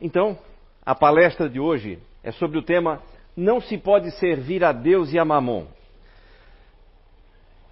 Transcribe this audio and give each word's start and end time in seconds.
Então, 0.00 0.38
a 0.84 0.94
palestra 0.94 1.48
de 1.48 1.60
hoje 1.60 1.98
é 2.22 2.32
sobre 2.32 2.58
o 2.58 2.62
tema 2.62 3.02
Não 3.36 3.60
se 3.60 3.78
pode 3.78 4.10
servir 4.18 4.64
a 4.64 4.72
Deus 4.72 5.12
e 5.12 5.18
a 5.18 5.24
Mamon. 5.24 5.66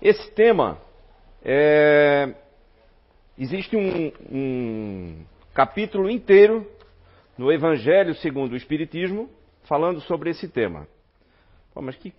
Esse 0.01 0.31
tema 0.33 0.79
é... 1.45 2.35
existe 3.39 3.77
um, 3.77 4.13
um 4.31 5.25
capítulo 5.55 6.11
inteiro 6.11 6.67
no 7.39 7.53
Evangelho 7.53 8.15
segundo 8.17 8.53
o 8.53 8.57
Espiritismo 8.57 9.29
falando 9.65 10.01
sobre 10.03 10.31
esse 10.31 10.49
tema. 10.49 10.87
Pô, 11.73 11.81
mas 11.81 11.97
que, 11.97 12.13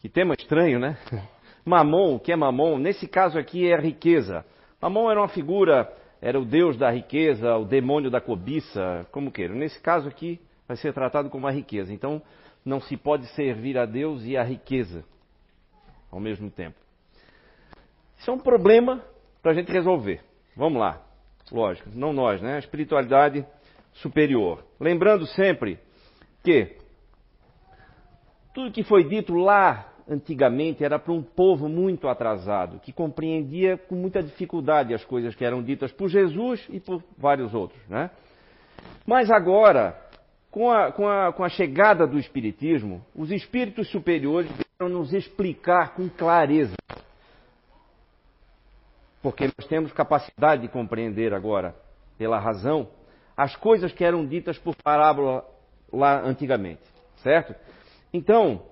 que 0.00 0.08
tema 0.08 0.34
estranho, 0.34 0.78
né? 0.78 0.98
Mamon, 1.64 2.16
o 2.16 2.20
que 2.20 2.32
é 2.32 2.36
Mamon? 2.36 2.78
Nesse 2.78 3.08
caso 3.08 3.38
aqui 3.38 3.70
é 3.70 3.76
riqueza. 3.76 4.44
Mamon 4.80 5.10
era 5.10 5.20
uma 5.20 5.28
figura 5.28 5.90
era 6.26 6.40
o 6.40 6.44
deus 6.44 6.76
da 6.76 6.90
riqueza, 6.90 7.54
o 7.56 7.64
demônio 7.64 8.10
da 8.10 8.20
cobiça, 8.20 9.06
como 9.12 9.30
queira. 9.30 9.54
Nesse 9.54 9.78
caso 9.78 10.08
aqui, 10.08 10.40
vai 10.66 10.76
ser 10.76 10.92
tratado 10.92 11.30
como 11.30 11.46
a 11.46 11.52
riqueza. 11.52 11.94
Então, 11.94 12.20
não 12.64 12.80
se 12.80 12.96
pode 12.96 13.28
servir 13.28 13.78
a 13.78 13.86
Deus 13.86 14.24
e 14.24 14.36
a 14.36 14.42
riqueza 14.42 15.04
ao 16.10 16.18
mesmo 16.18 16.50
tempo. 16.50 16.74
Isso 18.18 18.28
é 18.28 18.34
um 18.34 18.40
problema 18.40 19.04
para 19.40 19.52
a 19.52 19.54
gente 19.54 19.70
resolver. 19.70 20.20
Vamos 20.56 20.80
lá. 20.80 21.00
Lógico, 21.52 21.90
não 21.94 22.12
nós, 22.12 22.42
né? 22.42 22.56
A 22.56 22.58
espiritualidade 22.58 23.46
superior. 23.92 24.64
Lembrando 24.80 25.28
sempre 25.28 25.78
que 26.42 26.76
tudo 28.52 28.72
que 28.72 28.82
foi 28.82 29.04
dito 29.04 29.32
lá 29.32 29.92
antigamente 30.08 30.84
era 30.84 30.98
para 30.98 31.12
um 31.12 31.22
povo 31.22 31.68
muito 31.68 32.08
atrasado, 32.08 32.78
que 32.80 32.92
compreendia 32.92 33.76
com 33.76 33.94
muita 33.94 34.22
dificuldade 34.22 34.94
as 34.94 35.04
coisas 35.04 35.34
que 35.34 35.44
eram 35.44 35.62
ditas 35.62 35.92
por 35.92 36.08
Jesus 36.08 36.64
e 36.70 36.78
por 36.78 37.02
vários 37.18 37.52
outros. 37.54 37.80
Né? 37.88 38.10
Mas 39.04 39.30
agora, 39.30 40.00
com 40.50 40.70
a, 40.70 40.92
com, 40.92 41.08
a, 41.08 41.32
com 41.32 41.44
a 41.44 41.48
chegada 41.48 42.06
do 42.06 42.18
Espiritismo, 42.18 43.04
os 43.14 43.30
espíritos 43.30 43.90
superiores 43.90 44.50
vieram 44.50 44.94
nos 44.94 45.12
explicar 45.12 45.94
com 45.94 46.08
clareza. 46.08 46.74
Porque 49.20 49.50
nós 49.58 49.66
temos 49.68 49.92
capacidade 49.92 50.62
de 50.62 50.68
compreender 50.68 51.34
agora, 51.34 51.74
pela 52.16 52.38
razão, 52.38 52.88
as 53.36 53.56
coisas 53.56 53.92
que 53.92 54.04
eram 54.04 54.24
ditas 54.24 54.56
por 54.56 54.74
parábola 54.76 55.44
lá 55.92 56.20
antigamente. 56.20 56.82
Certo? 57.16 57.54
Então, 58.12 58.62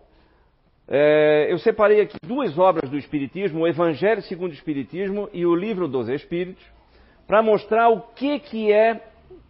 é, 0.87 1.47
eu 1.51 1.59
separei 1.59 2.01
aqui 2.01 2.17
duas 2.23 2.59
obras 2.59 2.91
do 2.91 2.99
Espiritismo, 2.99 3.61
o 3.61 3.69
Evangelho 3.69 4.23
segundo 4.23 4.51
o 4.51 4.55
Espiritismo 4.55 5.29
e 5.33 5.47
o 5.47 5.55
Livro 5.55 5.89
dos 5.89 6.09
Espíritos, 6.09 6.63
para 7.27 7.43
mostrar 7.43 7.89
o 7.89 8.03
que, 8.15 8.39
que 8.39 8.71
é, 8.71 9.01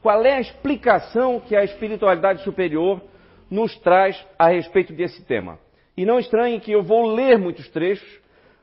qual 0.00 0.24
é 0.24 0.34
a 0.34 0.40
explicação 0.40 1.40
que 1.40 1.56
a 1.56 1.64
espiritualidade 1.64 2.42
superior 2.44 3.02
nos 3.50 3.76
traz 3.80 4.16
a 4.38 4.48
respeito 4.48 4.92
desse 4.92 5.24
tema. 5.24 5.58
E 5.96 6.04
não 6.04 6.18
estranhe 6.18 6.60
que 6.60 6.72
eu 6.72 6.82
vou 6.82 7.06
ler 7.14 7.38
muitos 7.38 7.68
trechos 7.68 8.20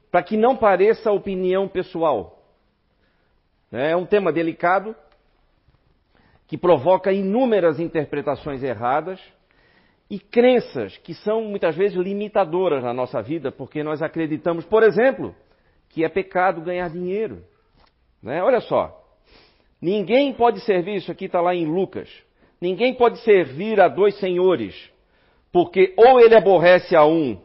para 0.10 0.24
que 0.24 0.38
não 0.38 0.56
pareça 0.56 1.12
opinião 1.12 1.68
pessoal. 1.68 2.40
É 3.72 3.96
um 3.96 4.06
tema 4.06 4.32
delicado 4.32 4.96
que 6.48 6.58
provoca 6.58 7.12
inúmeras 7.12 7.80
interpretações 7.80 8.62
erradas 8.62 9.22
e 10.12 10.20
crenças 10.20 10.98
que 10.98 11.14
são 11.14 11.46
muitas 11.46 11.74
vezes 11.74 11.98
limitadoras 11.98 12.84
na 12.84 12.94
nossa 12.94 13.22
vida, 13.22 13.50
porque 13.50 13.82
nós 13.82 14.02
acreditamos, 14.02 14.66
por 14.66 14.84
exemplo, 14.84 15.34
que 15.88 16.04
é 16.04 16.10
pecado 16.10 16.60
ganhar 16.60 16.90
dinheiro. 16.90 17.42
Né? 18.22 18.44
Olha 18.44 18.60
só, 18.60 18.94
ninguém 19.82 20.34
pode 20.34 20.60
servir, 20.66 20.98
isso 20.98 21.10
aqui 21.10 21.26
está 21.26 21.40
lá 21.40 21.56
em 21.56 21.66
Lucas, 21.66 22.10
ninguém 22.60 22.94
pode 22.94 23.20
servir 23.22 23.80
a 23.80 23.88
dois 23.88 24.20
senhores, 24.20 24.76
porque 25.50 25.94
ou 25.96 26.20
ele 26.20 26.36
aborrece 26.36 26.94
a 26.94 27.06
um 27.06 27.40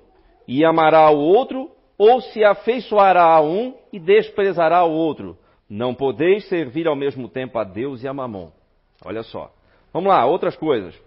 e 0.49 0.65
amará 0.65 0.99
ao 0.99 1.17
outro, 1.17 1.71
ou 1.97 2.21
se 2.21 2.43
afeiçoará 2.43 3.23
a 3.23 3.41
um 3.41 3.77
e 3.93 4.01
desprezará 4.01 4.85
o 4.85 4.91
outro. 4.91 5.39
Não 5.71 5.95
podeis 5.95 6.49
servir 6.49 6.89
ao 6.89 6.97
mesmo 6.97 7.29
tempo 7.29 7.61
a 7.61 7.65
Deus 7.65 8.03
e 8.03 8.09
a 8.09 8.13
Mamon. 8.13 8.51
Olha 9.05 9.23
só. 9.23 9.53
Vamos 9.93 10.09
lá, 10.09 10.27
outras 10.27 10.57
coisas. 10.57 11.06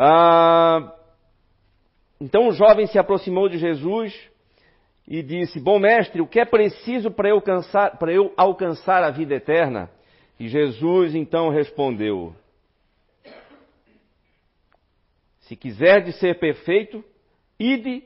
Ah, 0.00 0.94
então 2.20 2.46
o 2.46 2.52
jovem 2.52 2.86
se 2.86 3.00
aproximou 3.00 3.48
de 3.48 3.58
Jesus 3.58 4.14
e 5.08 5.24
disse: 5.24 5.58
Bom 5.58 5.80
mestre, 5.80 6.20
o 6.20 6.26
que 6.26 6.38
é 6.38 6.44
preciso 6.44 7.10
para 7.10 7.28
eu, 7.28 7.36
alcançar, 7.36 7.98
para 7.98 8.12
eu 8.12 8.32
alcançar 8.36 9.02
a 9.02 9.10
vida 9.10 9.34
eterna? 9.34 9.90
E 10.38 10.46
Jesus 10.46 11.16
então 11.16 11.48
respondeu: 11.48 12.32
Se 15.40 15.56
quiserdes 15.56 16.16
ser 16.20 16.38
perfeito, 16.38 17.04
ide, 17.58 18.04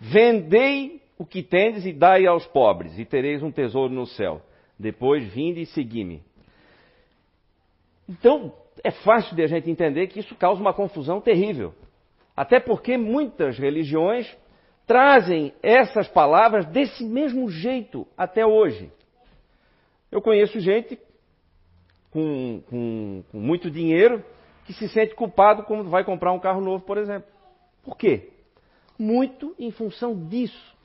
vendei 0.00 1.00
o 1.16 1.24
que 1.24 1.44
tendes 1.44 1.86
e 1.86 1.92
dai 1.92 2.26
aos 2.26 2.48
pobres, 2.48 2.98
e 2.98 3.04
tereis 3.04 3.44
um 3.44 3.52
tesouro 3.52 3.94
no 3.94 4.06
céu. 4.06 4.42
Depois 4.76 5.22
vinde 5.32 5.60
e 5.60 5.66
segui-me. 5.66 6.20
Então, 8.08 8.52
é 8.84 8.90
fácil 8.90 9.34
de 9.34 9.42
a 9.42 9.46
gente 9.46 9.70
entender 9.70 10.06
que 10.08 10.20
isso 10.20 10.34
causa 10.34 10.60
uma 10.60 10.74
confusão 10.74 11.20
terrível. 11.20 11.74
Até 12.36 12.60
porque 12.60 12.96
muitas 12.96 13.58
religiões 13.58 14.26
trazem 14.86 15.52
essas 15.62 16.08
palavras 16.08 16.64
desse 16.66 17.04
mesmo 17.04 17.50
jeito 17.50 18.06
até 18.16 18.46
hoje. 18.46 18.90
Eu 20.10 20.22
conheço 20.22 20.58
gente 20.60 20.98
com, 22.10 22.62
com, 22.68 23.22
com 23.30 23.38
muito 23.38 23.70
dinheiro 23.70 24.24
que 24.64 24.72
se 24.72 24.88
sente 24.88 25.14
culpado 25.14 25.62
quando 25.64 25.88
vai 25.90 26.04
comprar 26.04 26.32
um 26.32 26.38
carro 26.38 26.60
novo, 26.60 26.84
por 26.84 26.96
exemplo. 26.96 27.28
Por 27.82 27.96
quê? 27.96 28.30
Muito 28.98 29.54
em 29.58 29.70
função 29.70 30.14
disso. 30.28 30.76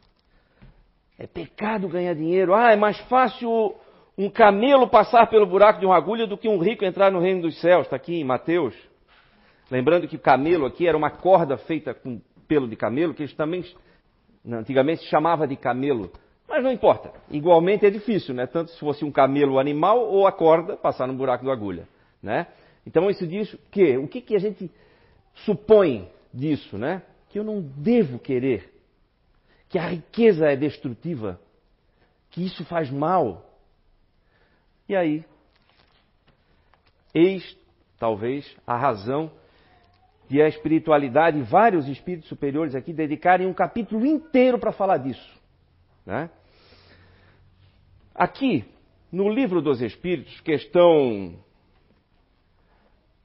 É 1.17 1.27
pecado 1.27 1.87
ganhar 1.87 2.13
dinheiro. 2.13 2.53
Ah, 2.53 2.71
é 2.71 2.75
mais 2.75 2.97
fácil 3.01 3.75
um 4.17 4.29
camelo 4.29 4.87
passar 4.87 5.27
pelo 5.27 5.45
buraco 5.45 5.79
de 5.79 5.85
uma 5.85 5.97
agulha 5.97 6.27
do 6.27 6.37
que 6.37 6.47
um 6.47 6.59
rico 6.59 6.85
entrar 6.85 7.11
no 7.11 7.19
reino 7.19 7.41
dos 7.41 7.59
céus. 7.59 7.83
Está 7.83 7.95
aqui 7.95 8.15
em 8.15 8.23
Mateus. 8.23 8.75
Lembrando 9.71 10.07
que 10.07 10.15
o 10.15 10.19
camelo 10.19 10.65
aqui 10.65 10.87
era 10.87 10.97
uma 10.97 11.09
corda 11.09 11.57
feita 11.57 11.93
com 11.93 12.21
pelo 12.47 12.67
de 12.67 12.75
camelo, 12.75 13.13
que 13.13 13.23
eles 13.23 13.33
também 13.33 13.63
antigamente 14.45 15.01
se 15.01 15.07
chamava 15.07 15.47
de 15.47 15.55
camelo. 15.55 16.11
Mas 16.47 16.63
não 16.63 16.71
importa. 16.71 17.11
Igualmente 17.31 17.85
é 17.85 17.89
difícil, 17.89 18.35
né? 18.35 18.45
Tanto 18.45 18.71
se 18.71 18.79
fosse 18.79 19.03
um 19.03 19.11
camelo 19.11 19.57
animal 19.57 19.99
ou 19.99 20.27
a 20.27 20.31
corda 20.31 20.75
passar 20.75 21.07
no 21.07 21.13
buraco 21.13 21.45
da 21.45 21.51
agulha, 21.51 21.87
né? 22.21 22.47
Então 22.85 23.09
isso 23.09 23.25
diz 23.25 23.55
que 23.71 23.97
o 23.97 24.07
que, 24.07 24.21
que 24.21 24.35
a 24.35 24.39
gente 24.39 24.69
supõe 25.45 26.09
disso, 26.33 26.77
né? 26.77 27.01
Que 27.29 27.39
eu 27.39 27.43
não 27.43 27.61
devo 27.61 28.19
querer, 28.19 28.71
que 29.69 29.79
a 29.79 29.87
riqueza 29.87 30.47
é 30.47 30.55
destrutiva, 30.55 31.39
que 32.29 32.45
isso 32.45 32.63
faz 32.65 32.91
mal, 32.91 33.52
e 34.87 34.95
aí, 34.95 35.25
eis 37.13 37.57
talvez 37.97 38.55
a 38.67 38.75
razão 38.75 39.31
de 40.27 40.41
a 40.41 40.47
espiritualidade, 40.47 41.41
vários 41.41 41.87
espíritos 41.87 42.27
superiores 42.27 42.75
aqui 42.75 42.91
dedicarem 42.91 43.47
um 43.47 43.53
capítulo 43.53 44.05
inteiro 44.05 44.57
para 44.57 44.71
falar 44.71 44.97
disso. 44.97 45.41
Né? 46.05 46.29
Aqui, 48.13 48.65
no 49.11 49.29
livro 49.29 49.61
dos 49.61 49.81
Espíritos, 49.81 50.39
questão 50.41 51.39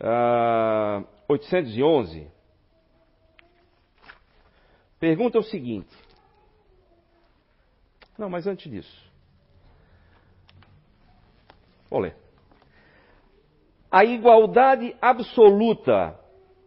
uh, 0.00 1.06
811, 1.28 2.30
pergunta 5.00 5.38
o 5.38 5.42
seguinte. 5.42 5.96
Não, 8.18 8.28
mas 8.28 8.46
antes 8.46 8.70
disso. 8.70 9.07
Vou 11.90 12.00
ler. 12.00 12.16
A 13.90 14.04
igualdade 14.04 14.94
absoluta 15.00 16.18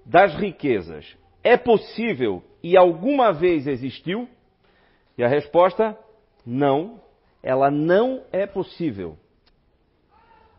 das 0.05 0.33
riquezas 0.35 1.15
é 1.43 1.55
possível 1.55 2.43
e 2.63 2.75
alguma 2.75 3.31
vez 3.31 3.67
existiu? 3.67 4.27
E 5.17 5.23
a 5.23 5.27
resposta: 5.27 5.97
não, 6.45 6.99
ela 7.43 7.69
não 7.69 8.23
é 8.31 8.45
possível. 8.45 9.17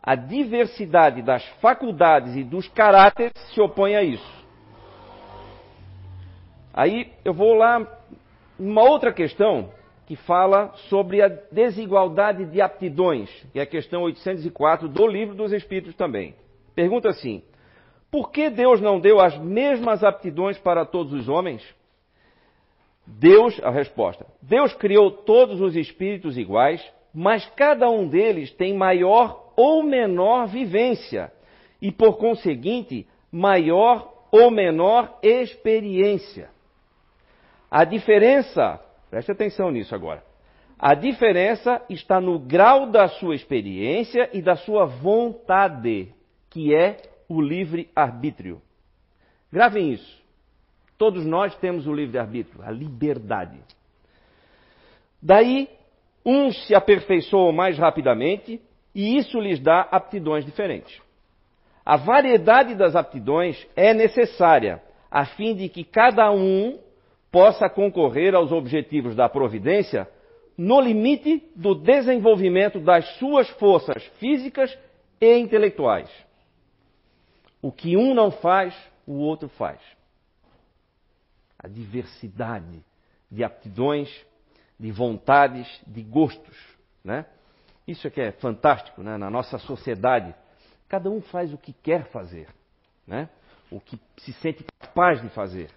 A 0.01 0.15
diversidade 0.15 1.21
das 1.21 1.45
faculdades 1.61 2.35
e 2.35 2.43
dos 2.43 2.67
caráteres 2.67 3.33
se 3.53 3.61
opõe 3.61 3.95
a 3.95 4.03
isso. 4.03 4.43
Aí 6.73 7.13
eu 7.23 7.33
vou 7.33 7.53
lá, 7.53 7.87
uma 8.59 8.83
outra 8.83 9.13
questão 9.13 9.71
que 10.13 10.15
fala 10.27 10.71
sobre 10.89 11.23
a 11.23 11.27
desigualdade 11.27 12.45
de 12.45 12.61
aptidões, 12.61 13.31
que 13.51 13.57
é 13.57 13.63
a 13.63 13.65
questão 13.65 14.03
804 14.03 14.87
do 14.87 15.07
Livro 15.07 15.33
dos 15.33 15.51
Espíritos 15.51 15.95
também. 15.95 16.35
Pergunta 16.75 17.09
assim: 17.09 17.41
por 18.11 18.29
que 18.29 18.47
Deus 18.51 18.79
não 18.79 18.99
deu 18.99 19.19
as 19.19 19.35
mesmas 19.39 20.03
aptidões 20.03 20.55
para 20.59 20.85
todos 20.85 21.13
os 21.13 21.27
homens? 21.27 21.63
Deus, 23.07 23.59
a 23.63 23.71
resposta: 23.71 24.27
Deus 24.39 24.71
criou 24.75 25.09
todos 25.09 25.59
os 25.59 25.75
espíritos 25.75 26.37
iguais, 26.37 26.79
mas 27.11 27.43
cada 27.55 27.89
um 27.89 28.07
deles 28.07 28.51
tem 28.51 28.77
maior 28.77 29.51
ou 29.57 29.81
menor 29.81 30.45
vivência 30.45 31.33
e, 31.81 31.91
por 31.91 32.19
conseguinte, 32.19 33.07
maior 33.31 34.13
ou 34.31 34.51
menor 34.51 35.17
experiência. 35.23 36.51
A 37.71 37.83
diferença, 37.83 38.79
preste 39.13 39.31
atenção 39.31 39.69
nisso 39.69 39.93
agora. 39.93 40.23
A 40.79 40.95
diferença 40.95 41.79
está 41.87 42.19
no 42.19 42.39
grau 42.39 42.89
da 42.89 43.07
sua 43.07 43.35
experiência 43.35 44.27
e 44.33 44.41
da 44.41 44.55
sua 44.55 44.85
vontade, 44.85 46.11
que 46.49 46.73
é 46.73 46.97
o 47.29 47.39
livre-arbítrio. 47.39 48.59
Gravem 49.51 49.93
isso. 49.93 50.19
Todos 50.97 51.23
nós 51.27 51.55
temos 51.57 51.85
o 51.85 51.93
livre-arbítrio, 51.93 52.63
a 52.63 52.71
liberdade. 52.71 53.59
Daí, 55.21 55.69
uns 56.25 56.65
se 56.65 56.73
aperfeiçoam 56.73 57.51
mais 57.51 57.77
rapidamente 57.77 58.59
e 58.95 59.15
isso 59.15 59.39
lhes 59.39 59.59
dá 59.59 59.81
aptidões 59.91 60.43
diferentes. 60.43 60.99
A 61.85 61.97
variedade 61.97 62.73
das 62.73 62.95
aptidões 62.95 63.63
é 63.75 63.93
necessária 63.93 64.81
a 65.11 65.23
fim 65.23 65.53
de 65.53 65.69
que 65.69 65.83
cada 65.83 66.31
um 66.31 66.79
possa 67.33 67.67
concorrer 67.67 68.35
aos 68.35 68.51
objetivos 68.51 69.15
da 69.15 69.27
providência 69.27 70.07
no 70.55 70.79
limite 70.79 71.51
do 71.55 71.73
desenvolvimento 71.73 72.79
das 72.79 73.17
suas 73.17 73.49
forças 73.49 74.03
físicas 74.19 74.77
e 75.19 75.35
intelectuais. 75.39 76.11
O 77.59 77.71
que 77.71 77.97
um 77.97 78.13
não 78.13 78.29
faz, 78.29 78.77
o 79.07 79.13
outro 79.13 79.49
faz. 79.49 79.79
A 81.57 81.67
diversidade 81.67 82.85
de 83.31 83.43
aptidões, 83.43 84.09
de 84.79 84.91
vontades, 84.91 85.67
de 85.87 86.03
gostos, 86.03 86.55
né? 87.03 87.25
Isso 87.87 88.05
é 88.05 88.11
que 88.11 88.21
é 88.21 88.31
fantástico, 88.33 89.01
né? 89.01 89.17
Na 89.17 89.31
nossa 89.31 89.57
sociedade, 89.57 90.35
cada 90.87 91.09
um 91.09 91.19
faz 91.19 91.51
o 91.51 91.57
que 91.57 91.73
quer 91.73 92.05
fazer, 92.11 92.47
né? 93.07 93.27
O 93.71 93.79
que 93.79 93.99
se 94.17 94.33
sente 94.33 94.63
capaz 94.79 95.19
de 95.19 95.29
fazer. 95.29 95.71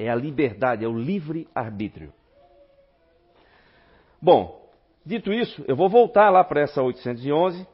É 0.00 0.08
a 0.08 0.14
liberdade, 0.14 0.82
é 0.82 0.88
o 0.88 0.98
livre 0.98 1.46
arbítrio. 1.54 2.10
Bom, 4.20 4.66
dito 5.04 5.30
isso, 5.30 5.62
eu 5.68 5.76
vou 5.76 5.90
voltar 5.90 6.30
lá 6.30 6.42
para 6.42 6.62
essa 6.62 6.82
811 6.82 7.66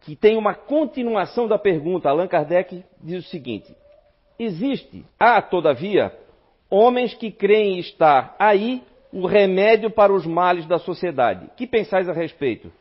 que 0.00 0.16
tem 0.16 0.38
uma 0.38 0.54
continuação 0.54 1.46
da 1.46 1.58
pergunta. 1.58 2.08
Allan 2.08 2.26
Kardec 2.26 2.82
diz 3.02 3.26
o 3.26 3.28
seguinte: 3.28 3.76
Existe, 4.38 5.04
há, 5.20 5.42
todavia, 5.42 6.10
homens 6.70 7.12
que 7.12 7.30
creem 7.30 7.78
estar 7.78 8.34
aí 8.38 8.82
o 9.12 9.26
remédio 9.26 9.90
para 9.90 10.10
os 10.10 10.24
males 10.24 10.64
da 10.64 10.78
sociedade. 10.78 11.50
Que 11.54 11.66
pensais 11.66 12.08
a 12.08 12.14
respeito? 12.14 12.72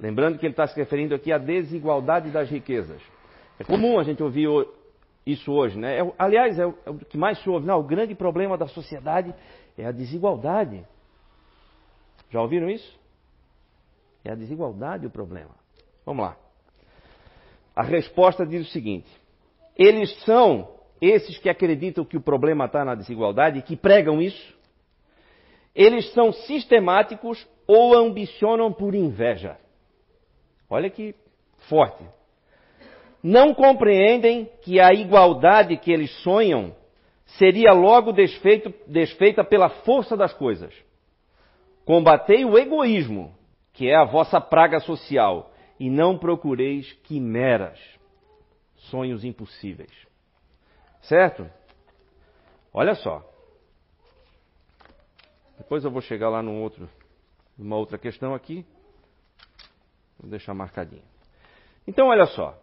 Lembrando 0.00 0.36
que 0.36 0.44
ele 0.44 0.52
está 0.52 0.66
se 0.66 0.74
referindo 0.76 1.14
aqui 1.14 1.32
à 1.32 1.38
desigualdade 1.38 2.28
das 2.30 2.50
riquezas. 2.50 3.00
É 3.56 3.62
comum 3.62 4.00
a 4.00 4.02
gente 4.02 4.20
ouvir 4.20 4.48
isso 5.26 5.52
hoje, 5.52 5.78
né? 5.78 5.98
É, 5.98 6.12
aliás, 6.18 6.58
é 6.58 6.66
o, 6.66 6.74
é 6.84 6.90
o, 6.90 6.98
que 6.98 7.16
mais 7.16 7.40
se 7.42 7.48
ouve. 7.48 7.66
Não, 7.66 7.78
o 7.78 7.84
grande 7.84 8.14
problema 8.14 8.58
da 8.58 8.66
sociedade 8.66 9.34
é 9.78 9.86
a 9.86 9.92
desigualdade. 9.92 10.84
Já 12.30 12.40
ouviram 12.40 12.68
isso? 12.68 12.98
É 14.24 14.32
a 14.32 14.34
desigualdade 14.34 15.06
o 15.06 15.10
problema. 15.10 15.54
Vamos 16.04 16.24
lá. 16.24 16.36
A 17.74 17.82
resposta 17.82 18.44
diz 18.44 18.66
o 18.66 18.70
seguinte: 18.70 19.10
eles 19.76 20.12
são 20.24 20.68
esses 21.00 21.38
que 21.38 21.48
acreditam 21.48 22.04
que 22.04 22.16
o 22.16 22.20
problema 22.20 22.66
está 22.66 22.84
na 22.84 22.94
desigualdade 22.94 23.58
e 23.58 23.62
que 23.62 23.76
pregam 23.76 24.20
isso. 24.20 24.56
Eles 25.74 26.12
são 26.12 26.32
sistemáticos 26.32 27.46
ou 27.66 27.94
ambicionam 27.94 28.72
por 28.72 28.94
inveja. 28.94 29.56
Olha 30.68 30.90
que 30.90 31.14
forte. 31.68 32.04
Não 33.22 33.54
compreendem 33.54 34.50
que 34.62 34.80
a 34.80 34.92
igualdade 34.92 35.76
que 35.76 35.92
eles 35.92 36.10
sonham 36.22 36.74
seria 37.38 37.72
logo 37.72 38.12
desfeito, 38.12 38.74
desfeita 38.86 39.44
pela 39.44 39.68
força 39.68 40.16
das 40.16 40.32
coisas. 40.34 40.74
Combatei 41.84 42.44
o 42.44 42.58
egoísmo, 42.58 43.34
que 43.72 43.88
é 43.88 43.96
a 43.96 44.04
vossa 44.04 44.40
praga 44.40 44.80
social, 44.80 45.52
e 45.78 45.88
não 45.88 46.18
procureis 46.18 46.92
quimeras, 47.04 47.78
sonhos 48.76 49.24
impossíveis. 49.24 49.92
Certo? 51.02 51.48
Olha 52.72 52.94
só. 52.94 53.28
Depois 55.58 55.84
eu 55.84 55.90
vou 55.90 56.00
chegar 56.00 56.28
lá 56.28 56.42
num 56.42 56.62
outro, 56.62 56.88
numa 57.56 57.76
outra 57.76 57.98
questão 57.98 58.34
aqui. 58.34 58.64
Vou 60.18 60.30
deixar 60.30 60.54
marcadinho. 60.54 61.02
Então, 61.86 62.08
olha 62.08 62.26
só. 62.26 62.61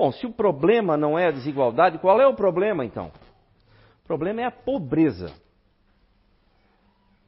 Bom, 0.00 0.10
se 0.12 0.26
o 0.26 0.32
problema 0.32 0.96
não 0.96 1.18
é 1.18 1.26
a 1.26 1.30
desigualdade, 1.30 1.98
qual 1.98 2.18
é 2.22 2.26
o 2.26 2.32
problema 2.32 2.86
então? 2.86 3.12
O 4.02 4.06
problema 4.06 4.40
é 4.40 4.44
a 4.46 4.50
pobreza. 4.50 5.30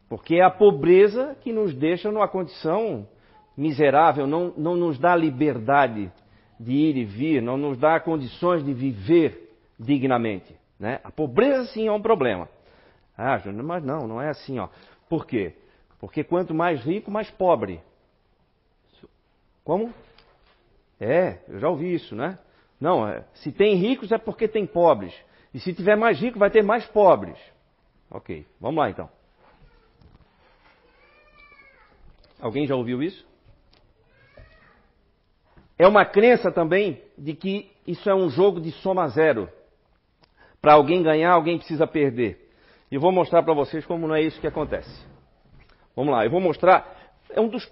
Porque 0.09 0.37
é 0.37 0.43
a 0.43 0.49
pobreza 0.49 1.37
que 1.43 1.53
nos 1.53 1.75
deixa 1.75 2.11
numa 2.11 2.27
condição 2.27 3.07
miserável, 3.55 4.27
não, 4.27 4.55
não 4.57 4.75
nos 4.75 4.99
dá 4.99 5.15
liberdade 5.15 6.11
de 6.59 6.73
ir 6.73 6.97
e 6.97 7.05
vir, 7.05 7.43
não 7.43 7.59
nos 7.59 7.77
dá 7.77 8.01
condições 8.01 8.65
de 8.65 8.73
viver 8.73 9.55
dignamente. 9.79 10.57
Né? 10.81 10.99
A 11.05 11.11
pobreza 11.11 11.67
sim 11.75 11.89
é 11.89 11.93
um 11.93 12.01
problema. 12.01 12.49
Ah, 13.15 13.37
Júnior, 13.37 13.65
mas 13.65 13.85
não, 13.85 14.09
não 14.09 14.19
é 14.19 14.31
assim. 14.31 14.59
Ó. 14.59 14.71
Por 15.11 15.27
quê? 15.27 15.55
Porque 16.01 16.25
quanto 16.25 16.55
mais 16.55 16.83
rico, 16.83 17.11
mais 17.11 17.31
pobre. 17.31 17.83
Como? 19.63 19.93
É, 20.99 21.41
eu 21.49 21.59
já 21.59 21.69
ouvi 21.69 21.93
isso, 21.93 22.17
né? 22.17 22.39
Não, 22.83 23.07
é, 23.07 23.25
se 23.35 23.53
tem 23.53 23.77
ricos 23.77 24.11
é 24.11 24.19
porque 24.19 24.49
tem 24.49 24.67
pobres. 24.67 25.15
E 25.55 25.61
se 25.61 25.73
tiver 25.73 25.95
mais 25.97 26.21
rico, 26.21 26.37
vai 26.37 26.51
ter 26.51 26.65
mais 26.65 26.85
pobres. 26.87 27.39
Ok, 28.11 28.45
vamos 28.61 28.81
lá 28.81 28.91
então. 28.91 29.09
Alguém 32.41 32.67
já 32.67 32.75
ouviu 32.75 33.01
isso? 33.01 33.25
É 35.79 35.87
uma 35.87 36.05
crença 36.05 36.51
também 36.51 37.01
de 37.17 37.35
que 37.35 37.71
isso 37.87 38.11
é 38.11 38.15
um 38.17 38.29
jogo 38.29 38.61
de 38.61 38.73
soma 38.73 39.07
zero. 39.11 39.49
Para 40.61 40.73
alguém 40.73 41.05
ganhar, 41.05 41.35
alguém 41.35 41.59
precisa 41.59 41.87
perder. 41.87 42.53
E 42.91 42.99
vou 42.99 43.13
mostrar 43.13 43.45
para 43.45 43.55
vocês 43.55 43.87
como 43.87 44.09
não 44.09 44.17
é 44.17 44.23
isso 44.23 44.41
que 44.41 44.47
acontece. 44.49 45.07
Vamos 45.95 46.13
lá, 46.13 46.25
eu 46.25 46.31
vou 46.33 46.41
mostrar. 46.41 47.15
É 47.31 47.41
um 47.41 47.47
dos. 47.47 47.65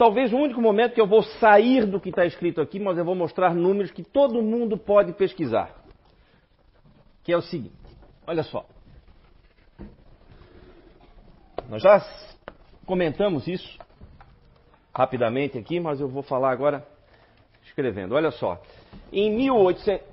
Talvez 0.00 0.32
o 0.32 0.38
único 0.38 0.62
momento 0.62 0.94
que 0.94 1.00
eu 1.00 1.06
vou 1.06 1.22
sair 1.22 1.84
do 1.84 2.00
que 2.00 2.08
está 2.08 2.24
escrito 2.24 2.58
aqui, 2.58 2.80
mas 2.80 2.96
eu 2.96 3.04
vou 3.04 3.14
mostrar 3.14 3.54
números 3.54 3.90
que 3.90 4.02
todo 4.02 4.40
mundo 4.40 4.78
pode 4.78 5.12
pesquisar. 5.12 5.74
Que 7.22 7.30
é 7.34 7.36
o 7.36 7.42
seguinte: 7.42 7.76
olha 8.26 8.42
só. 8.42 8.64
Nós 11.68 11.82
já 11.82 12.00
comentamos 12.86 13.46
isso 13.46 13.78
rapidamente 14.94 15.58
aqui, 15.58 15.78
mas 15.78 16.00
eu 16.00 16.08
vou 16.08 16.22
falar 16.22 16.50
agora 16.50 16.82
escrevendo. 17.62 18.14
Olha 18.14 18.30
só. 18.30 18.58
Em, 19.12 19.30
1800, 19.30 20.06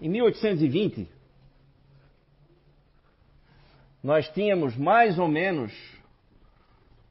em 0.00 0.08
1820, 0.08 1.08
nós 4.02 4.26
tínhamos 4.30 4.74
mais 4.78 5.18
ou 5.18 5.28
menos 5.28 5.93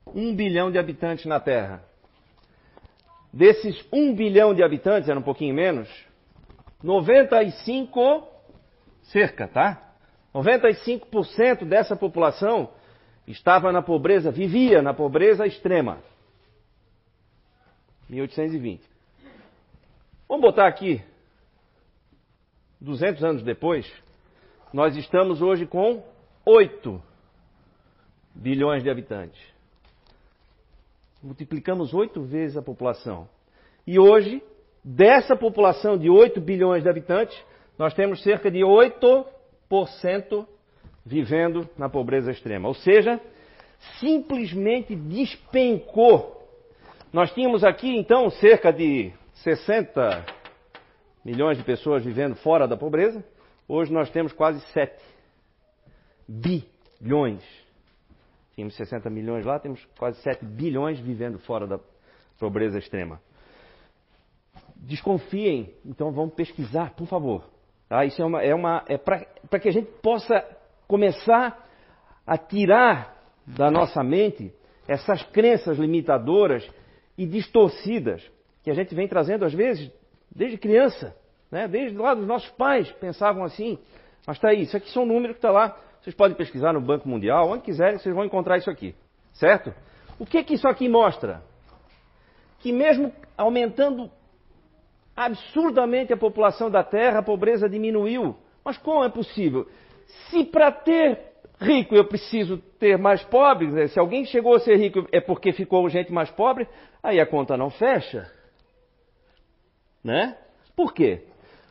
um 0.05 0.35
bilhão 0.35 0.71
de 0.71 0.77
habitantes 0.77 1.25
na 1.25 1.39
Terra. 1.39 1.83
Desses 3.31 3.83
um 3.91 4.13
bilhão 4.13 4.53
de 4.53 4.63
habitantes, 4.63 5.09
era 5.09 5.19
um 5.19 5.23
pouquinho 5.23 5.55
menos, 5.55 5.89
95, 6.83 8.27
cerca, 9.03 9.47
tá? 9.47 9.93
95% 10.33 11.65
dessa 11.65 11.95
população 11.95 12.69
estava 13.27 13.71
na 13.71 13.81
pobreza, 13.81 14.31
vivia 14.31 14.81
na 14.81 14.93
pobreza 14.93 15.47
extrema. 15.47 15.99
1820. 18.09 18.83
Vamos 20.27 20.41
botar 20.41 20.67
aqui, 20.67 21.01
200 22.81 23.23
anos 23.23 23.43
depois, 23.43 23.91
nós 24.73 24.95
estamos 24.95 25.41
hoje 25.41 25.65
com 25.65 26.03
8 26.45 27.01
bilhões 28.35 28.83
de 28.83 28.89
habitantes. 28.89 29.52
Multiplicamos 31.23 31.93
oito 31.93 32.21
vezes 32.21 32.57
a 32.57 32.61
população. 32.61 33.29
E 33.87 33.97
hoje, 33.97 34.43
dessa 34.83 35.37
população 35.37 35.97
de 35.97 36.09
8 36.09 36.41
bilhões 36.41 36.83
de 36.83 36.89
habitantes, 36.89 37.41
nós 37.77 37.93
temos 37.93 38.21
cerca 38.21 38.51
de 38.51 38.59
8% 38.59 39.25
vivendo 41.05 41.67
na 41.77 41.87
pobreza 41.87 42.29
extrema. 42.29 42.67
Ou 42.67 42.73
seja, 42.73 43.21
simplesmente 43.99 44.95
despencou. 44.95 46.41
Nós 47.11 47.31
tínhamos 47.31 47.63
aqui 47.63 47.95
então 47.95 48.29
cerca 48.29 48.71
de 48.71 49.13
60 49.35 50.25
milhões 51.23 51.57
de 51.57 51.63
pessoas 51.63 52.03
vivendo 52.03 52.35
fora 52.35 52.67
da 52.67 52.75
pobreza. 52.75 53.23
Hoje 53.67 53.93
nós 53.93 54.09
temos 54.09 54.33
quase 54.33 54.59
7 54.71 54.93
bilhões. 56.27 57.62
Tínhamos 58.55 58.75
60 58.75 59.09
milhões 59.09 59.45
lá, 59.45 59.59
temos 59.59 59.83
quase 59.97 60.21
7 60.21 60.45
bilhões 60.45 60.99
vivendo 60.99 61.39
fora 61.39 61.65
da 61.65 61.79
pobreza 62.39 62.77
extrema. 62.77 63.21
desconfiem, 64.75 65.73
então 65.85 66.11
vamos 66.11 66.33
pesquisar, 66.35 66.93
por 66.93 67.07
favor. 67.07 67.49
Tá? 67.87 68.05
Isso 68.05 68.21
é 68.21 68.25
uma, 68.25 68.41
é 68.41 68.53
uma 68.53 68.83
é 68.87 68.97
para 68.97 69.59
que 69.59 69.69
a 69.69 69.71
gente 69.71 69.89
possa 70.01 70.43
começar 70.87 71.67
a 72.25 72.37
tirar 72.37 73.17
da 73.45 73.71
nossa 73.71 74.03
mente 74.03 74.53
essas 74.87 75.23
crenças 75.23 75.77
limitadoras 75.77 76.69
e 77.17 77.25
distorcidas 77.25 78.29
que 78.63 78.69
a 78.69 78.73
gente 78.73 78.93
vem 78.93 79.07
trazendo 79.07 79.45
às 79.45 79.53
vezes 79.53 79.91
desde 80.33 80.57
criança, 80.57 81.15
né? 81.51 81.67
desde 81.67 81.97
lá 81.97 82.13
dos 82.13 82.27
nossos 82.27 82.49
pais 82.51 82.91
pensavam 82.93 83.43
assim. 83.43 83.79
Mas 84.25 84.37
está 84.37 84.49
aí, 84.49 84.61
isso 84.61 84.75
aqui 84.75 84.89
são 84.89 85.05
números 85.05 85.35
que 85.35 85.39
está 85.39 85.51
lá. 85.51 85.77
Vocês 86.03 86.13
podem 86.13 86.35
pesquisar 86.35 86.73
no 86.73 86.81
Banco 86.81 87.07
Mundial, 87.07 87.47
onde 87.49 87.63
quiserem, 87.63 87.97
vocês 87.97 88.13
vão 88.13 88.25
encontrar 88.25 88.57
isso 88.57 88.69
aqui, 88.69 88.93
certo? 89.31 89.73
O 90.19 90.25
que 90.25 90.43
que 90.43 90.55
isso 90.55 90.67
aqui 90.67 90.89
mostra? 90.89 91.41
Que 92.59 92.73
mesmo 92.73 93.13
aumentando 93.37 94.11
absurdamente 95.15 96.11
a 96.11 96.17
população 96.17 96.69
da 96.69 96.83
Terra, 96.83 97.19
a 97.19 97.23
pobreza 97.23 97.69
diminuiu. 97.69 98.35
Mas 98.65 98.77
como 98.77 99.05
é 99.05 99.09
possível? 99.09 99.65
Se 100.29 100.43
para 100.43 100.73
ter 100.73 101.19
rico 101.61 101.95
eu 101.95 102.03
preciso 102.03 102.57
ter 102.57 102.97
mais 102.97 103.23
pobres, 103.23 103.73
né? 103.73 103.87
se 103.87 103.97
alguém 103.97 104.25
chegou 104.25 104.55
a 104.55 104.59
ser 104.59 104.75
rico 104.75 105.07
é 105.09 105.21
porque 105.21 105.53
ficou 105.53 105.87
gente 105.87 106.11
mais 106.11 106.29
pobre, 106.29 106.67
aí 107.01 107.17
a 107.21 107.25
conta 107.25 107.55
não 107.55 107.69
fecha. 107.69 108.29
Né? 110.03 110.37
Por 110.75 110.93
quê? 110.93 111.23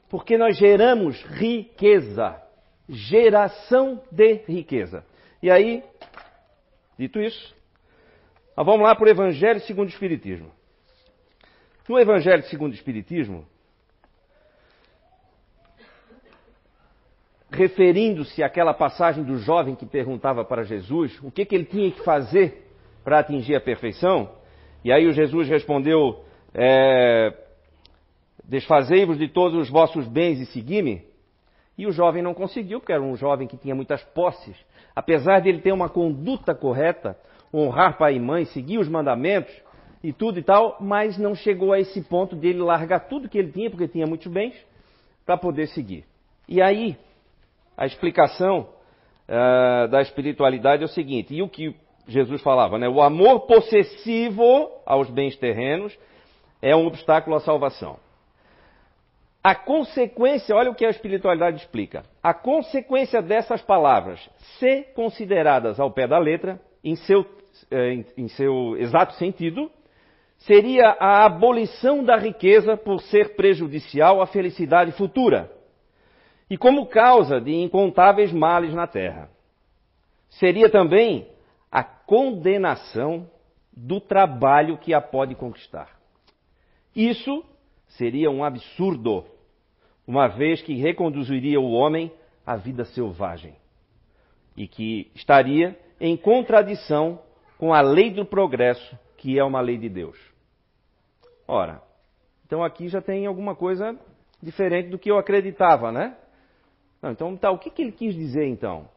Porque 0.08 0.38
nós 0.38 0.56
geramos 0.56 1.22
riqueza. 1.24 2.40
Geração 2.88 4.02
de 4.10 4.42
riqueza. 4.48 5.04
E 5.42 5.50
aí, 5.50 5.82
dito 6.98 7.20
isso, 7.20 7.54
vamos 8.56 8.82
lá 8.82 8.94
para 8.94 9.06
o 9.06 9.10
Evangelho 9.10 9.60
segundo 9.60 9.88
o 9.88 9.92
Espiritismo. 9.92 10.50
No 11.88 11.98
Evangelho 11.98 12.42
segundo 12.44 12.72
o 12.72 12.74
Espiritismo, 12.74 13.46
referindo-se 17.50 18.42
àquela 18.42 18.72
passagem 18.72 19.22
do 19.22 19.36
jovem 19.36 19.74
que 19.74 19.84
perguntava 19.84 20.44
para 20.44 20.62
Jesus 20.62 21.18
o 21.22 21.30
que, 21.30 21.44
que 21.44 21.54
ele 21.54 21.66
tinha 21.66 21.90
que 21.90 22.02
fazer 22.02 22.66
para 23.04 23.18
atingir 23.18 23.54
a 23.54 23.60
perfeição, 23.60 24.30
e 24.84 24.90
aí 24.92 25.06
o 25.06 25.12
Jesus 25.12 25.48
respondeu: 25.48 26.24
é, 26.54 27.36
Desfazei-vos 28.44 29.18
de 29.18 29.28
todos 29.28 29.58
os 29.60 29.70
vossos 29.70 30.06
bens 30.08 30.40
e 30.40 30.46
segui-me. 30.46 31.04
E 31.76 31.86
o 31.86 31.92
jovem 31.92 32.22
não 32.22 32.34
conseguiu, 32.34 32.80
porque 32.80 32.92
era 32.92 33.02
um 33.02 33.16
jovem 33.16 33.48
que 33.48 33.56
tinha 33.56 33.74
muitas 33.74 34.02
posses. 34.02 34.56
Apesar 34.94 35.40
de 35.40 35.48
ele 35.48 35.60
ter 35.60 35.72
uma 35.72 35.88
conduta 35.88 36.54
correta, 36.54 37.16
honrar 37.52 37.96
pai 37.96 38.16
e 38.16 38.20
mãe, 38.20 38.44
seguir 38.44 38.78
os 38.78 38.88
mandamentos 38.88 39.54
e 40.02 40.12
tudo 40.12 40.38
e 40.38 40.42
tal, 40.42 40.76
mas 40.80 41.16
não 41.16 41.34
chegou 41.34 41.72
a 41.72 41.80
esse 41.80 42.02
ponto 42.02 42.36
de 42.36 42.48
ele 42.48 42.60
largar 42.60 43.00
tudo 43.08 43.28
que 43.28 43.38
ele 43.38 43.52
tinha, 43.52 43.70
porque 43.70 43.88
tinha 43.88 44.06
muitos 44.06 44.30
bens, 44.30 44.54
para 45.24 45.36
poder 45.36 45.68
seguir. 45.68 46.04
E 46.48 46.60
aí, 46.60 46.96
a 47.76 47.86
explicação 47.86 48.68
uh, 49.28 49.88
da 49.88 50.02
espiritualidade 50.02 50.82
é 50.82 50.84
o 50.84 50.88
seguinte: 50.88 51.34
e 51.34 51.42
o 51.42 51.48
que 51.48 51.74
Jesus 52.06 52.42
falava, 52.42 52.78
né? 52.78 52.88
O 52.88 53.00
amor 53.00 53.40
possessivo 53.40 54.70
aos 54.84 55.08
bens 55.08 55.36
terrenos 55.36 55.96
é 56.60 56.74
um 56.74 56.86
obstáculo 56.86 57.36
à 57.36 57.40
salvação. 57.40 57.98
A 59.42 59.56
consequência, 59.56 60.54
olha 60.54 60.70
o 60.70 60.74
que 60.74 60.84
a 60.84 60.90
espiritualidade 60.90 61.56
explica. 61.56 62.04
A 62.22 62.32
consequência 62.32 63.20
dessas 63.20 63.60
palavras, 63.60 64.20
se 64.58 64.82
consideradas 64.94 65.80
ao 65.80 65.90
pé 65.90 66.06
da 66.06 66.18
letra, 66.18 66.60
em 66.84 66.94
seu, 66.94 67.26
eh, 67.70 68.04
em 68.16 68.28
seu 68.28 68.76
exato 68.76 69.14
sentido, 69.14 69.68
seria 70.38 70.96
a 70.98 71.24
abolição 71.24 72.04
da 72.04 72.16
riqueza 72.16 72.76
por 72.76 73.00
ser 73.00 73.34
prejudicial 73.34 74.20
à 74.20 74.26
felicidade 74.26 74.92
futura 74.92 75.50
e 76.48 76.56
como 76.56 76.86
causa 76.86 77.40
de 77.40 77.52
incontáveis 77.52 78.32
males 78.32 78.74
na 78.74 78.86
terra. 78.86 79.28
Seria 80.28 80.70
também 80.70 81.28
a 81.70 81.82
condenação 81.82 83.28
do 83.72 84.00
trabalho 84.00 84.78
que 84.78 84.92
a 84.92 85.00
pode 85.00 85.34
conquistar. 85.34 85.88
Isso 86.94 87.44
seria 87.96 88.30
um 88.30 88.44
absurdo, 88.44 89.24
uma 90.06 90.28
vez 90.28 90.62
que 90.62 90.74
reconduziria 90.74 91.60
o 91.60 91.72
homem 91.72 92.12
à 92.46 92.56
vida 92.56 92.84
selvagem 92.84 93.54
e 94.56 94.66
que 94.66 95.10
estaria 95.14 95.78
em 96.00 96.16
contradição 96.16 97.20
com 97.58 97.72
a 97.72 97.80
lei 97.80 98.10
do 98.10 98.24
progresso, 98.24 98.98
que 99.16 99.38
é 99.38 99.44
uma 99.44 99.60
lei 99.60 99.78
de 99.78 99.88
Deus. 99.88 100.18
Ora, 101.46 101.82
então 102.46 102.62
aqui 102.62 102.88
já 102.88 103.00
tem 103.00 103.26
alguma 103.26 103.54
coisa 103.54 103.96
diferente 104.42 104.88
do 104.88 104.98
que 104.98 105.10
eu 105.10 105.18
acreditava, 105.18 105.92
né? 105.92 106.16
Não, 107.00 107.10
então, 107.10 107.36
tá, 107.36 107.50
o 107.50 107.58
que, 107.58 107.70
que 107.70 107.82
ele 107.82 107.92
quis 107.92 108.14
dizer 108.14 108.46
então? 108.46 108.88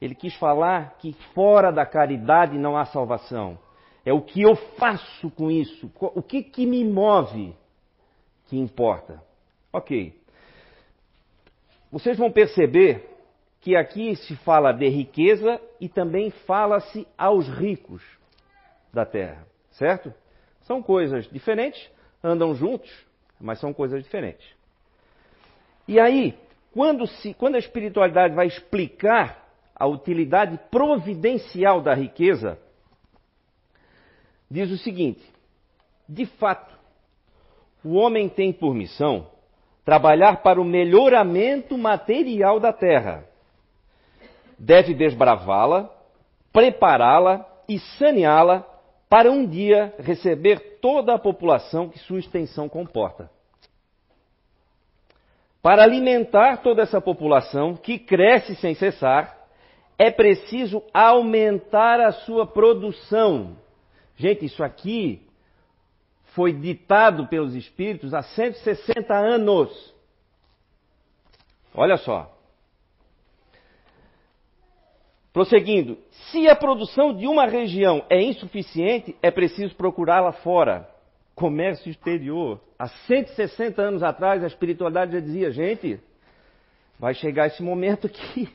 Ele 0.00 0.14
quis 0.14 0.34
falar 0.36 0.96
que 0.98 1.12
fora 1.34 1.70
da 1.70 1.86
caridade 1.86 2.58
não 2.58 2.76
há 2.76 2.84
salvação. 2.86 3.58
É 4.04 4.12
o 4.12 4.20
que 4.20 4.42
eu 4.42 4.56
faço 4.56 5.30
com 5.30 5.50
isso, 5.50 5.90
o 6.00 6.22
que, 6.22 6.42
que 6.42 6.66
me 6.66 6.84
move 6.84 7.54
que 8.46 8.56
importa. 8.56 9.22
Ok. 9.72 10.20
Vocês 11.90 12.16
vão 12.16 12.30
perceber 12.30 13.08
que 13.60 13.76
aqui 13.76 14.16
se 14.16 14.34
fala 14.36 14.72
de 14.72 14.88
riqueza 14.88 15.60
e 15.80 15.88
também 15.88 16.30
fala-se 16.30 17.06
aos 17.16 17.48
ricos 17.48 18.02
da 18.92 19.06
terra, 19.06 19.46
certo? 19.70 20.12
São 20.62 20.82
coisas 20.82 21.28
diferentes, 21.30 21.90
andam 22.22 22.54
juntos, 22.54 22.90
mas 23.40 23.60
são 23.60 23.72
coisas 23.72 24.02
diferentes. 24.02 24.46
E 25.86 25.98
aí, 26.00 26.36
quando, 26.72 27.06
se, 27.06 27.34
quando 27.34 27.56
a 27.56 27.58
espiritualidade 27.58 28.34
vai 28.34 28.46
explicar 28.46 29.42
a 29.74 29.86
utilidade 29.86 30.58
providencial 30.70 31.80
da 31.80 31.94
riqueza, 31.94 32.58
diz 34.50 34.70
o 34.70 34.78
seguinte: 34.78 35.22
de 36.08 36.26
fato, 36.26 36.72
o 37.84 37.94
homem 37.94 38.28
tem 38.28 38.52
por 38.52 38.74
missão 38.74 39.26
trabalhar 39.84 40.42
para 40.42 40.60
o 40.60 40.64
melhoramento 40.64 41.76
material 41.76 42.60
da 42.60 42.72
terra. 42.72 43.24
Deve 44.58 44.94
desbravá-la, 44.94 45.90
prepará-la 46.52 47.44
e 47.68 47.78
saneá-la 47.98 48.64
para 49.08 49.30
um 49.30 49.44
dia 49.44 49.92
receber 49.98 50.78
toda 50.80 51.14
a 51.14 51.18
população 51.18 51.88
que 51.88 51.98
sua 51.98 52.20
extensão 52.20 52.68
comporta. 52.68 53.28
Para 55.60 55.82
alimentar 55.82 56.58
toda 56.58 56.82
essa 56.82 57.00
população 57.00 57.76
que 57.76 57.98
cresce 57.98 58.54
sem 58.56 58.74
cessar, 58.74 59.36
é 59.98 60.10
preciso 60.10 60.82
aumentar 60.92 62.00
a 62.00 62.10
sua 62.10 62.46
produção. 62.46 63.56
Gente, 64.16 64.44
isso 64.44 64.62
aqui 64.62 65.28
foi 66.34 66.52
ditado 66.52 67.26
pelos 67.28 67.54
espíritos 67.54 68.14
há 68.14 68.22
160 68.22 69.14
anos. 69.14 69.94
Olha 71.74 71.96
só. 71.96 72.30
Prosseguindo, 75.32 75.98
se 76.30 76.46
a 76.48 76.54
produção 76.54 77.14
de 77.14 77.26
uma 77.26 77.46
região 77.46 78.04
é 78.10 78.20
insuficiente, 78.20 79.16
é 79.22 79.30
preciso 79.30 79.74
procurá-la 79.74 80.32
fora 80.32 80.88
comércio 81.34 81.90
exterior. 81.90 82.60
Há 82.78 82.88
160 82.88 83.80
anos 83.80 84.02
atrás, 84.02 84.44
a 84.44 84.46
espiritualidade 84.46 85.12
já 85.12 85.20
dizia: 85.20 85.50
gente, 85.50 86.00
vai 86.98 87.14
chegar 87.14 87.46
esse 87.46 87.62
momento 87.62 88.06
aqui. 88.06 88.48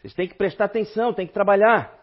Vocês 0.00 0.14
têm 0.14 0.28
que 0.28 0.34
prestar 0.34 0.66
atenção, 0.66 1.12
têm 1.12 1.26
que 1.26 1.32
trabalhar. 1.32 1.96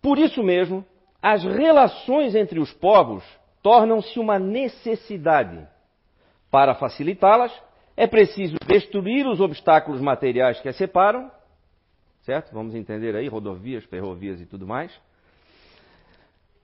Por 0.00 0.18
isso 0.18 0.42
mesmo, 0.42 0.84
as 1.26 1.42
relações 1.42 2.34
entre 2.34 2.60
os 2.60 2.70
povos 2.74 3.24
tornam-se 3.62 4.20
uma 4.20 4.38
necessidade. 4.38 5.66
Para 6.50 6.74
facilitá-las, 6.74 7.50
é 7.96 8.06
preciso 8.06 8.56
destruir 8.66 9.26
os 9.26 9.40
obstáculos 9.40 10.02
materiais 10.02 10.60
que 10.60 10.68
as 10.68 10.76
separam, 10.76 11.30
certo? 12.24 12.52
Vamos 12.52 12.74
entender 12.74 13.16
aí, 13.16 13.26
rodovias, 13.26 13.84
ferrovias 13.84 14.38
e 14.38 14.44
tudo 14.44 14.66
mais 14.66 14.92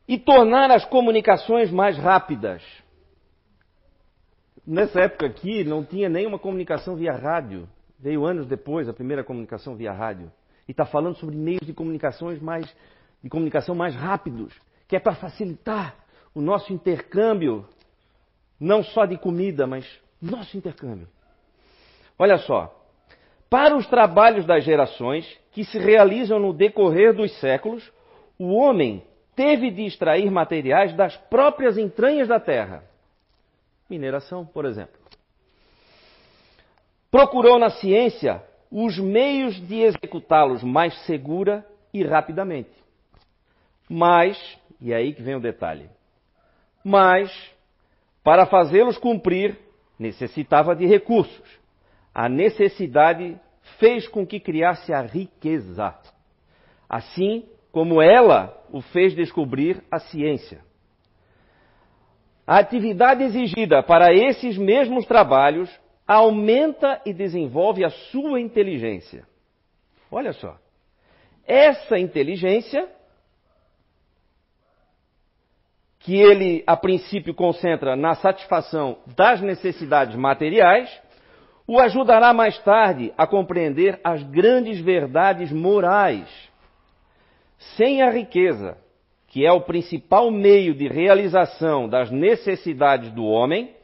e 0.06 0.18
tornar 0.18 0.72
as 0.72 0.84
comunicações 0.84 1.70
mais 1.70 1.96
rápidas. 1.96 2.62
Nessa 4.66 5.02
época 5.02 5.26
aqui 5.26 5.62
não 5.62 5.84
tinha 5.84 6.08
nenhuma 6.08 6.36
comunicação 6.36 6.96
via 6.96 7.12
rádio. 7.12 7.68
Veio 7.96 8.26
anos 8.26 8.44
depois 8.44 8.88
a 8.88 8.92
primeira 8.92 9.22
comunicação 9.22 9.76
via 9.76 9.92
rádio. 9.92 10.28
E 10.66 10.72
está 10.72 10.84
falando 10.84 11.14
sobre 11.14 11.36
meios 11.36 11.64
de 11.64 11.72
comunicações 11.72 12.42
mais 12.42 12.66
de 13.22 13.28
comunicação 13.28 13.74
mais 13.74 13.94
rápidos, 13.94 14.54
que 14.88 14.96
é 14.96 15.00
para 15.00 15.14
facilitar 15.14 15.94
o 16.34 16.40
nosso 16.40 16.72
intercâmbio, 16.72 17.66
não 18.58 18.82
só 18.82 19.04
de 19.04 19.16
comida, 19.16 19.66
mas 19.66 19.86
nosso 20.20 20.56
intercâmbio. 20.56 21.08
Olha 22.18 22.38
só, 22.38 22.76
para 23.48 23.76
os 23.76 23.86
trabalhos 23.86 24.46
das 24.46 24.64
gerações 24.64 25.26
que 25.52 25.64
se 25.64 25.78
realizam 25.78 26.38
no 26.38 26.52
decorrer 26.52 27.14
dos 27.14 27.32
séculos, 27.40 27.90
o 28.38 28.54
homem 28.54 29.04
teve 29.34 29.70
de 29.70 29.86
extrair 29.86 30.30
materiais 30.30 30.94
das 30.94 31.16
próprias 31.16 31.76
entranhas 31.76 32.28
da 32.28 32.38
terra. 32.38 32.84
mineração, 33.88 34.46
por 34.46 34.64
exemplo. 34.64 35.00
Procurou 37.10 37.58
na 37.58 37.70
ciência 37.70 38.40
os 38.70 38.96
meios 38.98 39.56
de 39.66 39.80
executá-los 39.80 40.62
mais 40.62 40.96
segura 41.06 41.66
e 41.92 42.04
rapidamente. 42.04 42.70
Mas, 43.92 44.38
e 44.80 44.92
é 44.92 44.96
aí 44.96 45.12
que 45.12 45.20
vem 45.20 45.34
o 45.34 45.40
detalhe, 45.40 45.90
mas, 46.84 47.28
para 48.22 48.46
fazê-los 48.46 48.96
cumprir, 48.96 49.58
necessitava 49.98 50.76
de 50.76 50.86
recursos. 50.86 51.58
A 52.14 52.28
necessidade 52.28 53.36
fez 53.80 54.06
com 54.06 54.24
que 54.24 54.38
criasse 54.38 54.92
a 54.92 55.02
riqueza. 55.02 55.92
Assim 56.88 57.44
como 57.72 58.00
ela 58.00 58.56
o 58.70 58.80
fez 58.80 59.12
descobrir 59.12 59.82
a 59.90 59.98
ciência. 59.98 60.60
A 62.46 62.58
atividade 62.58 63.24
exigida 63.24 63.82
para 63.82 64.14
esses 64.14 64.56
mesmos 64.56 65.04
trabalhos 65.04 65.68
aumenta 66.06 67.00
e 67.04 67.12
desenvolve 67.12 67.84
a 67.84 67.90
sua 67.90 68.40
inteligência. 68.40 69.26
Olha 70.10 70.32
só. 70.32 70.56
Essa 71.44 71.98
inteligência, 71.98 72.88
que 76.00 76.16
ele 76.16 76.64
a 76.66 76.76
princípio 76.76 77.34
concentra 77.34 77.94
na 77.94 78.14
satisfação 78.14 78.98
das 79.14 79.40
necessidades 79.40 80.16
materiais, 80.16 80.90
o 81.66 81.78
ajudará 81.78 82.32
mais 82.32 82.58
tarde 82.60 83.12
a 83.16 83.26
compreender 83.26 84.00
as 84.02 84.22
grandes 84.24 84.80
verdades 84.80 85.52
morais. 85.52 86.28
Sem 87.76 88.02
a 88.02 88.10
riqueza, 88.10 88.78
que 89.28 89.46
é 89.46 89.52
o 89.52 89.60
principal 89.60 90.30
meio 90.30 90.74
de 90.74 90.88
realização 90.88 91.88
das 91.88 92.10
necessidades 92.10 93.12
do 93.12 93.24
homem, 93.24 93.74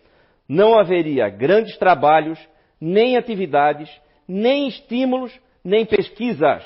não 0.49 0.79
haveria 0.79 1.29
grandes 1.29 1.77
trabalhos, 1.77 2.39
nem 2.81 3.17
atividades, 3.17 3.91
nem 4.27 4.67
estímulos, 4.69 5.39
nem 5.63 5.85
pesquisas. 5.85 6.65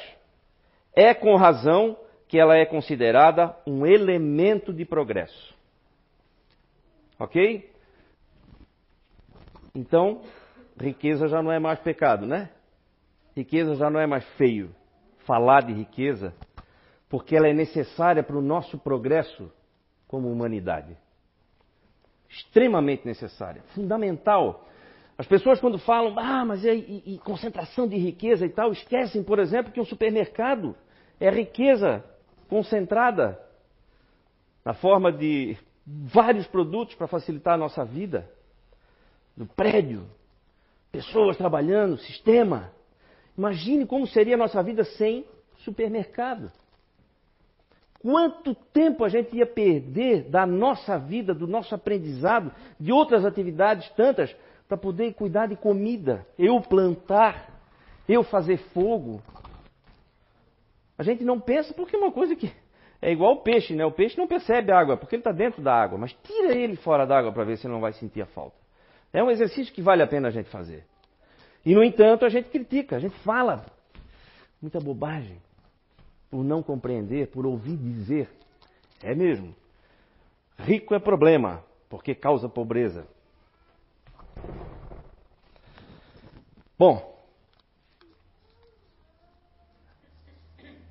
É 0.95 1.13
com 1.13 1.35
razão 1.35 1.97
que 2.31 2.39
ela 2.39 2.57
é 2.57 2.65
considerada 2.65 3.57
um 3.67 3.85
elemento 3.85 4.73
de 4.73 4.85
progresso. 4.85 5.53
Ok? 7.19 7.69
Então, 9.75 10.23
riqueza 10.81 11.27
já 11.27 11.43
não 11.43 11.51
é 11.51 11.59
mais 11.59 11.81
pecado, 11.81 12.27
né? 12.27 12.49
Riqueza 13.37 13.75
já 13.75 13.91
não 13.91 13.99
é 13.99 14.07
mais 14.07 14.25
feio. 14.37 14.73
Falar 15.27 15.63
de 15.63 15.73
riqueza 15.73 16.33
porque 17.09 17.35
ela 17.35 17.49
é 17.49 17.53
necessária 17.53 18.23
para 18.23 18.39
o 18.39 18.41
nosso 18.41 18.79
progresso 18.79 19.53
como 20.07 20.31
humanidade. 20.31 20.97
Extremamente 22.29 23.05
necessária, 23.05 23.63
fundamental. 23.75 24.69
As 25.19 25.27
pessoas, 25.27 25.61
quando 25.61 25.81
falam, 25.81 26.17
ah, 26.17 26.45
mas 26.45 26.65
é 26.65 26.77
e, 26.77 27.15
e 27.15 27.19
concentração 27.19 27.89
de 27.89 27.97
riqueza 27.97 28.47
e 28.47 28.51
tal, 28.51 28.71
esquecem, 28.71 29.25
por 29.25 29.41
exemplo, 29.41 29.73
que 29.73 29.81
um 29.81 29.85
supermercado 29.85 30.77
é 31.19 31.29
riqueza 31.29 32.05
concentrada 32.51 33.41
na 34.65 34.75
forma 34.75 35.11
de 35.11 35.57
vários 35.87 36.47
produtos 36.49 36.95
para 36.97 37.07
facilitar 37.07 37.55
a 37.55 37.57
nossa 37.57 37.85
vida. 37.85 38.29
No 39.37 39.47
prédio, 39.47 40.05
pessoas 40.93 41.37
trabalhando, 41.37 41.97
sistema. 41.97 42.73
Imagine 43.39 43.87
como 43.87 44.07
seria 44.07 44.35
a 44.35 44.39
nossa 44.39 44.63
vida 44.63 44.85
sem 44.85 45.25
supermercado. 45.59 46.51
Quanto 48.03 48.55
tempo 48.55 49.05
a 49.05 49.09
gente 49.09 49.37
ia 49.37 49.47
perder 49.47 50.25
da 50.29 50.45
nossa 50.45 50.99
vida, 50.99 51.35
do 51.35 51.47
nosso 51.47 51.75
aprendizado, 51.75 52.53
de 52.79 52.93
outras 52.93 53.25
atividades 53.25 53.89
tantas, 53.91 54.35
para 54.67 54.77
poder 54.77 55.15
cuidar 55.15 55.47
de 55.47 55.57
comida, 55.57 56.27
eu 56.39 56.61
plantar, 56.61 57.61
eu 58.09 58.23
fazer 58.23 58.57
fogo. 58.73 59.21
A 61.01 61.03
gente 61.03 61.25
não 61.25 61.41
pensa 61.41 61.73
porque 61.73 61.97
é 61.97 61.99
uma 61.99 62.13
coisa 62.13 62.37
que 62.37 62.53
é 63.01 63.11
igual 63.11 63.33
o 63.33 63.41
peixe, 63.41 63.75
né? 63.75 63.87
O 63.87 63.91
peixe 63.91 64.19
não 64.19 64.27
percebe 64.27 64.71
água 64.71 64.99
porque 64.99 65.15
ele 65.15 65.21
está 65.21 65.33
dentro 65.33 65.63
da 65.63 65.73
água, 65.73 65.97
mas 65.97 66.13
tira 66.23 66.55
ele 66.55 66.77
fora 66.77 67.07
da 67.07 67.17
água 67.17 67.33
para 67.33 67.43
ver 67.43 67.57
se 67.57 67.67
ele 67.67 67.73
não 67.73 67.81
vai 67.81 67.95
sentir 67.95 68.21
a 68.21 68.27
falta. 68.27 68.55
É 69.11 69.25
um 69.25 69.31
exercício 69.31 69.73
que 69.73 69.81
vale 69.81 70.03
a 70.03 70.07
pena 70.07 70.29
a 70.29 70.31
gente 70.31 70.51
fazer. 70.51 70.85
E 71.65 71.75
no 71.75 71.83
entanto 71.83 72.27
a 72.27 72.29
gente 72.29 72.51
critica, 72.51 72.97
a 72.97 72.99
gente 72.99 73.19
fala 73.21 73.65
muita 74.61 74.79
bobagem 74.79 75.39
por 76.31 76.45
não 76.45 76.63
compreender, 76.63 77.29
por 77.29 77.47
ouvir 77.47 77.79
dizer. 77.79 78.29
É 79.03 79.15
mesmo. 79.15 79.57
Rico 80.59 80.95
é 80.95 80.99
problema, 80.99 81.65
porque 81.89 82.15
causa 82.15 82.47
pobreza. 82.47 83.07
Bom, 86.79 87.10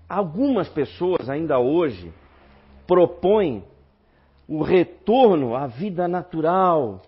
algumas 0.09 0.67
pessoas 0.67 1.29
ainda 1.29 1.59
hoje 1.59 2.11
propõem 2.87 3.63
o 4.47 4.63
retorno 4.63 5.55
à 5.55 5.67
vida 5.67 6.07
natural, 6.07 7.03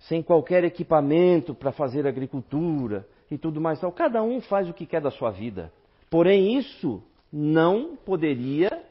sem 0.00 0.20
qualquer 0.20 0.64
equipamento 0.64 1.54
para 1.54 1.70
fazer 1.70 2.06
agricultura 2.06 3.06
e 3.30 3.38
tudo 3.38 3.60
mais. 3.60 3.80
Cada 3.94 4.20
um 4.22 4.40
faz 4.40 4.68
o 4.68 4.74
que 4.74 4.84
quer 4.84 5.00
da 5.00 5.12
sua 5.12 5.30
vida. 5.30 5.72
Porém, 6.10 6.58
isso 6.58 7.00
não 7.32 7.96
poderia, 7.96 8.82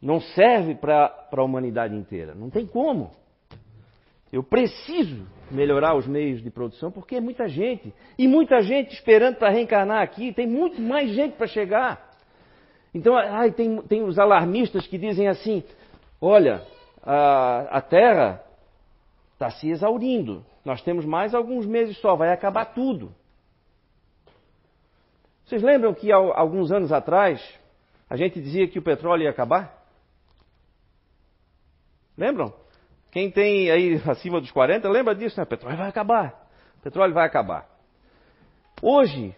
não 0.00 0.18
serve 0.20 0.74
para 0.74 1.28
a 1.30 1.42
humanidade 1.42 1.94
inteira. 1.94 2.34
Não 2.34 2.48
tem 2.48 2.66
como. 2.66 3.10
Eu 4.32 4.42
preciso 4.42 5.26
melhorar 5.50 5.94
os 5.94 6.06
meios 6.06 6.42
de 6.42 6.50
produção 6.50 6.90
porque 6.90 7.16
é 7.16 7.20
muita 7.20 7.46
gente. 7.46 7.94
E 8.18 8.26
muita 8.26 8.62
gente 8.62 8.94
esperando 8.94 9.36
para 9.36 9.50
reencarnar 9.50 10.02
aqui. 10.02 10.32
Tem 10.32 10.46
muito 10.46 10.80
mais 10.80 11.10
gente 11.10 11.36
para 11.36 11.46
chegar. 11.46 12.15
Então, 12.96 13.14
ai, 13.14 13.52
tem, 13.52 13.76
tem 13.82 14.02
os 14.02 14.18
alarmistas 14.18 14.86
que 14.86 14.96
dizem 14.96 15.28
assim: 15.28 15.62
olha, 16.18 16.66
a, 17.02 17.76
a 17.76 17.80
Terra 17.82 18.42
está 19.34 19.50
se 19.50 19.68
exaurindo. 19.68 20.42
Nós 20.64 20.80
temos 20.80 21.04
mais 21.04 21.34
alguns 21.34 21.66
meses 21.66 21.98
só, 21.98 22.16
vai 22.16 22.32
acabar 22.32 22.64
tudo. 22.64 23.14
Vocês 25.44 25.62
lembram 25.62 25.92
que 25.92 26.10
há 26.10 26.16
alguns 26.16 26.72
anos 26.72 26.90
atrás 26.90 27.38
a 28.08 28.16
gente 28.16 28.40
dizia 28.40 28.66
que 28.66 28.78
o 28.78 28.82
petróleo 28.82 29.24
ia 29.24 29.30
acabar? 29.30 29.76
Lembram? 32.16 32.50
Quem 33.12 33.30
tem 33.30 33.70
aí 33.70 34.00
acima 34.08 34.40
dos 34.40 34.50
40 34.50 34.88
lembra 34.88 35.14
disso, 35.14 35.38
né? 35.38 35.44
O 35.44 35.46
petróleo 35.46 35.76
vai 35.76 35.88
acabar. 35.88 36.48
O 36.78 36.82
petróleo 36.82 37.12
vai 37.12 37.26
acabar. 37.26 37.68
Hoje, 38.80 39.36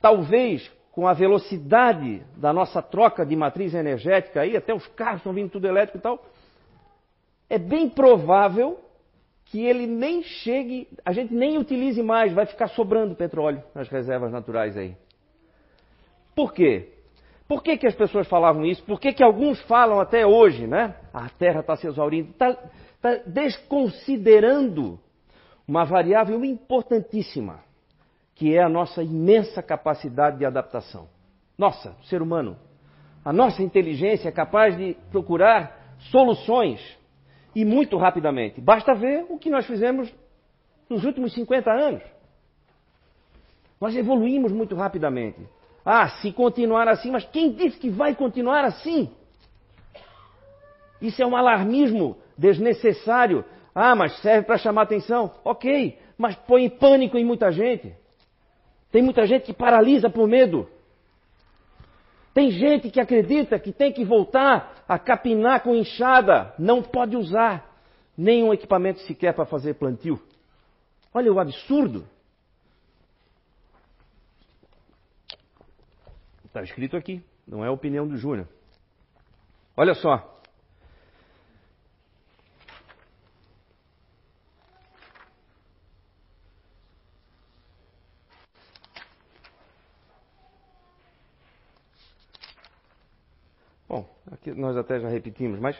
talvez 0.00 0.68
com 0.96 1.06
a 1.06 1.12
velocidade 1.12 2.22
da 2.38 2.54
nossa 2.54 2.80
troca 2.80 3.26
de 3.26 3.36
matriz 3.36 3.74
energética 3.74 4.40
aí, 4.40 4.56
até 4.56 4.72
os 4.72 4.86
carros 4.86 5.18
estão 5.18 5.34
vindo 5.34 5.50
tudo 5.50 5.66
elétrico 5.66 5.98
e 5.98 6.00
tal, 6.00 6.24
é 7.50 7.58
bem 7.58 7.86
provável 7.86 8.80
que 9.44 9.62
ele 9.62 9.86
nem 9.86 10.22
chegue, 10.22 10.88
a 11.04 11.12
gente 11.12 11.34
nem 11.34 11.58
utilize 11.58 12.02
mais, 12.02 12.32
vai 12.32 12.46
ficar 12.46 12.68
sobrando 12.68 13.14
petróleo 13.14 13.62
nas 13.74 13.90
reservas 13.90 14.32
naturais 14.32 14.74
aí. 14.74 14.96
Por 16.34 16.54
quê? 16.54 16.94
Por 17.46 17.62
que, 17.62 17.76
que 17.76 17.86
as 17.86 17.94
pessoas 17.94 18.26
falavam 18.26 18.64
isso? 18.64 18.82
Por 18.84 18.98
que, 18.98 19.12
que 19.12 19.22
alguns 19.22 19.60
falam 19.64 20.00
até 20.00 20.26
hoje, 20.26 20.66
né? 20.66 20.96
A 21.12 21.28
Terra 21.28 21.60
está 21.60 21.76
se 21.76 21.86
exaurindo. 21.86 22.30
Está 22.30 22.56
tá 23.02 23.16
desconsiderando 23.26 24.98
uma 25.68 25.84
variável 25.84 26.42
importantíssima, 26.42 27.60
que 28.36 28.54
é 28.54 28.62
a 28.62 28.68
nossa 28.68 29.02
imensa 29.02 29.62
capacidade 29.62 30.38
de 30.38 30.44
adaptação. 30.44 31.08
Nossa, 31.58 31.96
ser 32.04 32.20
humano. 32.20 32.56
A 33.24 33.32
nossa 33.32 33.62
inteligência 33.62 34.28
é 34.28 34.32
capaz 34.32 34.76
de 34.76 34.94
procurar 35.10 35.96
soluções 36.10 36.80
e 37.54 37.64
muito 37.64 37.96
rapidamente. 37.96 38.60
Basta 38.60 38.94
ver 38.94 39.24
o 39.30 39.38
que 39.38 39.50
nós 39.50 39.66
fizemos 39.66 40.14
nos 40.88 41.02
últimos 41.04 41.32
50 41.32 41.72
anos. 41.72 42.02
Nós 43.80 43.96
evoluímos 43.96 44.52
muito 44.52 44.76
rapidamente. 44.76 45.40
Ah, 45.84 46.08
se 46.20 46.30
continuar 46.30 46.88
assim, 46.88 47.10
mas 47.10 47.24
quem 47.24 47.52
disse 47.52 47.78
que 47.78 47.88
vai 47.88 48.14
continuar 48.14 48.64
assim? 48.64 49.10
Isso 51.00 51.22
é 51.22 51.26
um 51.26 51.34
alarmismo 51.34 52.18
desnecessário. 52.36 53.44
Ah, 53.74 53.94
mas 53.94 54.20
serve 54.20 54.46
para 54.46 54.58
chamar 54.58 54.82
atenção. 54.82 55.32
Ok, 55.42 55.98
mas 56.18 56.36
põe 56.36 56.68
pânico 56.68 57.16
em 57.16 57.24
muita 57.24 57.50
gente. 57.50 57.94
Tem 58.90 59.02
muita 59.02 59.26
gente 59.26 59.44
que 59.44 59.52
paralisa 59.52 60.08
por 60.08 60.26
medo. 60.28 60.68
Tem 62.32 62.50
gente 62.50 62.90
que 62.90 63.00
acredita 63.00 63.58
que 63.58 63.72
tem 63.72 63.92
que 63.92 64.04
voltar 64.04 64.84
a 64.86 64.98
capinar 64.98 65.62
com 65.62 65.74
enxada. 65.74 66.54
Não 66.58 66.82
pode 66.82 67.16
usar 67.16 67.80
nenhum 68.16 68.52
equipamento 68.52 69.00
sequer 69.00 69.34
para 69.34 69.46
fazer 69.46 69.74
plantio. 69.74 70.20
Olha 71.14 71.32
o 71.32 71.40
absurdo. 71.40 72.06
Está 76.44 76.62
escrito 76.62 76.96
aqui, 76.96 77.22
não 77.46 77.64
é 77.64 77.68
a 77.68 77.72
opinião 77.72 78.06
do 78.06 78.16
Júnior. 78.16 78.48
Olha 79.76 79.94
só. 79.94 80.35
Aqui 94.46 94.60
nós 94.60 94.76
até 94.76 95.00
já 95.00 95.08
repetimos, 95.08 95.58
mas 95.58 95.76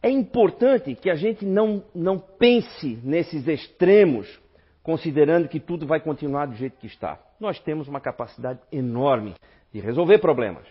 é 0.00 0.08
importante 0.08 0.94
que 0.94 1.10
a 1.10 1.16
gente 1.16 1.44
não, 1.44 1.82
não 1.92 2.16
pense 2.18 3.00
nesses 3.02 3.48
extremos, 3.48 4.40
considerando 4.82 5.48
que 5.48 5.58
tudo 5.58 5.86
vai 5.86 6.00
continuar 6.00 6.46
do 6.46 6.54
jeito 6.54 6.78
que 6.78 6.86
está. 6.86 7.18
Nós 7.40 7.58
temos 7.58 7.88
uma 7.88 8.00
capacidade 8.00 8.60
enorme 8.70 9.34
de 9.72 9.80
resolver 9.80 10.18
problemas 10.18 10.64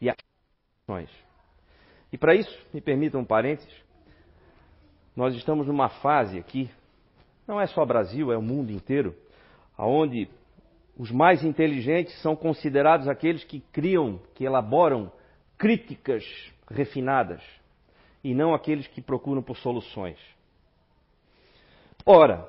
e 0.00 0.08
ações. 0.08 1.10
E 2.10 2.16
para 2.16 2.34
isso, 2.34 2.66
me 2.72 2.80
permitam 2.80 3.20
um 3.20 3.24
parênteses, 3.24 3.72
nós 5.14 5.34
estamos 5.34 5.66
numa 5.66 5.88
fase 5.88 6.38
aqui, 6.38 6.70
não 7.46 7.60
é 7.60 7.66
só 7.66 7.84
Brasil, 7.84 8.32
é 8.32 8.38
o 8.38 8.42
mundo 8.42 8.70
inteiro, 8.72 9.14
onde 9.78 10.28
os 10.96 11.10
mais 11.10 11.44
inteligentes 11.44 12.20
são 12.22 12.34
considerados 12.34 13.06
aqueles 13.06 13.44
que 13.44 13.60
criam, 13.60 14.18
que 14.34 14.44
elaboram 14.44 15.12
críticas 15.64 16.22
refinadas 16.70 17.42
e 18.22 18.34
não 18.34 18.52
aqueles 18.52 18.86
que 18.86 19.00
procuram 19.00 19.42
por 19.42 19.56
soluções. 19.56 20.18
Ora, 22.04 22.46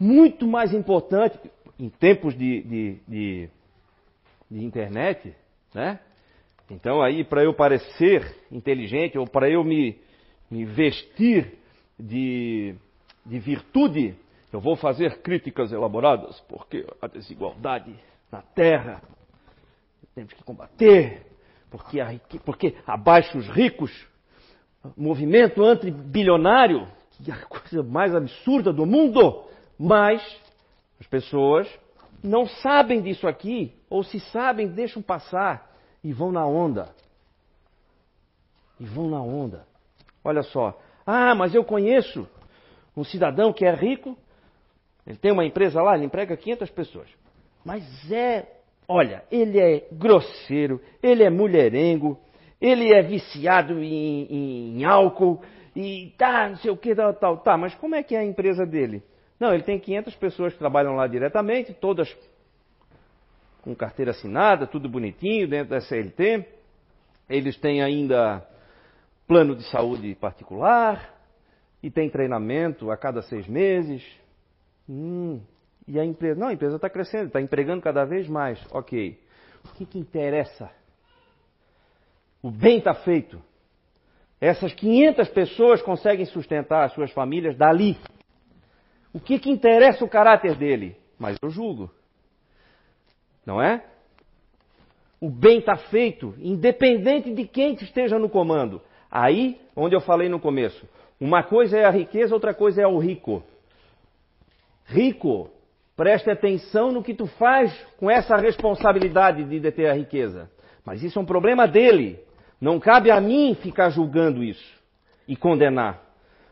muito 0.00 0.46
mais 0.46 0.72
importante, 0.72 1.38
em 1.78 1.90
tempos 1.90 2.34
de, 2.34 2.62
de, 2.62 3.00
de, 3.06 3.50
de 4.50 4.64
internet, 4.64 5.36
né? 5.74 6.00
Então 6.70 7.02
aí 7.02 7.22
para 7.22 7.44
eu 7.44 7.52
parecer 7.52 8.46
inteligente 8.50 9.18
ou 9.18 9.26
para 9.26 9.50
eu 9.50 9.62
me, 9.62 10.00
me 10.50 10.64
vestir 10.64 11.52
de, 12.00 12.74
de 13.26 13.38
virtude, 13.38 14.16
eu 14.50 14.58
vou 14.58 14.74
fazer 14.74 15.20
críticas 15.20 15.70
elaboradas, 15.70 16.40
porque 16.48 16.86
a 17.02 17.06
desigualdade 17.06 17.94
na 18.32 18.40
Terra 18.40 19.02
temos 20.14 20.32
que 20.32 20.42
combater, 20.42 21.27
porque, 21.70 22.00
a, 22.00 22.14
porque 22.44 22.76
abaixo 22.86 23.38
os 23.38 23.48
ricos, 23.48 23.92
movimento 24.96 25.62
antibilionário, 25.62 26.88
que 27.10 27.30
é 27.30 27.34
a 27.34 27.44
coisa 27.44 27.82
mais 27.82 28.14
absurda 28.14 28.72
do 28.72 28.86
mundo, 28.86 29.44
mas 29.78 30.22
as 31.00 31.06
pessoas 31.06 31.68
não 32.22 32.46
sabem 32.46 33.00
disso 33.00 33.28
aqui, 33.28 33.74
ou 33.88 34.02
se 34.02 34.20
sabem, 34.20 34.68
deixam 34.68 35.02
passar 35.02 35.70
e 36.02 36.12
vão 36.12 36.32
na 36.32 36.46
onda. 36.46 36.94
E 38.80 38.84
vão 38.84 39.08
na 39.08 39.20
onda. 39.20 39.66
Olha 40.24 40.42
só. 40.42 40.78
Ah, 41.06 41.34
mas 41.34 41.54
eu 41.54 41.64
conheço 41.64 42.28
um 42.96 43.04
cidadão 43.04 43.52
que 43.52 43.64
é 43.64 43.74
rico, 43.74 44.16
ele 45.06 45.16
tem 45.16 45.32
uma 45.32 45.44
empresa 45.44 45.80
lá, 45.80 45.96
ele 45.96 46.04
emprega 46.04 46.36
500 46.36 46.70
pessoas. 46.70 47.08
Mas 47.64 47.82
é, 48.10 48.57
olha, 48.88 49.22
ele 49.30 49.60
é 49.60 49.86
grosseiro, 49.92 50.80
ele 51.02 51.22
é 51.22 51.28
mulherengo, 51.28 52.18
ele 52.60 52.92
é 52.92 53.02
viciado 53.02 53.82
em, 53.82 54.78
em 54.78 54.84
álcool 54.84 55.42
e 55.76 56.14
tá, 56.16 56.48
não 56.48 56.56
sei 56.56 56.70
o 56.70 56.76
que, 56.76 56.94
tal, 56.94 57.14
tal, 57.14 57.36
tá. 57.36 57.56
Mas 57.56 57.74
como 57.74 57.94
é 57.94 58.02
que 58.02 58.16
é 58.16 58.20
a 58.20 58.24
empresa 58.24 58.66
dele? 58.66 59.02
Não, 59.38 59.52
ele 59.52 59.62
tem 59.62 59.78
500 59.78 60.14
pessoas 60.16 60.52
que 60.52 60.58
trabalham 60.58 60.96
lá 60.96 61.06
diretamente, 61.06 61.72
todas 61.74 62.12
com 63.62 63.74
carteira 63.74 64.12
assinada, 64.12 64.66
tudo 64.66 64.88
bonitinho 64.88 65.46
dentro 65.46 65.70
da 65.70 65.80
CLT. 65.80 66.44
Eles 67.28 67.56
têm 67.58 67.82
ainda 67.82 68.44
plano 69.26 69.54
de 69.54 69.62
saúde 69.70 70.14
particular 70.14 71.14
e 71.82 71.90
tem 71.90 72.08
treinamento 72.08 72.90
a 72.90 72.96
cada 72.96 73.22
seis 73.22 73.46
meses. 73.46 74.02
Hum, 74.88 75.40
e 75.88 75.98
a 75.98 76.04
empresa, 76.04 76.38
não, 76.38 76.48
a 76.48 76.52
empresa 76.52 76.76
está 76.76 76.90
crescendo, 76.90 77.28
está 77.28 77.40
empregando 77.40 77.80
cada 77.80 78.04
vez 78.04 78.28
mais. 78.28 78.62
Ok. 78.70 79.18
O 79.64 79.74
que, 79.74 79.86
que 79.86 79.98
interessa? 79.98 80.70
O 82.42 82.50
bem 82.50 82.76
está 82.76 82.92
feito. 82.92 83.42
Essas 84.38 84.74
500 84.74 85.28
pessoas 85.30 85.80
conseguem 85.80 86.26
sustentar 86.26 86.84
as 86.84 86.92
suas 86.92 87.10
famílias 87.10 87.56
dali. 87.56 87.96
O 89.14 89.18
que, 89.18 89.38
que 89.38 89.50
interessa 89.50 90.04
o 90.04 90.08
caráter 90.08 90.54
dele? 90.56 90.94
Mas 91.18 91.38
eu 91.42 91.48
julgo. 91.48 91.90
Não 93.46 93.60
é? 93.60 93.82
O 95.18 95.30
bem 95.30 95.58
está 95.58 95.74
feito, 95.74 96.34
independente 96.38 97.32
de 97.32 97.46
quem 97.46 97.72
esteja 97.74 98.18
no 98.18 98.28
comando. 98.28 98.80
Aí, 99.10 99.58
onde 99.74 99.96
eu 99.96 100.00
falei 100.02 100.28
no 100.28 100.38
começo, 100.38 100.86
uma 101.18 101.42
coisa 101.42 101.78
é 101.78 101.86
a 101.86 101.90
riqueza, 101.90 102.34
outra 102.34 102.52
coisa 102.52 102.82
é 102.82 102.86
o 102.86 102.98
rico. 102.98 103.42
Rico, 104.84 105.50
preste 105.98 106.30
atenção 106.30 106.92
no 106.92 107.02
que 107.02 107.12
tu 107.12 107.26
faz 107.26 107.76
com 107.96 108.08
essa 108.08 108.36
responsabilidade 108.36 109.42
de 109.42 109.58
deter 109.58 109.90
a 109.90 109.94
riqueza. 109.94 110.48
Mas 110.84 111.02
isso 111.02 111.18
é 111.18 111.22
um 111.22 111.26
problema 111.26 111.66
dele. 111.66 112.20
Não 112.60 112.78
cabe 112.78 113.10
a 113.10 113.20
mim 113.20 113.56
ficar 113.60 113.90
julgando 113.90 114.44
isso 114.44 114.80
e 115.26 115.34
condenar. 115.34 116.00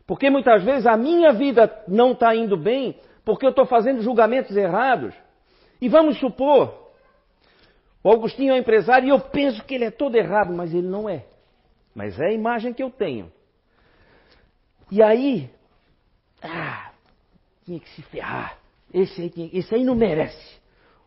Porque 0.05 0.29
muitas 0.29 0.65
vezes 0.65 0.85
a 0.85 0.97
minha 0.97 1.33
vida 1.33 1.73
não 1.87 2.11
está 2.11 2.35
indo 2.35 2.57
bem 2.57 2.99
porque 3.25 3.47
eu 3.47 3.51
estou 3.51 3.65
fazendo 3.65 4.03
julgamentos 4.03 4.57
errados. 4.57 5.15
E 5.81 5.89
vamos 5.89 6.19
supor, 6.19 6.91
o 8.03 8.11
Augustinho 8.11 8.53
é 8.53 8.59
empresário 8.59 9.07
e 9.07 9.11
eu 9.11 9.21
penso 9.21 9.63
que 9.63 9.77
ele 9.77 9.85
é 9.85 9.93
todo 9.93 10.17
errado, 10.17 10.53
mas 10.53 10.75
ele 10.75 10.89
não 10.89 11.09
é. 11.09 11.25
Mas 11.95 12.19
é 12.19 12.31
a 12.31 12.33
imagem 12.33 12.73
que 12.73 12.83
eu 12.83 12.91
tenho. 12.91 13.31
E 14.91 15.01
aí, 15.01 15.49
ah, 16.43 16.91
tinha 17.65 17.79
que 17.79 17.89
se 17.91 18.03
ferrar. 18.03 18.66
Esse 18.97 19.21
aí, 19.21 19.51
esse 19.53 19.75
aí 19.75 19.85
não 19.85 19.95
merece 19.95 20.57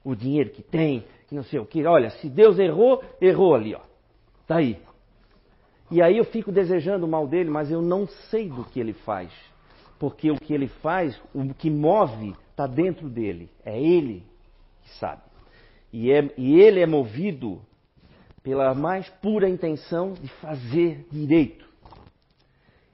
o 0.03 0.13
dinheiro 0.13 0.51
que 0.51 0.61
tem, 0.61 1.03
não 1.31 1.41
sei 1.43 1.59
o 1.59 1.65
que. 1.65 1.83
Olha, 1.85 2.11
se 2.11 2.29
Deus 2.29 2.59
errou, 2.59 3.03
errou 3.19 3.55
ali, 3.55 3.73
ó. 3.73 3.81
Tá 4.45 4.57
aí. 4.57 4.77
E 5.89 5.99
aí 5.99 6.17
eu 6.17 6.23
fico 6.25 6.51
desejando 6.51 7.07
o 7.07 7.09
mal 7.09 7.27
dele, 7.27 7.49
mas 7.49 7.71
eu 7.71 7.81
não 7.81 8.07
sei 8.29 8.47
do 8.47 8.63
que 8.63 8.79
ele 8.79 8.93
faz. 8.93 9.31
Porque 9.97 10.29
o 10.29 10.35
que 10.35 10.53
ele 10.53 10.67
faz, 10.67 11.19
o 11.33 11.51
que 11.51 11.71
move, 11.71 12.35
está 12.51 12.67
dentro 12.67 13.09
dele. 13.09 13.49
É 13.65 13.81
ele 13.81 14.23
que 14.83 14.89
sabe. 14.99 15.23
E, 15.91 16.11
é, 16.11 16.31
e 16.37 16.59
ele 16.59 16.81
é 16.81 16.85
movido 16.85 17.59
pela 18.43 18.75
mais 18.75 19.09
pura 19.21 19.49
intenção 19.49 20.13
de 20.13 20.27
fazer 20.27 21.07
direito. 21.11 21.67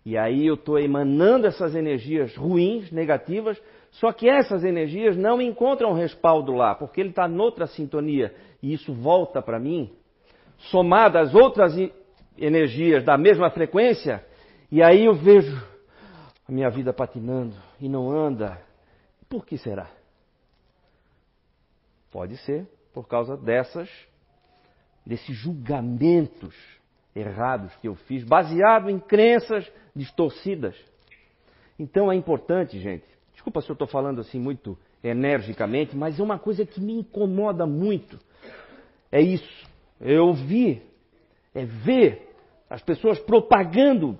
E 0.06 0.18
aí 0.18 0.46
eu 0.46 0.54
estou 0.54 0.80
emanando 0.80 1.48
essas 1.48 1.76
energias 1.76 2.36
ruins, 2.36 2.92
negativas, 2.92 3.62
só 4.00 4.12
que 4.12 4.28
essas 4.28 4.64
energias 4.64 5.16
não 5.16 5.42
encontram 5.42 5.94
respaldo 5.94 6.54
lá, 6.54 6.76
porque 6.76 7.00
ele 7.00 7.10
está 7.10 7.28
noutra 7.28 7.66
sintonia. 7.66 8.36
E 8.62 8.74
isso 8.74 8.94
volta 8.94 9.42
para 9.42 9.60
mim, 9.60 9.94
somado 10.58 11.18
às 11.18 11.34
outras 11.34 11.74
energias 12.38 13.06
da 13.06 13.18
mesma 13.18 13.50
frequência, 13.50 14.26
e 14.70 14.84
aí 14.84 15.06
eu 15.06 15.14
vejo 15.14 15.56
a 16.48 16.52
minha 16.52 16.70
vida 16.70 16.92
patinando 16.92 17.56
e 17.80 17.88
não 17.88 18.12
anda. 18.12 18.62
Por 19.30 19.46
que 19.46 19.58
será? 19.58 19.90
Pode 22.12 22.36
ser 22.38 22.68
por 22.94 23.08
causa 23.08 23.38
dessas, 23.38 23.90
desses 25.06 25.36
julgamentos 25.38 26.54
errados 27.16 27.74
que 27.78 27.88
eu 27.88 27.96
fiz, 27.96 28.26
baseado 28.26 28.90
em 28.90 29.00
crenças 29.00 29.72
distorcidas. 29.96 30.76
Então 31.80 32.12
é 32.12 32.16
importante, 32.16 32.78
gente. 32.80 33.15
Desculpa 33.46 33.62
se 33.62 33.70
eu 33.70 33.74
estou 33.74 33.88
falando 33.88 34.22
assim 34.22 34.40
muito 34.40 34.76
energicamente, 35.04 35.96
mas 35.96 36.20
é 36.20 36.24
uma 36.24 36.40
coisa 36.40 36.66
que 36.66 36.82
me 36.82 36.94
incomoda 36.94 37.68
muito. 37.68 38.18
É 39.12 39.22
isso. 39.22 39.68
Eu 40.02 40.34
vi, 40.34 40.82
é 41.54 41.64
ver 41.64 42.34
as 42.68 42.82
pessoas 42.82 43.20
propagando 43.20 44.18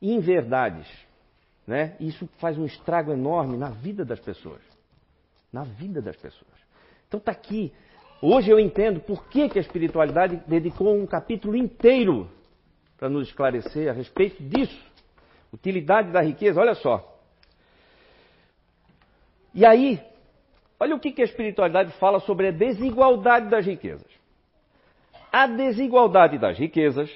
inverdades. 0.00 0.88
Né? 1.66 1.96
Isso 2.00 2.26
faz 2.38 2.56
um 2.56 2.64
estrago 2.64 3.12
enorme 3.12 3.58
na 3.58 3.68
vida 3.68 4.06
das 4.06 4.20
pessoas. 4.20 4.62
Na 5.52 5.64
vida 5.64 6.00
das 6.00 6.16
pessoas. 6.16 6.54
Então 7.06 7.18
está 7.18 7.32
aqui 7.32 7.74
Hoje 8.22 8.50
eu 8.50 8.58
entendo 8.58 9.00
por 9.00 9.28
que, 9.28 9.50
que 9.50 9.58
a 9.58 9.60
espiritualidade 9.60 10.42
dedicou 10.46 10.96
um 10.96 11.06
capítulo 11.06 11.54
inteiro 11.54 12.26
para 12.96 13.10
nos 13.10 13.28
esclarecer 13.28 13.90
a 13.90 13.92
respeito 13.92 14.42
disso. 14.42 14.82
Utilidade 15.52 16.10
da 16.10 16.22
riqueza, 16.22 16.58
olha 16.58 16.74
só. 16.74 17.15
E 19.56 19.64
aí, 19.64 19.98
olha 20.78 20.94
o 20.94 21.00
que, 21.00 21.10
que 21.10 21.22
a 21.22 21.24
espiritualidade 21.24 21.90
fala 21.92 22.20
sobre 22.20 22.48
a 22.48 22.50
desigualdade 22.50 23.48
das 23.48 23.64
riquezas. 23.64 24.12
A 25.32 25.46
desigualdade 25.46 26.36
das 26.36 26.58
riquezas 26.58 27.10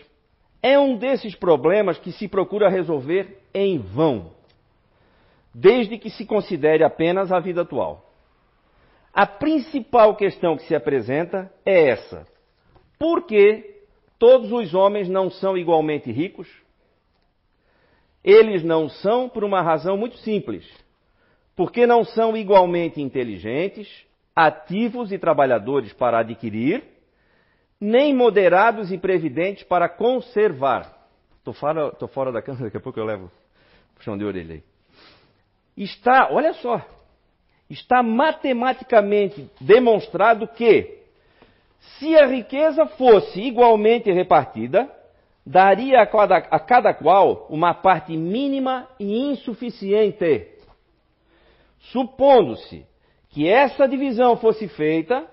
é 0.63 0.79
um 0.79 0.97
desses 0.97 1.35
problemas 1.35 1.99
que 1.99 2.11
se 2.13 2.27
procura 2.27 2.71
resolver 2.71 3.43
em 3.53 3.79
vão, 3.79 4.33
desde 5.55 5.99
que 5.99 6.09
se 6.09 6.25
considere 6.25 6.83
apenas 6.83 7.31
a 7.31 7.39
vida 7.41 7.61
atual. 7.61 8.11
A 9.13 9.27
principal 9.27 10.17
questão 10.17 10.57
que 10.57 10.63
se 10.63 10.75
apresenta 10.75 11.53
é 11.67 11.91
essa: 11.91 12.27
por 12.99 13.27
que 13.27 13.83
todos 14.19 14.51
os 14.51 14.73
homens 14.73 15.11
não 15.11 15.29
são 15.29 15.59
igualmente 15.59 16.11
ricos? 16.11 16.49
Eles 18.25 18.65
não 18.65 18.89
são 18.89 19.29
por 19.29 19.45
uma 19.45 19.61
razão 19.61 19.99
muito 19.99 20.17
simples. 20.19 20.67
Porque 21.57 21.87
não 21.87 22.05
são 22.05 22.37
igualmente 22.37 23.01
inteligentes, 23.01 23.89
ativos 24.35 25.13
e 25.13 25.19
trabalhadores 25.19 25.93
para 25.93 26.21
adquirir, 26.21 26.83
nem 27.81 28.15
moderados 28.15 28.93
e 28.93 28.99
previdentes 28.99 29.65
para 29.65 29.89
conservar. 29.89 31.01
Estou 31.39 31.55
fora, 31.55 31.91
tô 31.93 32.07
fora 32.07 32.31
da 32.31 32.43
câmera, 32.43 32.65
daqui 32.65 32.77
a 32.77 32.81
pouco 32.81 32.99
eu 32.99 33.05
levo 33.05 33.31
puxão 33.95 34.17
de 34.17 34.25
orelha 34.25 34.55
aí. 34.55 34.63
Está, 35.77 36.29
olha 36.31 36.55
só, 36.55 36.85
está 37.69 38.03
matematicamente 38.03 39.49
demonstrado 39.61 40.49
que, 40.49 40.99
se 41.99 42.17
a 42.17 42.27
riqueza 42.27 42.87
fosse 42.87 43.41
igualmente 43.41 44.11
repartida, 44.11 44.91
daria 45.45 46.01
a 46.01 46.07
cada, 46.07 46.37
a 46.37 46.59
cada 46.59 46.95
qual 46.95 47.47
uma 47.49 47.75
parte 47.75 48.17
mínima 48.17 48.89
e 48.99 49.31
insuficiente. 49.31 50.49
Supondo-se 51.81 52.87
que 53.31 53.49
essa 53.49 53.87
divisão 53.87 54.37
fosse 54.37 54.69
feita, 54.69 55.27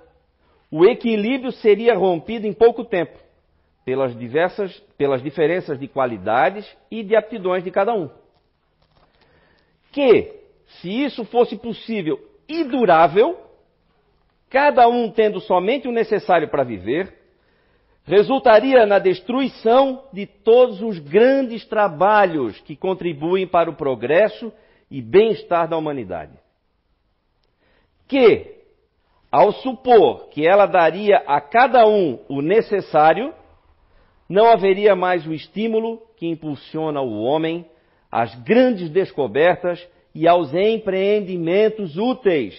o 0.72 0.86
equilíbrio 0.86 1.52
seria 1.52 1.96
rompido 1.96 2.46
em 2.48 2.54
pouco 2.54 2.84
tempo, 2.84 3.18
pelas, 3.86 4.18
diversas, 4.18 4.78
pelas 4.98 5.22
diferenças 5.22 5.80
de 5.80 5.88
qualidades 5.88 6.66
e 6.92 7.04
de 7.04 7.16
aptidões 7.16 7.64
de 7.64 7.72
cada 7.72 7.94
um. 7.94 8.10
Que, 9.92 10.34
se 10.80 10.90
isso 10.90 11.26
fosse 11.26 11.58
possível 11.58 12.20
e 12.48 12.64
durável, 12.64 13.38
cada 14.50 14.88
um 14.88 15.10
tendo 15.10 15.40
somente 15.40 15.88
o 15.88 15.92
necessário 15.92 16.50
para 16.50 16.64
viver, 16.64 17.14
resultaria 18.04 18.86
na 18.86 19.00
destruição 19.00 20.04
de 20.14 20.26
todos 20.26 20.82
os 20.82 21.00
grandes 21.00 21.66
trabalhos 21.66 22.60
que 22.62 22.76
contribuem 22.76 23.46
para 23.48 23.70
o 23.70 23.76
progresso 23.76 24.52
e 24.90 25.02
bem-estar 25.02 25.68
da 25.68 25.78
humanidade. 25.78 26.34
Que, 28.08 28.56
ao 29.32 29.52
supor 29.52 30.30
que 30.30 30.48
ela 30.48 30.66
daria 30.66 31.18
a 31.28 31.42
cada 31.42 31.86
um 31.86 32.20
o 32.30 32.42
necessário, 32.42 33.34
não 34.30 34.50
haveria 34.50 34.96
mais 34.96 35.26
o 35.26 35.34
estímulo 35.34 36.02
que 36.16 36.28
impulsiona 36.28 37.02
o 37.02 37.22
homem 37.22 37.66
às 38.12 38.34
grandes 38.44 38.90
descobertas 38.90 39.86
e 40.14 40.28
aos 40.28 40.54
empreendimentos 40.54 41.98
úteis. 41.98 42.56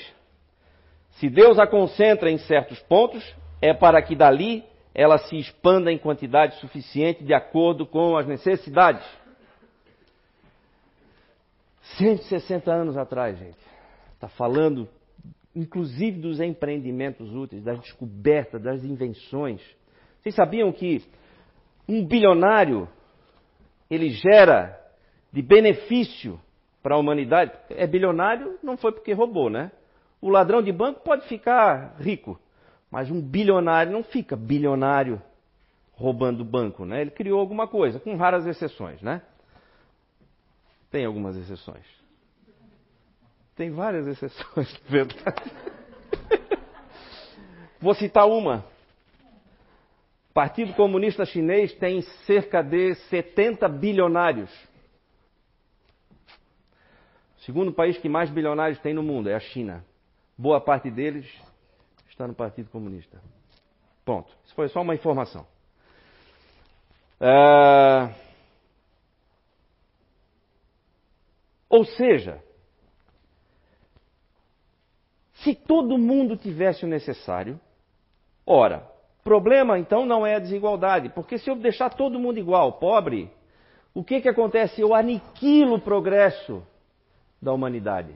Se 1.12 1.28
Deus 1.28 1.58
a 1.58 1.66
concentra 1.66 2.30
em 2.30 2.38
certos 2.38 2.78
pontos, 2.80 3.24
é 3.60 3.74
para 3.74 4.00
que 4.00 4.14
dali 4.14 4.64
ela 4.94 5.18
se 5.18 5.36
expanda 5.36 5.92
em 5.92 5.98
quantidade 5.98 6.56
suficiente 6.56 7.24
de 7.24 7.34
acordo 7.34 7.86
com 7.86 8.16
as 8.16 8.26
necessidades. 8.26 9.04
160 11.96 12.70
anos 12.72 12.96
atrás, 12.96 13.38
gente. 13.38 13.58
Está 14.14 14.28
falando, 14.28 14.88
inclusive, 15.54 16.20
dos 16.20 16.40
empreendimentos 16.40 17.34
úteis, 17.34 17.62
das 17.62 17.78
descobertas, 17.80 18.62
das 18.62 18.84
invenções. 18.84 19.62
Vocês 20.20 20.34
sabiam 20.34 20.72
que 20.72 21.02
um 21.88 22.04
bilionário 22.04 22.88
ele 23.90 24.10
gera 24.10 24.78
de 25.32 25.40
benefício 25.40 26.38
para 26.82 26.94
a 26.94 26.98
humanidade, 26.98 27.52
é 27.70 27.86
bilionário, 27.86 28.58
não 28.62 28.76
foi 28.76 28.92
porque 28.92 29.12
roubou, 29.12 29.50
né? 29.50 29.72
O 30.20 30.28
ladrão 30.28 30.62
de 30.62 30.72
banco 30.72 31.00
pode 31.00 31.26
ficar 31.28 31.96
rico, 31.98 32.38
mas 32.90 33.10
um 33.10 33.20
bilionário 33.20 33.92
não 33.92 34.02
fica 34.02 34.36
bilionário 34.36 35.20
roubando 35.92 36.44
banco, 36.44 36.84
né? 36.84 37.00
Ele 37.00 37.10
criou 37.10 37.40
alguma 37.40 37.66
coisa, 37.66 37.98
com 37.98 38.16
raras 38.16 38.46
exceções, 38.46 39.02
né? 39.02 39.22
Tem 40.90 41.04
algumas 41.04 41.36
exceções. 41.36 41.84
Tem 43.54 43.70
várias 43.70 44.06
exceções, 44.06 44.72
de 44.84 44.90
verdade. 44.90 45.52
Vou 47.80 47.94
citar 47.94 48.26
uma. 48.26 48.64
O 50.30 50.32
Partido 50.32 50.72
Comunista 50.74 51.24
Chinês 51.24 51.72
tem 51.74 52.02
cerca 52.24 52.62
de 52.62 52.94
70 52.94 53.68
bilionários. 53.68 54.50
O 57.38 57.40
segundo 57.42 57.72
país 57.72 57.98
que 57.98 58.08
mais 58.08 58.30
bilionários 58.30 58.78
tem 58.80 58.94
no 58.94 59.02
mundo 59.02 59.28
é 59.28 59.34
a 59.34 59.40
China. 59.40 59.84
Boa 60.36 60.60
parte 60.60 60.90
deles 60.90 61.26
está 62.08 62.26
no 62.26 62.34
Partido 62.34 62.70
Comunista. 62.70 63.20
Ponto. 64.04 64.32
Isso 64.44 64.54
foi 64.54 64.68
só 64.68 64.82
uma 64.82 64.94
informação. 64.94 65.46
É... 67.20 68.27
Ou 71.68 71.84
seja, 71.84 72.42
se 75.34 75.54
todo 75.54 75.98
mundo 75.98 76.36
tivesse 76.36 76.84
o 76.84 76.88
necessário, 76.88 77.60
ora, 78.46 78.88
problema 79.22 79.78
então 79.78 80.06
não 80.06 80.26
é 80.26 80.36
a 80.36 80.40
desigualdade, 80.40 81.10
porque 81.10 81.38
se 81.38 81.50
eu 81.50 81.56
deixar 81.56 81.90
todo 81.90 82.18
mundo 82.18 82.38
igual, 82.38 82.72
pobre, 82.72 83.30
o 83.94 84.02
que, 84.02 84.20
que 84.20 84.28
acontece? 84.28 84.80
Eu 84.80 84.94
aniquilo 84.94 85.74
o 85.74 85.80
progresso 85.80 86.62
da 87.40 87.52
humanidade. 87.52 88.14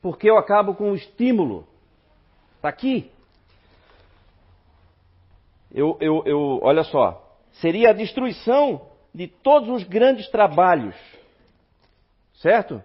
Porque 0.00 0.28
eu 0.28 0.36
acabo 0.36 0.74
com 0.74 0.90
o 0.90 0.94
estímulo. 0.94 1.66
Está 2.56 2.68
aqui. 2.68 3.10
Eu, 5.72 5.96
eu, 6.00 6.22
eu, 6.26 6.60
olha 6.62 6.84
só. 6.84 7.38
Seria 7.52 7.90
a 7.90 7.94
destruição 7.94 8.88
de 9.14 9.26
todos 9.26 9.68
os 9.70 9.84
grandes 9.84 10.28
trabalhos. 10.28 10.94
Certo? 12.34 12.82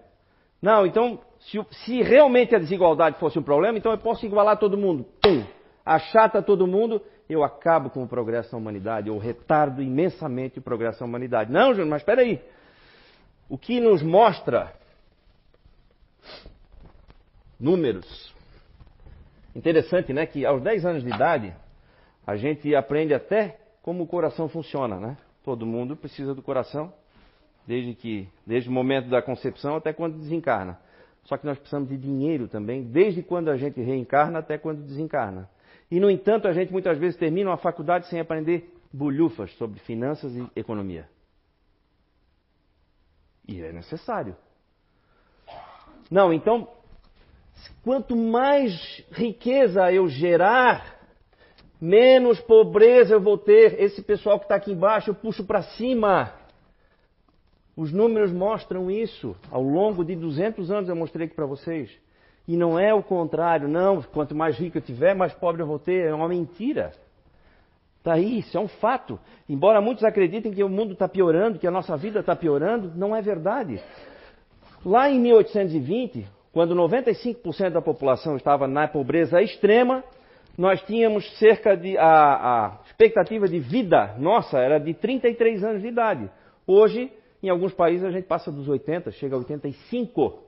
Não, 0.62 0.86
então, 0.86 1.20
se, 1.40 1.58
se 1.84 2.02
realmente 2.02 2.56
a 2.56 2.60
desigualdade 2.60 3.20
fosse 3.20 3.40
um 3.40 3.44
problema, 3.44 3.78
então 3.78 3.92
eu 3.92 3.98
posso 3.98 4.26
igualar 4.26 4.58
todo 4.58 4.78
mundo. 4.78 5.06
Pum! 5.22 5.44
Achata 5.86 6.42
todo 6.42 6.68
mundo, 6.68 7.02
eu 7.30 7.44
acabo 7.44 7.90
com 7.90 8.04
o 8.04 8.08
progresso 8.08 8.52
da 8.52 8.58
humanidade, 8.58 9.08
eu 9.08 9.18
retardo 9.18 9.82
imensamente 9.82 10.60
o 10.60 10.62
progresso 10.62 11.00
da 11.00 11.06
humanidade. 11.06 11.52
Não, 11.52 11.72
Júnior, 11.72 11.88
mas 11.88 12.02
espera 12.02 12.22
aí. 12.22 12.42
O 13.48 13.58
que 13.58 13.80
nos 13.80 14.04
mostra 14.04 14.74
números. 17.60 18.34
Interessante, 19.56 20.14
né? 20.14 20.26
Que 20.26 20.46
aos 20.46 20.62
10 20.62 20.86
anos 20.86 21.04
de 21.04 21.10
idade, 21.10 21.54
a 22.26 22.36
gente 22.36 22.74
aprende 22.76 23.14
até 23.14 23.60
como 23.82 24.04
o 24.04 24.08
coração 24.08 24.48
funciona, 24.48 25.00
né? 25.00 25.18
Todo 25.44 25.66
mundo 25.66 25.96
precisa 25.96 26.36
do 26.36 26.42
coração, 26.42 26.94
desde 27.70 27.94
que, 27.94 28.28
desde 28.48 28.68
o 28.68 28.72
momento 28.72 29.12
da 29.12 29.22
concepção 29.22 29.76
até 29.76 29.94
quando 29.94 30.18
desencarna. 30.18 30.80
Só 31.26 31.38
que 31.38 31.46
nós 31.46 31.56
precisamos 31.56 31.88
de 31.88 31.98
dinheiro 31.98 32.48
também, 32.48 32.82
desde 32.82 33.22
quando 33.22 33.50
a 33.52 33.58
gente 33.58 33.80
reencarna 33.80 34.40
até 34.40 34.58
quando 34.58 34.82
desencarna. 34.82 35.48
E, 35.92 36.00
no 36.00 36.10
entanto, 36.10 36.48
a 36.48 36.52
gente 36.52 36.72
muitas 36.72 36.98
vezes 36.98 37.16
termina 37.16 37.52
uma 37.52 37.58
faculdade 37.58 38.08
sem 38.08 38.20
aprender 38.20 38.74
bolhufas 38.92 39.52
sobre 39.54 39.80
finanças 39.82 40.36
e 40.36 40.48
economia. 40.56 41.08
E 43.48 43.62
é 43.62 43.72
necessário. 43.72 44.36
Não, 46.10 46.34
então 46.34 46.68
Quanto 47.84 48.16
mais 48.16 49.04
riqueza 49.12 49.92
eu 49.92 50.08
gerar, 50.08 50.98
menos 51.80 52.40
pobreza 52.40 53.14
eu 53.14 53.22
vou 53.22 53.38
ter. 53.38 53.80
Esse 53.80 54.02
pessoal 54.02 54.40
que 54.40 54.46
está 54.46 54.56
aqui 54.56 54.72
embaixo 54.72 55.12
eu 55.12 55.16
puxo 55.16 55.46
para 55.46 55.62
cima. 55.62 56.39
Os 57.80 57.94
números 57.94 58.34
mostram 58.34 58.92
isso. 58.92 59.34
Ao 59.50 59.64
longo 59.64 60.04
de 60.04 60.14
200 60.14 60.70
anos 60.70 60.90
eu 60.90 60.96
mostrei 60.98 61.28
aqui 61.28 61.34
para 61.34 61.46
vocês. 61.46 61.90
E 62.46 62.58
não 62.58 62.78
é 62.78 62.94
o 62.94 63.02
contrário, 63.02 63.70
não. 63.70 64.02
Quanto 64.02 64.36
mais 64.36 64.58
rico 64.58 64.78
eu 64.78 64.82
tiver, 64.82 65.16
mais 65.16 65.32
pobre 65.32 65.62
eu 65.62 65.66
vou 65.66 65.80
ter. 65.80 66.10
É 66.10 66.14
uma 66.14 66.28
mentira. 66.28 66.92
Está 68.00 68.16
aí, 68.16 68.40
isso 68.40 68.58
é 68.58 68.60
um 68.60 68.68
fato. 68.68 69.18
Embora 69.48 69.80
muitos 69.80 70.04
acreditem 70.04 70.52
que 70.52 70.62
o 70.62 70.68
mundo 70.68 70.92
está 70.92 71.08
piorando, 71.08 71.58
que 71.58 71.66
a 71.66 71.72
nossa 71.72 71.96
vida 71.96 72.20
está 72.20 72.36
piorando, 72.36 72.92
não 72.98 73.16
é 73.16 73.22
verdade. 73.22 73.82
Lá 74.84 75.10
em 75.10 75.18
1820, 75.18 76.28
quando 76.52 76.76
95% 76.76 77.70
da 77.70 77.82
população 77.82 78.36
estava 78.36 78.68
na 78.68 78.90
pobreza 78.90 79.42
extrema, 79.42 80.04
nós 80.58 80.82
tínhamos 80.82 81.26
cerca 81.40 81.78
de. 81.78 81.98
A, 81.98 82.04
a, 82.04 82.80
expectativa 82.88 83.48
de 83.48 83.60
vida 83.60 84.16
nossa 84.18 84.58
era 84.58 84.82
de 84.82 84.94
33 84.94 85.64
anos 85.64 85.82
de 85.82 85.88
idade. 85.88 86.30
Hoje, 86.68 87.10
em 87.42 87.50
alguns 87.50 87.74
países, 87.74 88.04
a 88.04 88.12
gente 88.12 88.26
passa 88.26 88.52
dos 88.52 88.68
80, 88.68 89.12
chega 89.12 89.36
a 89.36 89.40
85. 89.40 90.44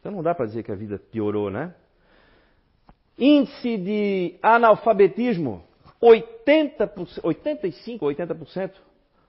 Então 0.00 0.12
não 0.12 0.22
dá 0.22 0.34
para 0.34 0.46
dizer 0.46 0.62
que 0.62 0.70
a 0.70 0.74
vida 0.74 0.98
piorou, 0.98 1.50
né? 1.50 1.74
Índice 3.18 3.78
de 3.78 4.38
analfabetismo, 4.42 5.64
80%, 6.02 7.20
85, 7.22 8.04
80%. 8.04 8.72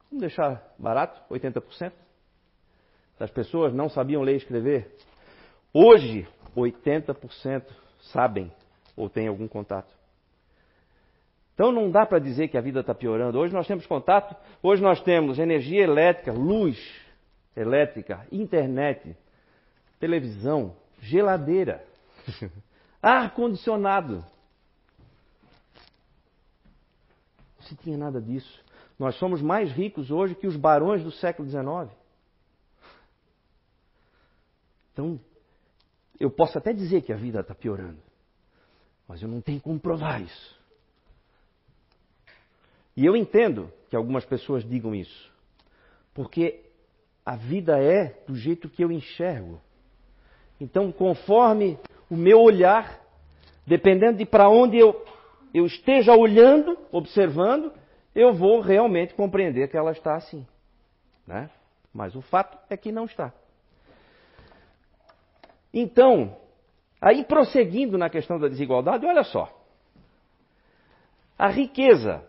Vamos 0.09 0.21
deixar 0.21 0.73
barato, 0.77 1.21
80% 1.31 1.91
das 3.17 3.31
pessoas 3.31 3.73
não 3.73 3.87
sabiam 3.87 4.21
ler 4.21 4.33
e 4.33 4.37
escrever. 4.37 4.97
Hoje, 5.73 6.27
80% 6.55 7.63
sabem 8.11 8.51
ou 8.95 9.09
têm 9.09 9.27
algum 9.27 9.47
contato. 9.47 9.93
Então 11.55 11.71
não 11.71 11.89
dá 11.89 12.05
para 12.05 12.19
dizer 12.19 12.49
que 12.49 12.57
a 12.57 12.61
vida 12.61 12.81
está 12.81 12.93
piorando. 12.93 13.39
Hoje 13.39 13.53
nós 13.53 13.65
temos 13.65 13.87
contato, 13.87 14.35
hoje 14.61 14.83
nós 14.83 15.01
temos 15.01 15.39
energia 15.39 15.81
elétrica, 15.81 16.31
luz 16.31 16.77
elétrica, 17.55 18.27
internet, 18.29 19.17
televisão, 19.97 20.75
geladeira, 20.99 21.83
ar 23.01 23.33
condicionado. 23.33 24.23
se 27.61 27.75
tinha 27.77 27.97
nada 27.97 28.21
disso. 28.21 28.63
Nós 28.97 29.15
somos 29.15 29.41
mais 29.41 29.71
ricos 29.71 30.11
hoje 30.11 30.35
que 30.35 30.47
os 30.47 30.55
barões 30.55 31.03
do 31.03 31.11
século 31.11 31.49
XIX. 31.49 31.91
Então, 34.93 35.19
eu 36.19 36.29
posso 36.29 36.57
até 36.57 36.71
dizer 36.71 37.01
que 37.01 37.11
a 37.11 37.17
vida 37.17 37.41
está 37.41 37.53
piorando, 37.53 37.97
mas 39.07 39.21
eu 39.21 39.27
não 39.27 39.41
tenho 39.41 39.59
como 39.59 39.79
provar 39.79 40.21
isso. 40.21 40.55
E 42.95 43.05
eu 43.05 43.15
entendo 43.15 43.71
que 43.89 43.95
algumas 43.95 44.23
pessoas 44.25 44.63
digam 44.63 44.95
isso, 44.95 45.31
porque 46.13 46.63
a 47.25 47.35
vida 47.35 47.81
é 47.81 48.21
do 48.27 48.35
jeito 48.35 48.69
que 48.69 48.83
eu 48.83 48.91
enxergo. 48.91 49.59
Então, 50.61 50.91
conforme 50.91 51.77
o 52.09 52.15
meu 52.15 52.39
olhar, 52.39 53.01
dependendo 53.65 54.19
de 54.19 54.25
para 54.25 54.49
onde 54.49 54.77
eu, 54.77 55.03
eu 55.53 55.65
esteja 55.65 56.13
olhando, 56.13 56.77
observando, 56.91 57.73
eu 58.13 58.33
vou 58.33 58.61
realmente 58.61 59.13
compreender 59.13 59.69
que 59.69 59.75
ela 59.75 59.91
está 59.91 60.15
assim. 60.15 60.47
Né? 61.27 61.49
Mas 61.93 62.15
o 62.15 62.21
fato 62.21 62.57
é 62.69 62.77
que 62.77 62.91
não 62.91 63.05
está. 63.05 63.33
Então, 65.73 66.37
aí 67.01 67.25
prosseguindo 67.25 67.97
na 67.97 68.09
questão 68.09 68.39
da 68.39 68.47
desigualdade, 68.47 69.05
olha 69.05 69.23
só. 69.23 69.51
A 71.37 71.49
riqueza 71.49 72.23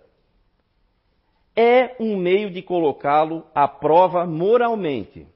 é 1.56 1.96
um 1.98 2.16
meio 2.18 2.50
de 2.50 2.60
colocá-lo 2.60 3.46
à 3.54 3.66
prova 3.66 4.26
moralmente. 4.26 5.26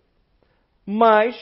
Mas, 0.85 1.35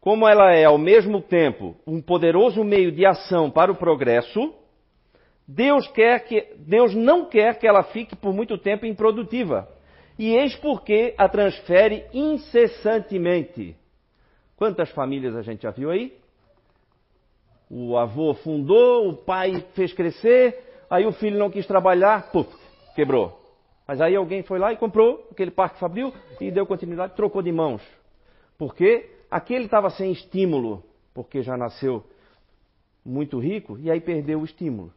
como 0.00 0.26
ela 0.26 0.52
é 0.52 0.64
ao 0.64 0.76
mesmo 0.76 1.22
tempo 1.22 1.76
um 1.86 2.02
poderoso 2.02 2.64
meio 2.64 2.90
de 2.90 3.06
ação 3.06 3.48
para 3.48 3.70
o 3.70 3.76
progresso, 3.76 4.52
Deus, 5.46 5.86
quer 5.88 6.24
que, 6.24 6.54
Deus 6.58 6.94
não 6.94 7.24
quer 7.24 7.58
que 7.58 7.66
ela 7.66 7.84
fique 7.84 8.16
por 8.16 8.32
muito 8.34 8.58
tempo 8.58 8.84
improdutiva. 8.84 9.68
E 10.18 10.34
eis 10.34 10.54
porque 10.56 11.14
a 11.16 11.28
transfere 11.28 12.04
incessantemente. 12.12 13.76
Quantas 14.56 14.90
famílias 14.90 15.34
a 15.34 15.42
gente 15.42 15.62
já 15.62 15.70
viu 15.70 15.90
aí? 15.90 16.12
O 17.70 17.96
avô 17.96 18.34
fundou, 18.34 19.08
o 19.08 19.16
pai 19.16 19.64
fez 19.74 19.92
crescer, 19.92 20.84
aí 20.90 21.06
o 21.06 21.12
filho 21.12 21.38
não 21.38 21.50
quis 21.50 21.66
trabalhar, 21.66 22.30
puf, 22.30 22.48
quebrou. 22.94 23.39
Mas 23.90 24.00
aí 24.00 24.14
alguém 24.14 24.44
foi 24.44 24.60
lá 24.60 24.72
e 24.72 24.76
comprou 24.76 25.26
aquele 25.32 25.50
parque 25.50 25.80
fabril 25.80 26.14
e 26.40 26.48
deu 26.48 26.64
continuidade, 26.64 27.16
trocou 27.16 27.42
de 27.42 27.50
mãos. 27.50 27.82
Por 28.56 28.72
quê? 28.72 29.10
Aquele 29.28 29.64
estava 29.64 29.90
sem 29.90 30.12
estímulo, 30.12 30.84
porque 31.12 31.42
já 31.42 31.56
nasceu 31.56 32.08
muito 33.04 33.40
rico 33.40 33.76
e 33.80 33.90
aí 33.90 34.00
perdeu 34.00 34.42
o 34.42 34.44
estímulo. 34.44 34.92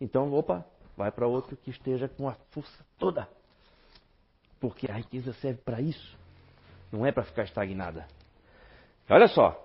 Então, 0.00 0.32
opa, 0.32 0.66
vai 0.96 1.12
para 1.12 1.24
outro 1.24 1.56
que 1.56 1.70
esteja 1.70 2.08
com 2.08 2.28
a 2.28 2.32
força 2.50 2.84
toda. 2.98 3.28
Porque 4.58 4.90
a 4.90 4.94
riqueza 4.94 5.32
serve 5.34 5.60
para 5.64 5.80
isso. 5.80 6.18
Não 6.90 7.06
é 7.06 7.12
para 7.12 7.22
ficar 7.22 7.44
estagnada. 7.44 8.08
Olha 9.08 9.28
só. 9.28 9.56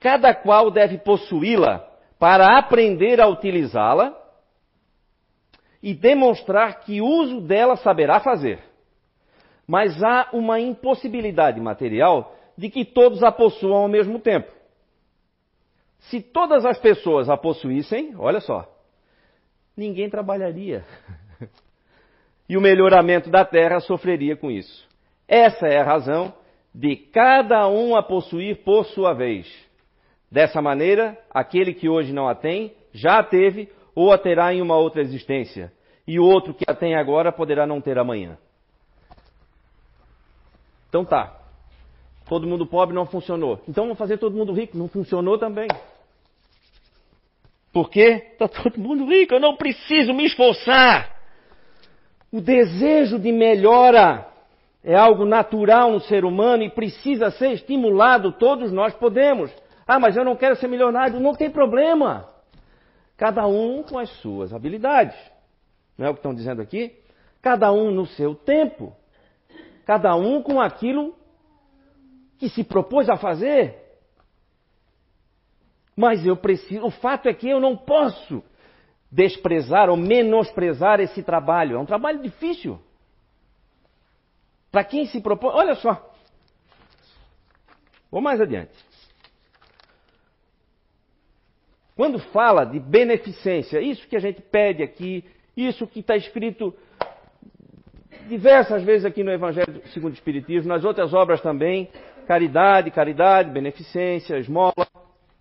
Cada 0.00 0.34
qual 0.34 0.70
deve 0.70 0.96
possuí-la 0.96 1.86
para 2.18 2.56
aprender 2.56 3.20
a 3.20 3.28
utilizá-la 3.28 4.23
e 5.84 5.92
demonstrar 5.92 6.80
que 6.80 7.02
uso 7.02 7.42
dela 7.42 7.76
saberá 7.76 8.18
fazer. 8.18 8.58
Mas 9.66 10.02
há 10.02 10.30
uma 10.32 10.58
impossibilidade 10.58 11.60
material 11.60 12.34
de 12.56 12.70
que 12.70 12.86
todos 12.86 13.22
a 13.22 13.30
possuam 13.30 13.82
ao 13.82 13.88
mesmo 13.88 14.18
tempo. 14.18 14.50
Se 15.98 16.22
todas 16.22 16.64
as 16.64 16.78
pessoas 16.78 17.28
a 17.28 17.36
possuíssem, 17.36 18.14
olha 18.16 18.40
só, 18.40 18.66
ninguém 19.76 20.08
trabalharia. 20.08 20.86
e 22.48 22.56
o 22.56 22.62
melhoramento 22.62 23.28
da 23.28 23.44
terra 23.44 23.78
sofreria 23.80 24.34
com 24.38 24.50
isso. 24.50 24.88
Essa 25.28 25.66
é 25.66 25.78
a 25.78 25.84
razão 25.84 26.32
de 26.74 26.96
cada 26.96 27.68
um 27.68 27.94
a 27.94 28.02
possuir 28.02 28.64
por 28.64 28.86
sua 28.86 29.12
vez. 29.12 29.46
Dessa 30.30 30.62
maneira, 30.62 31.18
aquele 31.30 31.74
que 31.74 31.90
hoje 31.90 32.10
não 32.10 32.26
a 32.26 32.34
tem, 32.34 32.74
já 32.90 33.18
a 33.18 33.22
teve 33.22 33.68
ou 33.94 34.12
a 34.12 34.18
terá 34.18 34.52
em 34.52 34.60
uma 34.60 34.76
outra 34.76 35.00
existência, 35.00 35.72
e 36.06 36.18
o 36.18 36.24
outro 36.24 36.52
que 36.52 36.64
a 36.68 36.74
tem 36.74 36.94
agora 36.94 37.32
poderá 37.32 37.66
não 37.66 37.80
ter 37.80 37.98
amanhã. 37.98 38.36
Então 40.88 41.04
tá. 41.04 41.40
Todo 42.28 42.46
mundo 42.46 42.66
pobre 42.66 42.94
não 42.94 43.04
funcionou. 43.04 43.60
Então 43.68 43.84
vamos 43.84 43.98
fazer 43.98 44.18
todo 44.18 44.36
mundo 44.36 44.52
rico. 44.52 44.78
Não 44.78 44.88
funcionou 44.88 45.38
também. 45.38 45.68
Porque 47.72 48.00
está 48.00 48.46
todo 48.46 48.78
mundo 48.78 49.04
rico, 49.06 49.34
eu 49.34 49.40
não 49.40 49.56
preciso 49.56 50.14
me 50.14 50.24
esforçar. 50.24 51.12
O 52.32 52.40
desejo 52.40 53.18
de 53.18 53.32
melhora 53.32 54.26
é 54.82 54.94
algo 54.94 55.24
natural 55.24 55.90
no 55.90 56.00
ser 56.00 56.24
humano 56.24 56.62
e 56.62 56.70
precisa 56.70 57.30
ser 57.32 57.52
estimulado, 57.52 58.32
todos 58.32 58.70
nós 58.70 58.94
podemos. 58.94 59.50
Ah, 59.86 59.98
mas 59.98 60.16
eu 60.16 60.24
não 60.24 60.36
quero 60.36 60.56
ser 60.56 60.68
milionário, 60.68 61.18
não 61.18 61.34
tem 61.34 61.50
problema. 61.50 62.28
Cada 63.16 63.46
um 63.46 63.82
com 63.82 63.98
as 63.98 64.10
suas 64.20 64.52
habilidades. 64.52 65.16
Não 65.96 66.06
é 66.06 66.10
o 66.10 66.14
que 66.14 66.18
estão 66.18 66.34
dizendo 66.34 66.60
aqui? 66.60 66.98
Cada 67.40 67.72
um 67.72 67.90
no 67.90 68.06
seu 68.06 68.34
tempo. 68.34 68.94
Cada 69.84 70.16
um 70.16 70.42
com 70.42 70.60
aquilo 70.60 71.14
que 72.38 72.48
se 72.48 72.64
propôs 72.64 73.08
a 73.08 73.16
fazer. 73.16 73.76
Mas 75.96 76.26
eu 76.26 76.36
preciso. 76.36 76.84
O 76.84 76.90
fato 76.90 77.28
é 77.28 77.34
que 77.34 77.48
eu 77.48 77.60
não 77.60 77.76
posso 77.76 78.42
desprezar 79.10 79.88
ou 79.88 79.96
menosprezar 79.96 80.98
esse 80.98 81.22
trabalho. 81.22 81.76
É 81.76 81.78
um 81.78 81.86
trabalho 81.86 82.20
difícil. 82.20 82.80
Para 84.72 84.82
quem 84.82 85.06
se 85.06 85.20
propõe. 85.20 85.52
Olha 85.52 85.76
só. 85.76 86.12
Vou 88.10 88.20
mais 88.20 88.40
adiante. 88.40 88.74
Quando 91.96 92.18
fala 92.18 92.64
de 92.64 92.80
beneficência, 92.80 93.80
isso 93.80 94.06
que 94.08 94.16
a 94.16 94.20
gente 94.20 94.42
pede 94.42 94.82
aqui, 94.82 95.24
isso 95.56 95.86
que 95.86 96.00
está 96.00 96.16
escrito 96.16 96.74
diversas 98.28 98.82
vezes 98.82 99.04
aqui 99.04 99.22
no 99.22 99.30
Evangelho 99.30 99.82
segundo 99.92 100.12
o 100.12 100.14
Espiritismo, 100.14 100.68
nas 100.68 100.84
outras 100.84 101.14
obras 101.14 101.40
também, 101.40 101.88
caridade, 102.26 102.90
caridade, 102.90 103.50
beneficência, 103.50 104.38
esmola. 104.38 104.88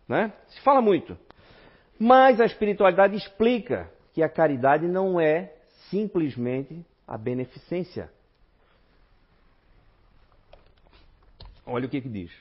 Né? 0.07 0.31
Se 0.47 0.61
fala 0.61 0.81
muito. 0.81 1.17
Mas 1.97 2.39
a 2.39 2.45
espiritualidade 2.45 3.15
explica 3.15 3.89
que 4.13 4.21
a 4.21 4.29
caridade 4.29 4.87
não 4.87 5.19
é 5.19 5.53
simplesmente 5.89 6.85
a 7.07 7.17
beneficência. 7.17 8.11
Olha 11.65 11.85
o 11.87 11.89
que, 11.89 12.01
que 12.01 12.09
diz. 12.09 12.31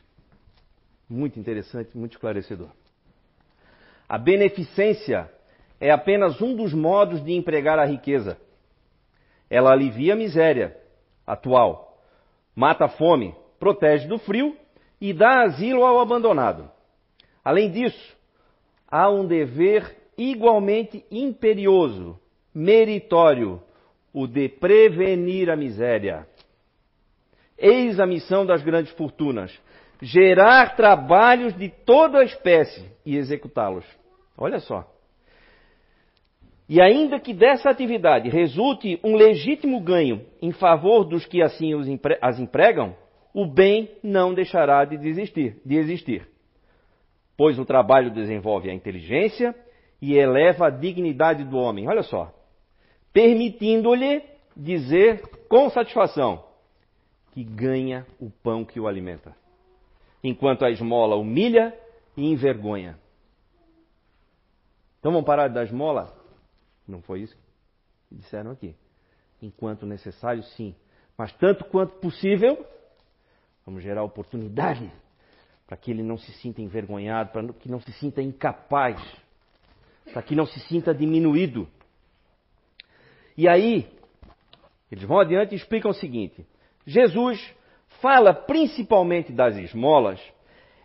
Muito 1.09 1.38
interessante, 1.38 1.96
muito 1.96 2.12
esclarecedor. 2.12 2.68
A 4.12 4.18
beneficência 4.18 5.33
é 5.81 5.90
apenas 5.90 6.38
um 6.42 6.55
dos 6.55 6.75
modos 6.75 7.25
de 7.25 7.33
empregar 7.33 7.79
a 7.79 7.87
riqueza. 7.87 8.37
Ela 9.48 9.72
alivia 9.72 10.12
a 10.12 10.16
miséria 10.16 10.77
atual, 11.27 11.98
mata 12.55 12.85
a 12.85 12.88
fome, 12.90 13.35
protege 13.59 14.07
do 14.07 14.18
frio 14.18 14.55
e 15.01 15.14
dá 15.14 15.44
asilo 15.44 15.83
ao 15.83 15.98
abandonado. 15.98 16.70
Além 17.42 17.70
disso, 17.70 18.14
há 18.87 19.09
um 19.09 19.27
dever 19.27 19.96
igualmente 20.18 21.03
imperioso, 21.11 22.20
meritório, 22.54 23.63
o 24.13 24.27
de 24.27 24.46
prevenir 24.46 25.48
a 25.48 25.56
miséria. 25.56 26.29
Eis 27.56 27.98
a 27.98 28.06
missão 28.06 28.44
das 28.44 28.63
grandes 28.63 28.92
fortunas: 28.92 29.58
gerar 30.02 30.77
trabalhos 30.77 31.56
de 31.56 31.71
toda 31.71 32.19
a 32.19 32.25
espécie 32.25 32.92
e 33.06 33.17
executá-los. 33.17 34.02
Olha 34.37 34.61
só. 34.61 34.89
E 36.69 36.81
ainda 36.81 37.21
que 37.21 37.35
dessa 37.35 37.69
atividade 37.71 38.29
resulte 38.29 38.99
um 39.05 39.15
legítimo 39.15 39.81
ganho 39.81 40.25
em 40.41 40.53
favor 40.53 41.05
dos 41.05 41.27
que 41.27 41.43
assim 41.43 41.73
as 42.21 42.39
empregam, 42.39 42.95
o 43.35 43.47
bem 43.47 43.91
não 44.03 44.33
deixará 44.33 44.85
de 44.85 44.97
existir. 45.07 45.61
De 45.65 45.77
existir 45.77 46.33
pois 47.37 47.59
o 47.59 47.65
trabalho 47.65 48.11
desenvolve 48.11 48.71
a 48.71 48.75
inteligência 48.75 49.53
e 50.01 50.15
eleva 50.15 50.67
a 50.67 50.71
dignidade 50.71 51.45
do 51.45 51.57
homem. 51.57 51.89
Olha 51.89 52.03
só, 52.03 52.33
permitindo-lhe 53.13 54.23
dizer 54.57 55.23
com 55.49 55.69
satisfação 55.71 56.45
que 57.33 57.43
ganha 57.43 58.07
o 58.21 58.31
pão 58.31 58.65
que 58.65 58.79
o 58.79 58.87
alimenta, 58.87 59.35
enquanto 60.23 60.65
a 60.65 60.71
esmola 60.71 61.17
humilha 61.17 61.75
e 62.17 62.31
envergonha. 62.31 62.97
Então 65.03 65.11
vamos 65.11 65.27
parar 65.27 65.48
de 65.48 65.55
dar 65.55 65.65
esmola? 65.65 66.17
Não 66.87 67.03
foi 67.03 67.23
isso 67.23 67.37
que 68.09 68.15
disseram 68.15 68.53
aqui. 68.53 68.77
Enquanto 69.42 69.85
necessário, 69.85 70.44
sim. 70.44 70.77
Mas 71.19 71.33
tanto 71.33 71.65
quanto 71.65 71.96
possível, 71.96 72.65
vamos 73.67 73.83
gerar 73.83 74.05
oportunidade 74.05 74.88
para 75.67 75.77
que 75.77 75.90
ele 75.90 76.05
não 76.05 76.17
se 76.17 76.31
sinta 76.35 76.63
envergonhado, 76.63 77.33
para 77.33 77.53
que 77.53 77.69
não 77.69 77.81
se 77.81 77.92
sinta 77.94 78.23
incapaz, 78.23 79.03
para 80.13 80.23
que 80.23 80.37
não 80.37 80.46
se 80.46 80.61
sinta 80.69 80.94
diminuído. 80.94 81.67
E 83.37 83.48
aí, 83.48 83.90
eles 84.88 85.03
vão 85.03 85.19
adiante 85.19 85.53
e 85.53 85.57
explicam 85.57 85.90
o 85.90 85.94
seguinte: 85.94 86.46
Jesus 86.87 87.44
fala 88.00 88.33
principalmente 88.33 89.33
das 89.33 89.57
esmolas, 89.57 90.21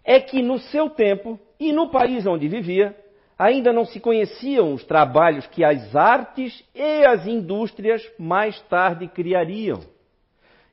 é 0.03 0.20
que 0.20 0.41
no 0.41 0.57
seu 0.57 0.89
tempo 0.89 1.39
e 1.59 1.72
no 1.72 1.91
país 1.91 2.26
onde 2.26 2.47
vivia, 2.47 2.97
ainda 3.38 3.71
não 3.71 3.85
se 3.85 3.99
conheciam 3.99 4.73
os 4.73 4.83
trabalhos 4.83 5.45
que 5.47 5.63
as 5.63 5.95
artes 5.95 6.63
e 6.73 7.05
as 7.05 7.27
indústrias 7.27 8.01
mais 8.17 8.59
tarde 8.63 9.07
criariam, 9.07 9.81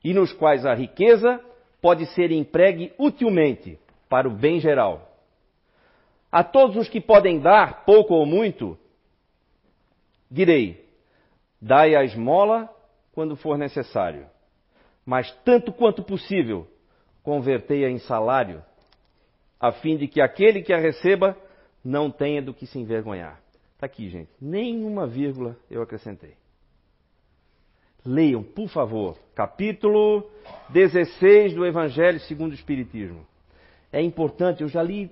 e 0.03 0.13
nos 0.13 0.33
quais 0.33 0.65
a 0.65 0.73
riqueza 0.73 1.39
pode 1.81 2.05
ser 2.07 2.31
empregue 2.31 2.91
utilmente 2.97 3.79
para 4.09 4.27
o 4.27 4.31
bem 4.31 4.59
geral. 4.59 5.11
A 6.31 6.43
todos 6.43 6.75
os 6.75 6.89
que 6.89 6.99
podem 6.99 7.39
dar, 7.39 7.85
pouco 7.85 8.13
ou 8.15 8.25
muito, 8.25 8.77
direi: 10.29 10.85
dai 11.61 11.95
a 11.95 12.03
esmola 12.03 12.69
quando 13.13 13.35
for 13.35 13.57
necessário, 13.57 14.25
mas 15.05 15.31
tanto 15.45 15.71
quanto 15.71 16.03
possível, 16.03 16.67
convertei-a 17.23 17.89
em 17.89 17.99
salário, 17.99 18.63
a 19.59 19.71
fim 19.71 19.95
de 19.95 20.07
que 20.07 20.19
aquele 20.19 20.61
que 20.61 20.73
a 20.73 20.77
receba 20.77 21.37
não 21.85 22.09
tenha 22.09 22.41
do 22.41 22.51
que 22.51 22.65
se 22.65 22.79
envergonhar. 22.79 23.39
Está 23.75 23.85
aqui, 23.85 24.09
gente. 24.09 24.31
Nenhuma 24.41 25.05
vírgula 25.05 25.55
eu 25.69 25.83
acrescentei. 25.83 26.33
Leiam, 28.03 28.43
por 28.43 28.67
favor, 28.69 29.17
capítulo 29.35 30.29
16 30.69 31.53
do 31.53 31.65
Evangelho 31.65 32.19
segundo 32.21 32.51
o 32.51 32.55
Espiritismo. 32.55 33.25
É 33.91 34.01
importante, 34.01 34.61
eu 34.61 34.67
já 34.67 34.81
li 34.81 35.11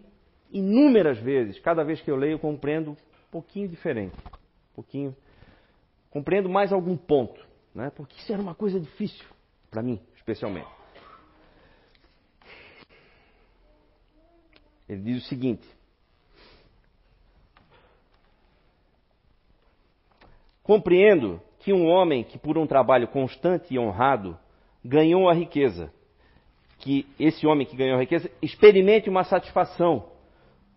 inúmeras 0.52 1.20
vezes. 1.20 1.60
Cada 1.60 1.84
vez 1.84 2.02
que 2.02 2.10
eu 2.10 2.16
leio, 2.16 2.34
eu 2.34 2.40
compreendo 2.40 2.92
um 2.92 2.96
pouquinho 3.32 3.68
diferente. 3.68 4.16
Um 4.72 4.76
pouquinho. 4.76 5.16
Compreendo 6.10 6.50
mais 6.50 6.74
algum 6.74 6.98
ponto. 6.98 7.44
Né? 7.74 7.92
Porque 7.96 8.16
isso 8.18 8.32
era 8.32 8.42
uma 8.42 8.54
coisa 8.54 8.80
difícil, 8.80 9.26
para 9.70 9.82
mim, 9.82 10.00
especialmente. 10.16 10.70
Ele 14.88 15.02
diz 15.02 15.24
o 15.24 15.28
seguinte: 15.28 15.68
Compreendo 20.64 21.42
que 21.60 21.74
um 21.74 21.86
homem 21.88 22.24
que 22.24 22.38
por 22.38 22.58
um 22.58 22.66
trabalho 22.66 23.08
constante 23.08 23.74
e 23.74 23.80
honrado 23.80 24.38
ganhou 24.84 25.30
a 25.30 25.34
riqueza, 25.34 25.94
que 26.80 27.06
esse 27.20 27.46
homem 27.46 27.68
que 27.68 27.76
ganhou 27.76 27.98
a 27.98 28.02
riqueza 28.02 28.30
experimente 28.42 29.10
uma 29.10 29.24
satisfação 29.24 30.06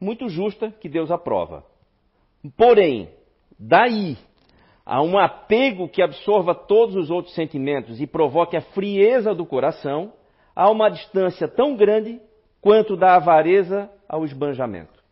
muito 0.01 0.28
justa 0.28 0.70
que 0.70 0.89
Deus 0.89 1.11
aprova. 1.11 1.64
Porém, 2.57 3.09
daí 3.59 4.16
a 4.87 5.03
um 5.03 5.18
apego 5.18 5.89
que 5.89 6.01
absorva 6.01 6.55
todos 6.55 6.95
os 6.95 7.11
outros 7.11 7.34
sentimentos 7.34 8.01
e 8.01 8.07
provoque 8.07 8.57
a 8.57 8.61
frieza 8.61 9.34
do 9.34 9.45
coração, 9.45 10.12
há 10.55 10.70
uma 10.70 10.89
distância 10.89 11.49
tão 11.49 11.74
grande 11.74 12.20
quanto 12.61 12.97
da 12.97 13.16
avareza 13.16 13.91
ao 14.09 14.24
esbanjamento. 14.24 15.03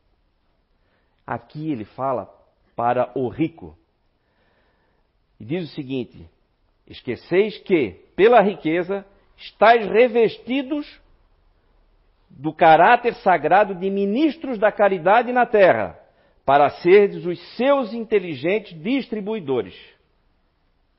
Aqui 1.27 1.73
ele 1.73 1.85
fala 1.85 2.33
para 2.77 3.11
o 3.17 3.29
rico. 3.29 3.77
E 5.39 5.45
diz 5.45 5.71
o 5.71 5.75
seguinte: 5.75 6.29
Esqueceis 6.87 7.59
que, 7.59 8.01
pela 8.15 8.41
riqueza, 8.41 9.05
estáis 9.37 9.87
revestidos 9.87 10.87
do 12.31 12.53
caráter 12.53 13.15
sagrado 13.17 13.75
de 13.75 13.89
ministros 13.91 14.59
da 14.59 14.73
caridade 14.73 15.33
na 15.33 15.47
terra, 15.47 15.99
para 16.45 16.69
serdes 16.71 17.25
os 17.25 17.39
seus 17.57 17.93
inteligentes 17.93 18.79
distribuidores. 18.83 19.75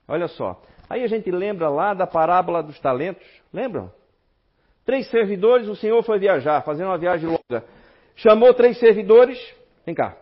Olha 0.08 0.28
só. 0.28 0.62
Aí 0.90 1.04
a 1.04 1.08
gente 1.08 1.30
lembra 1.32 1.68
lá 1.70 1.94
da 1.94 2.08
parábola 2.08 2.62
dos 2.62 2.80
talentos. 2.80 3.26
Lembram? 3.52 3.92
Três 4.86 5.10
servidores, 5.10 5.68
o 5.68 5.76
senhor 5.76 6.04
foi 6.04 6.20
viajar, 6.20 6.62
fazendo 6.62 6.88
uma 6.88 6.98
viagem 6.98 7.28
longa. 7.28 7.66
Chamou 8.16 8.54
três 8.54 8.78
servidores. 8.80 9.38
Vem 9.86 9.96
cá. 9.96 10.16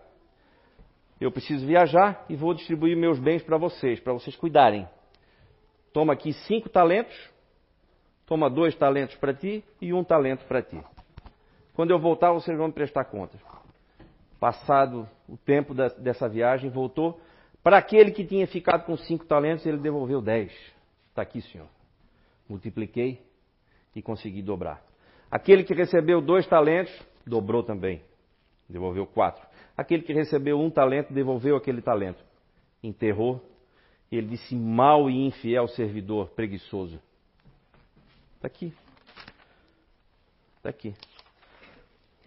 Eu 1.19 1.31
preciso 1.31 1.65
viajar 1.65 2.25
e 2.27 2.35
vou 2.35 2.53
distribuir 2.53 2.97
meus 2.97 3.19
bens 3.19 3.41
para 3.43 3.57
vocês, 3.57 3.99
para 3.99 4.13
vocês 4.13 4.35
cuidarem. 4.35 4.87
Toma 5.93 6.13
aqui 6.13 6.33
cinco 6.33 6.69
talentos. 6.69 7.15
Toma 8.25 8.49
dois 8.49 8.73
talentos 8.75 9.15
para 9.17 9.33
ti 9.33 9.63
e 9.81 9.93
um 9.93 10.03
talento 10.03 10.45
para 10.45 10.61
ti. 10.61 10.81
Quando 11.73 11.91
eu 11.91 11.99
voltar, 11.99 12.31
vocês 12.31 12.57
vão 12.57 12.67
me 12.67 12.73
prestar 12.73 13.05
contas. 13.05 13.39
Passado 14.39 15.07
o 15.27 15.37
tempo 15.37 15.73
da, 15.73 15.89
dessa 15.89 16.27
viagem, 16.27 16.69
voltou. 16.69 17.19
Para 17.61 17.77
aquele 17.77 18.11
que 18.11 18.25
tinha 18.25 18.47
ficado 18.47 18.85
com 18.85 18.97
cinco 18.97 19.25
talentos, 19.25 19.65
ele 19.65 19.77
devolveu 19.77 20.21
dez. 20.21 20.51
Está 21.09 21.21
aqui, 21.21 21.41
senhor. 21.41 21.67
Multipliquei 22.49 23.21
e 23.95 24.01
consegui 24.01 24.41
dobrar. 24.41 24.81
Aquele 25.29 25.63
que 25.63 25.73
recebeu 25.73 26.21
dois 26.21 26.45
talentos, 26.47 26.93
dobrou 27.25 27.63
também. 27.63 28.01
Devolveu 28.67 29.05
quatro. 29.05 29.45
Aquele 29.75 30.03
que 30.03 30.13
recebeu 30.13 30.59
um 30.59 30.69
talento, 30.69 31.11
devolveu 31.11 31.55
aquele 31.55 31.81
talento. 31.81 32.23
Enterrou. 32.81 33.43
E 34.11 34.17
ele 34.17 34.27
disse: 34.27 34.55
mal 34.55 35.09
e 35.09 35.25
infiel 35.25 35.67
servidor, 35.67 36.29
preguiçoso. 36.29 36.99
Está 38.35 38.47
aqui. 38.47 38.73
Está 40.57 40.69
aqui. 40.69 40.93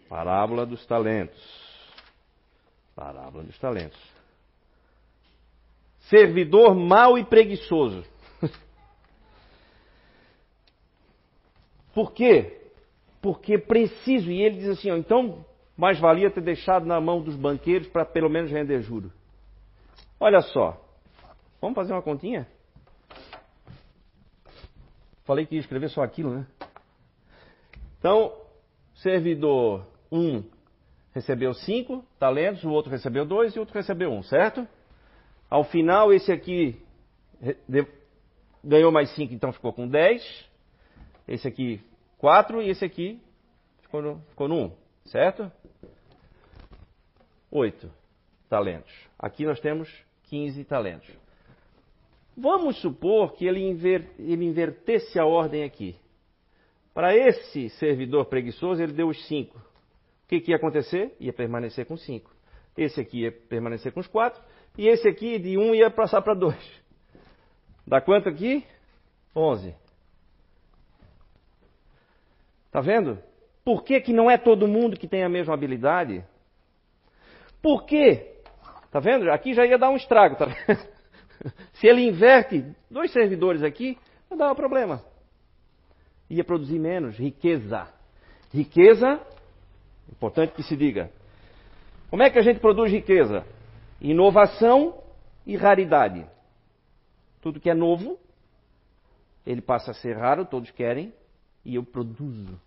Parábola 0.09 0.67
dos 0.67 0.85
talentos. 0.87 1.41
Parábola 2.95 3.45
dos 3.45 3.59
talentos. 3.59 3.99
Servidor 6.01 6.75
mau 6.75 7.19
e 7.19 7.25
preguiçoso. 7.25 8.05
Por 11.95 12.13
quê? 12.13 12.71
Porque 13.21 13.59
preciso. 13.59 14.31
E 14.31 14.41
ele 14.43 14.59
diz 14.59 14.71
assim: 14.71 14.91
ó, 14.91 14.97
então 14.97 15.45
mais 15.77 15.99
valia 15.99 16.31
ter 16.31 16.41
deixado 16.41 16.87
na 16.87 17.01
mão 17.01 17.21
dos 17.21 17.37
banqueiros 17.37 17.89
para 17.89 18.05
pelo 18.05 18.31
menos 18.31 18.51
render 18.51 18.81
juro. 18.81 19.13
Olha 20.19 20.41
só. 20.41 20.81
Vamos 21.61 21.75
fazer 21.75 21.93
uma 21.93 22.03
continha? 22.03 22.47
Falei 25.25 25.45
que 25.45 25.57
ia 25.57 25.61
escrever 25.61 25.91
só 25.91 26.03
aquilo, 26.03 26.31
né? 26.31 26.47
Então, 27.99 28.33
servidor 28.95 29.87
1 30.11 30.19
um 30.19 30.45
recebeu 31.13 31.53
5 31.55 32.05
talentos, 32.19 32.63
o 32.63 32.71
outro 32.71 32.91
recebeu 32.91 33.25
2 33.25 33.55
e 33.55 33.59
o 33.59 33.61
outro 33.61 33.75
recebeu 33.75 34.11
1, 34.11 34.17
um, 34.17 34.23
certo? 34.23 34.67
Ao 35.51 35.65
final, 35.65 36.13
esse 36.13 36.31
aqui 36.31 36.81
ganhou 38.63 38.93
mais 38.93 39.11
5, 39.15 39.33
então 39.33 39.53
ficou 39.53 39.73
com 39.73 39.89
10 39.89 40.47
esse 41.27 41.47
aqui 41.47 41.81
4 42.19 42.63
e 42.63 42.71
esse 42.71 42.85
aqui 42.85 43.21
ficou 43.83 44.03
no 44.49 44.55
1, 44.55 44.73
certo? 45.07 45.51
8 47.51 47.91
talentos. 48.49 48.93
Aqui 49.19 49.45
nós 49.45 49.61
temos 49.61 49.89
15 50.25 50.65
talentos. 50.65 51.09
Vamos 52.37 52.81
supor 52.81 53.33
que 53.33 53.47
ele, 53.47 53.61
inver, 53.61 54.11
ele 54.19 54.45
invertesse 54.45 55.19
a 55.19 55.25
ordem 55.25 55.65
aqui. 55.65 55.97
Para 56.93 57.15
esse 57.17 57.71
servidor 57.71 58.27
preguiçoso, 58.27 58.83
ele 58.83 58.93
deu 58.93 59.09
os 59.09 59.27
5. 59.27 59.57
O 59.57 60.29
que, 60.29 60.41
que 60.41 60.51
ia 60.51 60.57
acontecer? 60.57 61.15
Ia 61.21 61.33
permanecer 61.33 61.87
com 61.87 61.97
5. 61.97 62.31
Esse 62.77 63.01
aqui 63.01 63.23
ia 63.23 63.33
permanecer 63.33 63.93
com 63.93 64.01
os 64.01 64.07
4. 64.07 64.43
E 64.77 64.87
esse 64.89 65.09
aqui, 65.09 65.39
de 65.39 65.57
1, 65.57 65.63
um, 65.63 65.75
ia 65.75 65.91
passar 65.91 66.21
para 66.21 66.35
2. 66.35 66.55
Dá 67.87 68.01
quanto 68.01 68.29
aqui? 68.29 68.67
11. 69.35 69.75
Está 72.67 72.81
vendo? 72.81 73.19
Por 73.67 73.83
que, 73.83 74.01
que 74.01 74.13
não 74.13 74.31
é 74.31 74.39
todo 74.39 74.69
mundo 74.69 74.97
que 74.97 75.09
tem 75.09 75.25
a 75.25 75.29
mesma 75.29 75.53
habilidade? 75.53 76.25
Por 77.61 77.85
quê? 77.85 78.37
Está 78.85 79.01
vendo? 79.01 79.29
Aqui 79.29 79.55
já 79.55 79.67
ia 79.67 79.77
dar 79.77 79.91
um 79.91 79.97
estrago. 79.97 80.37
Tá 80.37 80.47
Se 81.75 81.89
ele 81.89 82.07
inverte 82.07 82.65
dois 82.89 83.11
servidores 83.11 83.65
aqui, 83.65 83.99
não 84.31 84.53
um 84.53 84.55
problema. 84.55 85.03
Ia 86.31 86.45
produzir 86.45 86.79
menos 86.79 87.17
riqueza. 87.17 87.93
Riqueza, 88.55 89.21
importante 90.13 90.53
que 90.53 90.63
se 90.63 90.77
diga. 90.77 91.11
Como 92.09 92.23
é 92.23 92.31
que 92.31 92.39
a 92.39 92.43
gente 92.43 92.61
produz 92.61 92.93
riqueza? 92.93 93.45
Inovação 94.01 95.03
e 95.45 95.57
raridade. 95.57 96.25
Tudo 97.43 97.59
que 97.59 97.69
é 97.69 97.75
novo, 97.75 98.17
ele 99.45 99.61
passa 99.61 99.91
a 99.91 99.95
ser 99.95 100.17
raro, 100.17 100.45
todos 100.45 100.71
querem, 100.71 101.13
e 101.65 101.75
eu 101.75 101.83
produzo 101.83 102.65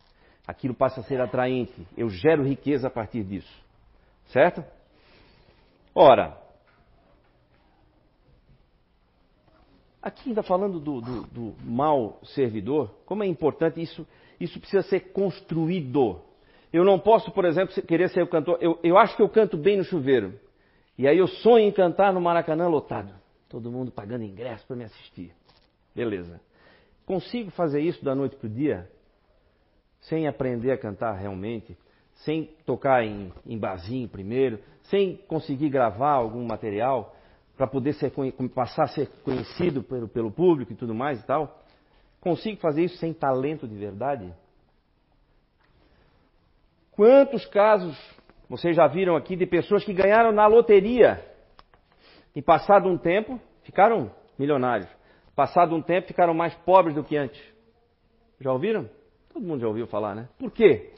aquilo 0.50 0.74
passa 0.74 1.02
a 1.02 1.04
ser 1.04 1.22
atraente. 1.22 1.88
Eu 1.96 2.10
gero 2.10 2.44
riqueza 2.44 2.88
a 2.88 2.90
partir 2.90 3.24
disso. 3.24 3.54
Certo? 4.30 4.64
Ora, 5.94 6.36
aqui 10.02 10.30
ainda 10.30 10.42
falando 10.42 10.80
do, 10.80 11.02
do, 11.02 11.22
do 11.26 12.26
servidor, 12.26 12.96
como 13.06 13.24
é 13.24 13.28
importante 13.28 13.80
isso, 13.80 14.08
isso 14.40 14.60
precisa 14.60 14.82
ser 14.82 15.12
construído. 15.12 16.20
Eu 16.74 16.84
não 16.84 16.98
posso, 17.00 17.32
por 17.32 17.46
exemplo, 17.46 17.80
querer 17.84 18.10
ser 18.10 18.24
o 18.24 18.28
cantor. 18.28 18.58
Eu, 18.60 18.80
eu 18.84 18.98
acho 18.98 19.16
que 19.16 19.22
eu 19.22 19.30
canto 19.30 19.56
bem 19.56 19.78
no 19.78 19.84
chuveiro. 19.84 20.34
E 20.98 21.08
aí 21.08 21.20
eu 21.20 21.28
sonho 21.28 21.68
em 21.68 21.72
cantar 21.72 22.12
no 22.12 22.20
Maracanã 22.20 22.68
lotado. 22.68 23.14
Todo 23.48 23.72
mundo 23.72 23.92
pagando 23.92 24.24
ingresso 24.24 24.66
para 24.66 24.76
me 24.76 24.84
assistir. 24.84 25.32
Beleza. 25.96 26.42
Consigo 27.06 27.52
fazer 27.52 27.82
isso 27.82 28.04
da 28.04 28.16
noite 28.16 28.36
para 28.36 28.48
o 28.48 28.50
dia? 28.50 28.90
Sem 30.02 30.28
aprender 30.28 30.72
a 30.72 30.78
cantar 30.78 31.14
realmente? 31.14 31.78
Sem 32.16 32.50
tocar 32.66 33.04
em, 33.04 33.32
em 33.46 33.58
barzinho 33.58 34.08
primeiro? 34.08 34.60
Sem 34.84 35.18
conseguir 35.28 35.70
gravar 35.70 36.12
algum 36.12 36.46
material? 36.46 37.16
Para 37.58 37.68
poder 37.68 37.94
ser, 37.94 38.12
passar 38.54 38.84
a 38.84 38.88
ser 38.88 39.08
conhecido 39.24 39.84
pelo, 39.84 40.08
pelo 40.08 40.32
público 40.32 40.72
e 40.72 40.76
tudo 40.76 40.94
mais 40.96 41.20
e 41.20 41.26
tal? 41.26 41.64
Consigo 42.22 42.60
fazer 42.60 42.84
isso 42.84 42.98
sem 42.98 43.14
talento 43.14 43.68
de 43.68 43.76
verdade? 43.76 44.34
Quantos 46.92 47.46
casos 47.46 47.98
vocês 48.50 48.76
já 48.76 48.88
viram 48.88 49.16
aqui 49.16 49.36
de 49.36 49.46
pessoas 49.46 49.86
que 49.86 49.94
ganharam 49.94 50.32
na 50.32 50.48
loteria 50.48 51.24
e 52.36 52.42
passado 52.42 52.90
um 52.90 52.98
tempo 52.98 53.40
ficaram 53.64 54.12
milionários. 54.38 54.90
Passado 55.36 55.76
um 55.76 55.82
tempo 55.82 56.08
ficaram 56.08 56.34
mais 56.34 56.56
pobres 56.56 56.96
do 56.96 57.04
que 57.04 57.16
antes. 57.16 57.40
Já 58.42 58.52
ouviram? 58.52 58.90
Todo 59.40 59.48
mundo 59.48 59.62
já 59.62 59.68
ouviu 59.70 59.88
falar, 59.88 60.16
né? 60.16 60.28
Por 60.38 60.52
quê? 60.52 60.92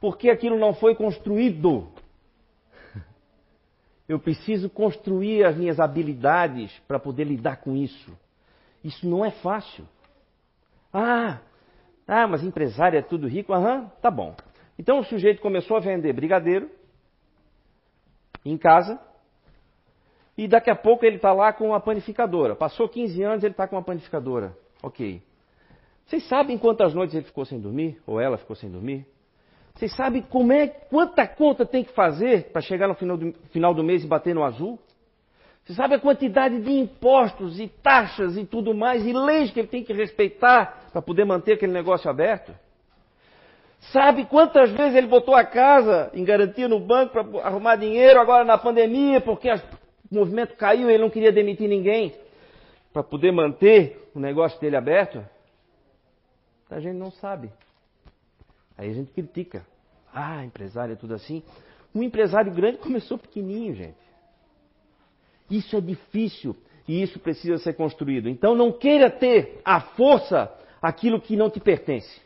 Porque 0.00 0.30
aquilo 0.30 0.58
não 0.58 0.72
foi 0.72 0.94
construído. 0.94 1.86
Eu 4.08 4.18
preciso 4.18 4.70
construir 4.70 5.44
as 5.44 5.54
minhas 5.54 5.78
habilidades 5.78 6.72
para 6.88 6.98
poder 6.98 7.24
lidar 7.24 7.58
com 7.58 7.76
isso. 7.76 8.10
Isso 8.82 9.06
não 9.06 9.22
é 9.22 9.30
fácil. 9.30 9.86
Ah, 10.90 11.40
ah, 12.08 12.26
mas 12.26 12.42
empresário 12.42 12.98
é 12.98 13.02
tudo 13.02 13.28
rico? 13.28 13.52
Aham, 13.52 13.92
tá 14.00 14.10
bom. 14.10 14.34
Então 14.78 15.00
o 15.00 15.04
sujeito 15.04 15.42
começou 15.42 15.76
a 15.76 15.80
vender 15.80 16.14
brigadeiro 16.14 16.70
em 18.46 18.56
casa 18.56 18.98
e 20.38 20.48
daqui 20.48 20.70
a 20.70 20.76
pouco 20.76 21.04
ele 21.04 21.16
está 21.16 21.34
lá 21.34 21.52
com 21.52 21.66
uma 21.66 21.80
panificadora. 21.80 22.56
Passou 22.56 22.88
15 22.88 23.22
anos 23.22 23.44
ele 23.44 23.52
está 23.52 23.68
com 23.68 23.76
uma 23.76 23.84
panificadora. 23.84 24.56
Ok. 24.82 25.22
Vocês 26.06 26.26
sabem 26.28 26.56
quantas 26.56 26.94
noites 26.94 27.16
ele 27.16 27.24
ficou 27.24 27.44
sem 27.44 27.58
dormir? 27.58 27.98
Ou 28.06 28.20
ela 28.20 28.38
ficou 28.38 28.54
sem 28.54 28.70
dormir? 28.70 29.04
Vocês 29.74 29.94
sabem 29.94 30.22
como 30.22 30.52
é, 30.52 30.68
quanta 30.68 31.26
conta 31.26 31.66
tem 31.66 31.82
que 31.82 31.92
fazer 31.92 32.44
para 32.52 32.62
chegar 32.62 32.86
no 32.86 32.94
final 32.94 33.16
do, 33.16 33.32
final 33.50 33.74
do 33.74 33.82
mês 33.82 34.04
e 34.04 34.06
bater 34.06 34.34
no 34.34 34.44
azul? 34.44 34.78
Você 35.64 35.74
sabe 35.74 35.96
a 35.96 35.98
quantidade 35.98 36.60
de 36.60 36.70
impostos 36.70 37.58
e 37.58 37.66
taxas 37.66 38.36
e 38.36 38.44
tudo 38.44 38.72
mais, 38.72 39.04
e 39.04 39.12
leis 39.12 39.50
que 39.50 39.58
ele 39.58 39.68
tem 39.68 39.82
que 39.82 39.92
respeitar 39.92 40.88
para 40.92 41.02
poder 41.02 41.24
manter 41.24 41.54
aquele 41.54 41.72
negócio 41.72 42.08
aberto? 42.08 42.54
Sabe 43.92 44.24
quantas 44.26 44.70
vezes 44.70 44.94
ele 44.94 45.08
botou 45.08 45.34
a 45.34 45.44
casa 45.44 46.10
em 46.14 46.24
garantia 46.24 46.68
no 46.68 46.78
banco 46.78 47.12
para 47.12 47.46
arrumar 47.46 47.74
dinheiro 47.74 48.20
agora 48.20 48.44
na 48.44 48.56
pandemia, 48.56 49.20
porque 49.20 49.50
o 49.50 50.14
movimento 50.14 50.56
caiu 50.56 50.88
e 50.88 50.94
ele 50.94 51.02
não 51.02 51.10
queria 51.10 51.32
demitir 51.32 51.68
ninguém 51.68 52.14
para 52.92 53.02
poder 53.02 53.32
manter 53.32 54.08
o 54.14 54.20
negócio 54.20 54.58
dele 54.60 54.76
aberto? 54.76 55.35
A 56.70 56.80
gente 56.80 56.96
não 56.96 57.10
sabe. 57.10 57.50
Aí 58.76 58.90
a 58.90 58.92
gente 58.92 59.12
critica. 59.12 59.66
Ah, 60.12 60.44
empresário 60.44 60.92
é 60.92 60.96
tudo 60.96 61.14
assim. 61.14 61.42
Um 61.94 62.02
empresário 62.02 62.52
grande 62.52 62.78
começou 62.78 63.18
pequenininho, 63.18 63.74
gente. 63.74 64.06
Isso 65.50 65.76
é 65.76 65.80
difícil 65.80 66.56
e 66.88 67.02
isso 67.02 67.18
precisa 67.18 67.58
ser 67.58 67.74
construído. 67.74 68.28
Então 68.28 68.54
não 68.54 68.72
queira 68.72 69.10
ter 69.10 69.60
à 69.64 69.80
força 69.80 70.52
aquilo 70.82 71.20
que 71.20 71.36
não 71.36 71.50
te 71.50 71.60
pertence. 71.60 72.20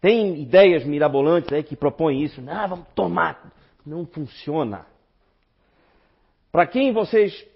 Tem 0.00 0.40
ideias 0.42 0.84
mirabolantes 0.84 1.52
aí 1.52 1.62
que 1.62 1.76
propõem 1.76 2.22
isso. 2.22 2.40
Não, 2.42 2.68
vamos 2.68 2.88
tomar. 2.94 3.52
Não 3.86 4.04
funciona. 4.04 4.86
Para 6.50 6.66
quem 6.66 6.92
vocês 6.92 7.46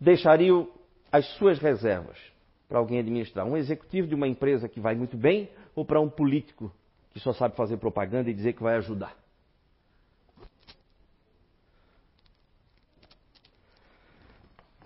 deixariam 0.00 0.68
as 1.12 1.26
suas 1.34 1.58
reservas 1.58 2.18
para 2.70 2.78
alguém 2.78 3.00
administrar? 3.00 3.44
Um 3.44 3.56
executivo 3.56 4.06
de 4.06 4.14
uma 4.14 4.28
empresa 4.28 4.68
que 4.68 4.78
vai 4.78 4.94
muito 4.94 5.16
bem 5.16 5.50
ou 5.74 5.84
para 5.84 6.00
um 6.00 6.08
político 6.08 6.72
que 7.12 7.18
só 7.18 7.32
sabe 7.32 7.56
fazer 7.56 7.78
propaganda 7.78 8.30
e 8.30 8.34
dizer 8.34 8.52
que 8.52 8.62
vai 8.62 8.76
ajudar? 8.76 9.16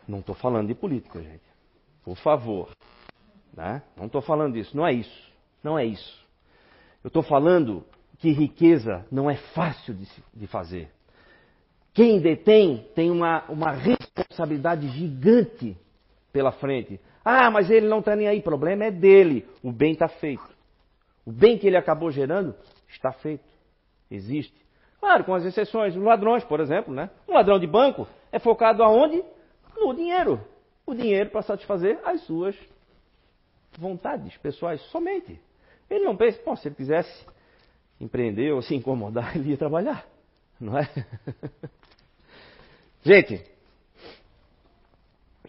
Não 0.08 0.20
estou 0.20 0.34
falando 0.34 0.68
de 0.68 0.74
política, 0.74 1.22
gente. 1.22 1.44
Por 2.02 2.16
favor. 2.16 2.70
Né? 3.54 3.82
Não 3.96 4.06
estou 4.06 4.22
falando 4.22 4.54
disso. 4.54 4.74
Não 4.74 4.86
é 4.86 4.94
isso. 4.94 5.32
Não 5.62 5.78
é 5.78 5.84
isso. 5.84 6.24
Eu 7.02 7.08
estou 7.08 7.22
falando 7.22 7.84
que 8.18 8.30
riqueza 8.30 9.06
não 9.12 9.30
é 9.30 9.36
fácil 9.36 9.92
de, 9.92 10.08
de 10.32 10.46
fazer. 10.46 10.90
Quem 11.92 12.18
detém 12.18 12.88
tem 12.94 13.10
uma, 13.10 13.44
uma 13.50 13.72
responsabilidade 13.72 14.88
gigante 14.88 15.76
pela 16.32 16.50
frente. 16.50 16.98
Ah, 17.24 17.50
mas 17.50 17.70
ele 17.70 17.88
não 17.88 18.00
está 18.00 18.14
nem 18.14 18.28
aí. 18.28 18.40
O 18.40 18.42
problema 18.42 18.84
é 18.84 18.90
dele. 18.90 19.48
O 19.62 19.72
bem 19.72 19.92
está 19.92 20.08
feito. 20.08 20.44
O 21.24 21.32
bem 21.32 21.56
que 21.56 21.66
ele 21.66 21.76
acabou 21.76 22.10
gerando 22.10 22.54
está 22.88 23.12
feito. 23.12 23.44
Existe. 24.10 24.54
Claro, 25.00 25.24
com 25.24 25.34
as 25.34 25.44
exceções. 25.44 25.96
Os 25.96 26.02
ladrões, 26.02 26.44
por 26.44 26.60
exemplo, 26.60 26.92
né? 26.92 27.08
Um 27.26 27.32
ladrão 27.32 27.58
de 27.58 27.66
banco 27.66 28.06
é 28.30 28.38
focado 28.38 28.82
aonde? 28.82 29.24
No 29.76 29.94
dinheiro. 29.94 30.40
O 30.86 30.94
dinheiro 30.94 31.30
para 31.30 31.42
satisfazer 31.42 31.98
as 32.04 32.20
suas 32.22 32.54
vontades 33.78 34.36
pessoais 34.36 34.80
somente. 34.90 35.40
Ele 35.88 36.04
não 36.04 36.16
pensa, 36.16 36.38
pô, 36.42 36.54
se 36.56 36.68
ele 36.68 36.74
quisesse 36.74 37.26
empreender 38.00 38.52
ou 38.52 38.60
se 38.60 38.74
incomodar, 38.74 39.34
ele 39.36 39.50
ia 39.50 39.56
trabalhar. 39.56 40.06
Não 40.60 40.78
é? 40.78 40.88
Gente, 43.02 43.44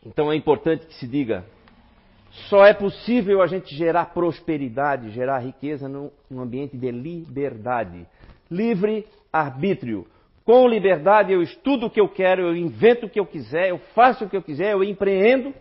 então 0.05 0.31
é 0.31 0.35
importante 0.35 0.85
que 0.85 0.93
se 0.95 1.07
diga: 1.07 1.45
só 2.49 2.65
é 2.65 2.73
possível 2.73 3.41
a 3.41 3.47
gente 3.47 3.73
gerar 3.75 4.13
prosperidade, 4.13 5.11
gerar 5.11 5.39
riqueza 5.39 5.87
num, 5.87 6.11
ambiente 6.31 6.77
de 6.77 6.91
liberdade. 6.91 8.05
Livre 8.51 9.07
arbítrio. 9.31 10.05
Com 10.43 10.67
liberdade 10.67 11.33
eu 11.33 11.41
estudo 11.41 11.87
o 11.87 11.89
que 11.89 11.99
eu 11.99 12.07
quero, 12.07 12.43
eu 12.43 12.55
invento 12.55 13.07
o 13.07 13.09
que 13.09 13.19
eu 13.19 13.25
quiser, 13.25 13.69
eu 13.69 13.79
faço 13.95 14.25
o 14.25 14.29
que 14.29 14.37
eu 14.37 14.43
quiser, 14.43 14.73
eu 14.73 14.83
empreendo, 14.83 15.53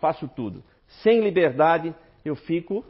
faço 0.00 0.28
tudo. 0.28 0.62
Sem 1.02 1.20
liberdade 1.20 1.94
eu 2.24 2.36
fico 2.36 2.84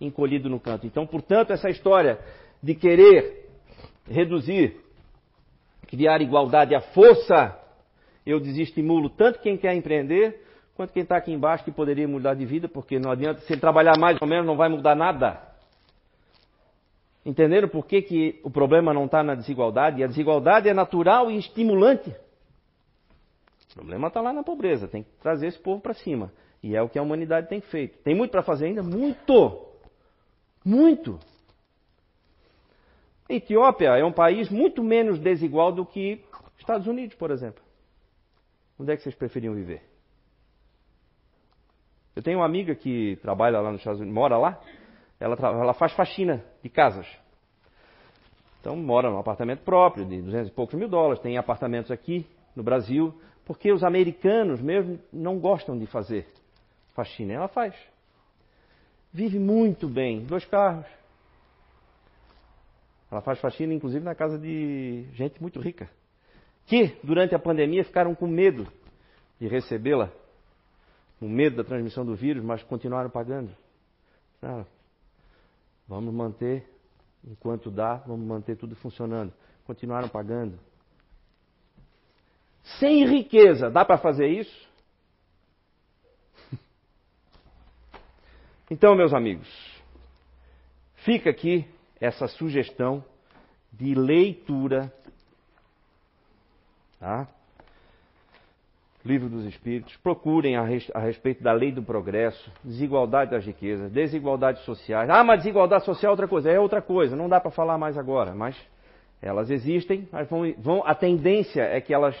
encolhido 0.00 0.48
no 0.48 0.58
canto. 0.58 0.86
Então, 0.86 1.06
portanto, 1.06 1.52
essa 1.52 1.68
história 1.68 2.18
de 2.62 2.74
querer 2.74 3.50
reduzir, 4.08 4.80
criar 5.86 6.22
igualdade 6.22 6.74
à 6.74 6.80
força, 6.80 7.58
eu 8.24 8.40
desestimulo 8.40 9.10
tanto 9.10 9.40
quem 9.40 9.56
quer 9.56 9.74
empreender, 9.74 10.40
quanto 10.74 10.92
quem 10.92 11.02
está 11.02 11.16
aqui 11.16 11.32
embaixo 11.32 11.64
que 11.64 11.70
poderia 11.70 12.08
mudar 12.08 12.34
de 12.34 12.44
vida, 12.44 12.68
porque 12.68 12.98
não 12.98 13.10
adianta, 13.10 13.40
se 13.40 13.52
ele 13.52 13.60
trabalhar 13.60 13.98
mais 13.98 14.20
ou 14.20 14.26
menos, 14.26 14.46
não 14.46 14.56
vai 14.56 14.68
mudar 14.68 14.94
nada. 14.94 15.40
Entenderam 17.24 17.68
por 17.68 17.86
que, 17.86 18.02
que 18.02 18.40
o 18.42 18.50
problema 18.50 18.92
não 18.92 19.04
está 19.04 19.22
na 19.22 19.34
desigualdade? 19.34 20.02
A 20.02 20.06
desigualdade 20.06 20.68
é 20.68 20.74
natural 20.74 21.30
e 21.30 21.38
estimulante. 21.38 22.10
O 23.70 23.74
problema 23.74 24.08
está 24.08 24.20
lá 24.20 24.32
na 24.32 24.42
pobreza, 24.42 24.88
tem 24.88 25.02
que 25.02 25.10
trazer 25.20 25.46
esse 25.46 25.58
povo 25.58 25.80
para 25.80 25.94
cima. 25.94 26.32
E 26.62 26.76
é 26.76 26.82
o 26.82 26.88
que 26.88 26.98
a 26.98 27.02
humanidade 27.02 27.48
tem 27.48 27.60
feito. 27.60 27.98
Tem 28.02 28.14
muito 28.14 28.30
para 28.30 28.42
fazer 28.42 28.66
ainda? 28.66 28.82
Muito! 28.82 29.66
Muito. 30.64 31.18
A 33.28 33.34
Etiópia 33.34 33.96
é 33.96 34.04
um 34.04 34.12
país 34.12 34.48
muito 34.48 34.82
menos 34.82 35.18
desigual 35.18 35.72
do 35.72 35.84
que 35.86 36.24
Estados 36.58 36.86
Unidos, 36.86 37.16
por 37.16 37.30
exemplo. 37.30 37.62
Onde 38.78 38.92
é 38.92 38.96
que 38.96 39.02
vocês 39.02 39.14
preferiam 39.14 39.54
viver? 39.54 39.82
Eu 42.14 42.22
tenho 42.22 42.38
uma 42.38 42.46
amiga 42.46 42.74
que 42.74 43.16
trabalha 43.22 43.60
lá 43.60 43.70
nos 43.70 43.80
Estados 43.80 44.00
Unidos, 44.00 44.14
mora 44.14 44.36
lá, 44.36 44.60
ela, 45.18 45.36
ela 45.40 45.74
faz 45.74 45.92
faxina 45.92 46.44
de 46.62 46.68
casas. 46.68 47.06
Então 48.60 48.76
mora 48.76 49.10
num 49.10 49.18
apartamento 49.18 49.60
próprio, 49.60 50.04
de 50.04 50.20
200 50.22 50.48
e 50.48 50.52
poucos 50.52 50.74
mil 50.74 50.88
dólares, 50.88 51.22
tem 51.22 51.36
apartamentos 51.36 51.90
aqui 51.90 52.26
no 52.54 52.62
Brasil, 52.62 53.14
porque 53.44 53.72
os 53.72 53.82
americanos 53.82 54.60
mesmo 54.60 54.98
não 55.12 55.38
gostam 55.38 55.78
de 55.78 55.86
fazer 55.86 56.26
faxina. 56.94 57.32
Ela 57.32 57.48
faz 57.48 57.74
vive 59.12 59.38
muito 59.38 59.88
bem, 59.88 60.24
dois 60.24 60.44
carros. 60.44 60.86
Ela 63.10 63.20
faz 63.20 63.38
faxina, 63.40 63.74
inclusive, 63.74 64.02
na 64.02 64.14
casa 64.14 64.38
de 64.38 65.04
gente 65.12 65.40
muito 65.40 65.60
rica, 65.60 65.90
que 66.66 66.96
durante 67.02 67.34
a 67.34 67.38
pandemia 67.38 67.84
ficaram 67.84 68.14
com 68.14 68.26
medo 68.26 68.66
de 69.38 69.46
recebê-la, 69.48 70.10
com 71.22 71.28
medo 71.28 71.54
da 71.54 71.62
transmissão 71.62 72.04
do 72.04 72.16
vírus, 72.16 72.42
mas 72.42 72.64
continuaram 72.64 73.08
pagando. 73.08 73.54
Ah, 74.42 74.64
vamos 75.86 76.12
manter, 76.12 76.68
enquanto 77.24 77.70
dá, 77.70 77.94
vamos 77.98 78.26
manter 78.26 78.56
tudo 78.56 78.74
funcionando. 78.74 79.32
Continuaram 79.64 80.08
pagando. 80.08 80.58
Sem 82.80 83.06
riqueza, 83.06 83.70
dá 83.70 83.84
para 83.84 83.98
fazer 83.98 84.26
isso? 84.26 84.68
Então, 88.68 88.96
meus 88.96 89.14
amigos, 89.14 89.46
fica 91.04 91.30
aqui 91.30 91.68
essa 92.00 92.26
sugestão 92.26 93.04
de 93.70 93.94
leitura. 93.94 94.92
Tá? 96.98 97.28
Livro 99.04 99.28
dos 99.28 99.44
Espíritos, 99.46 99.96
procurem 99.96 100.56
a, 100.56 100.62
res, 100.62 100.88
a, 100.94 101.00
respeito 101.00 101.42
da 101.42 101.52
lei 101.52 101.72
do 101.72 101.82
progresso, 101.82 102.52
desigualdade 102.62 103.32
das 103.32 103.44
riquezas, 103.44 103.90
desigualdades 103.90 104.62
sociais. 104.64 105.10
Ah, 105.10 105.24
mas 105.24 105.38
desigualdade 105.38 105.84
social 105.84 106.10
é 106.10 106.12
outra 106.12 106.28
coisa. 106.28 106.50
É 106.50 106.60
outra 106.60 106.80
coisa, 106.80 107.16
não 107.16 107.28
dá 107.28 107.40
para 107.40 107.50
falar 107.50 107.76
mais 107.76 107.98
agora, 107.98 108.32
mas 108.32 108.56
elas 109.20 109.50
existem, 109.50 110.08
mas 110.12 110.28
vão, 110.28 110.54
vão, 110.58 110.86
a 110.86 110.94
tendência 110.94 111.62
é 111.62 111.80
que 111.80 111.92
elas 111.92 112.16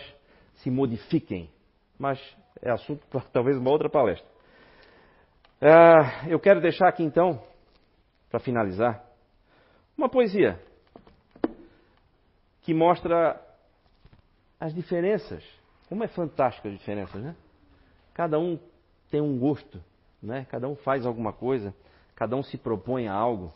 se 0.56 0.70
modifiquem. 0.70 1.48
Mas 1.96 2.20
é 2.60 2.70
assunto 2.72 3.06
para 3.06 3.20
talvez 3.32 3.56
uma 3.56 3.70
outra 3.70 3.88
palestra. 3.88 4.26
É, 5.60 6.32
eu 6.32 6.40
quero 6.40 6.60
deixar 6.60 6.88
aqui 6.88 7.04
então, 7.04 7.40
para 8.28 8.40
finalizar, 8.40 9.04
uma 9.96 10.08
poesia 10.08 10.58
que 12.62 12.74
mostra 12.74 13.40
as 14.58 14.74
diferenças 14.74 15.61
como 15.92 16.04
é 16.04 16.08
fantástica 16.08 16.70
a 16.70 16.72
diferença, 16.72 17.18
né? 17.18 17.36
Cada 18.14 18.38
um 18.38 18.58
tem 19.10 19.20
um 19.20 19.38
gosto, 19.38 19.78
né? 20.22 20.46
Cada 20.50 20.66
um 20.66 20.74
faz 20.74 21.04
alguma 21.04 21.34
coisa, 21.34 21.74
cada 22.16 22.34
um 22.34 22.42
se 22.42 22.56
propõe 22.56 23.08
a 23.08 23.12
algo. 23.12 23.52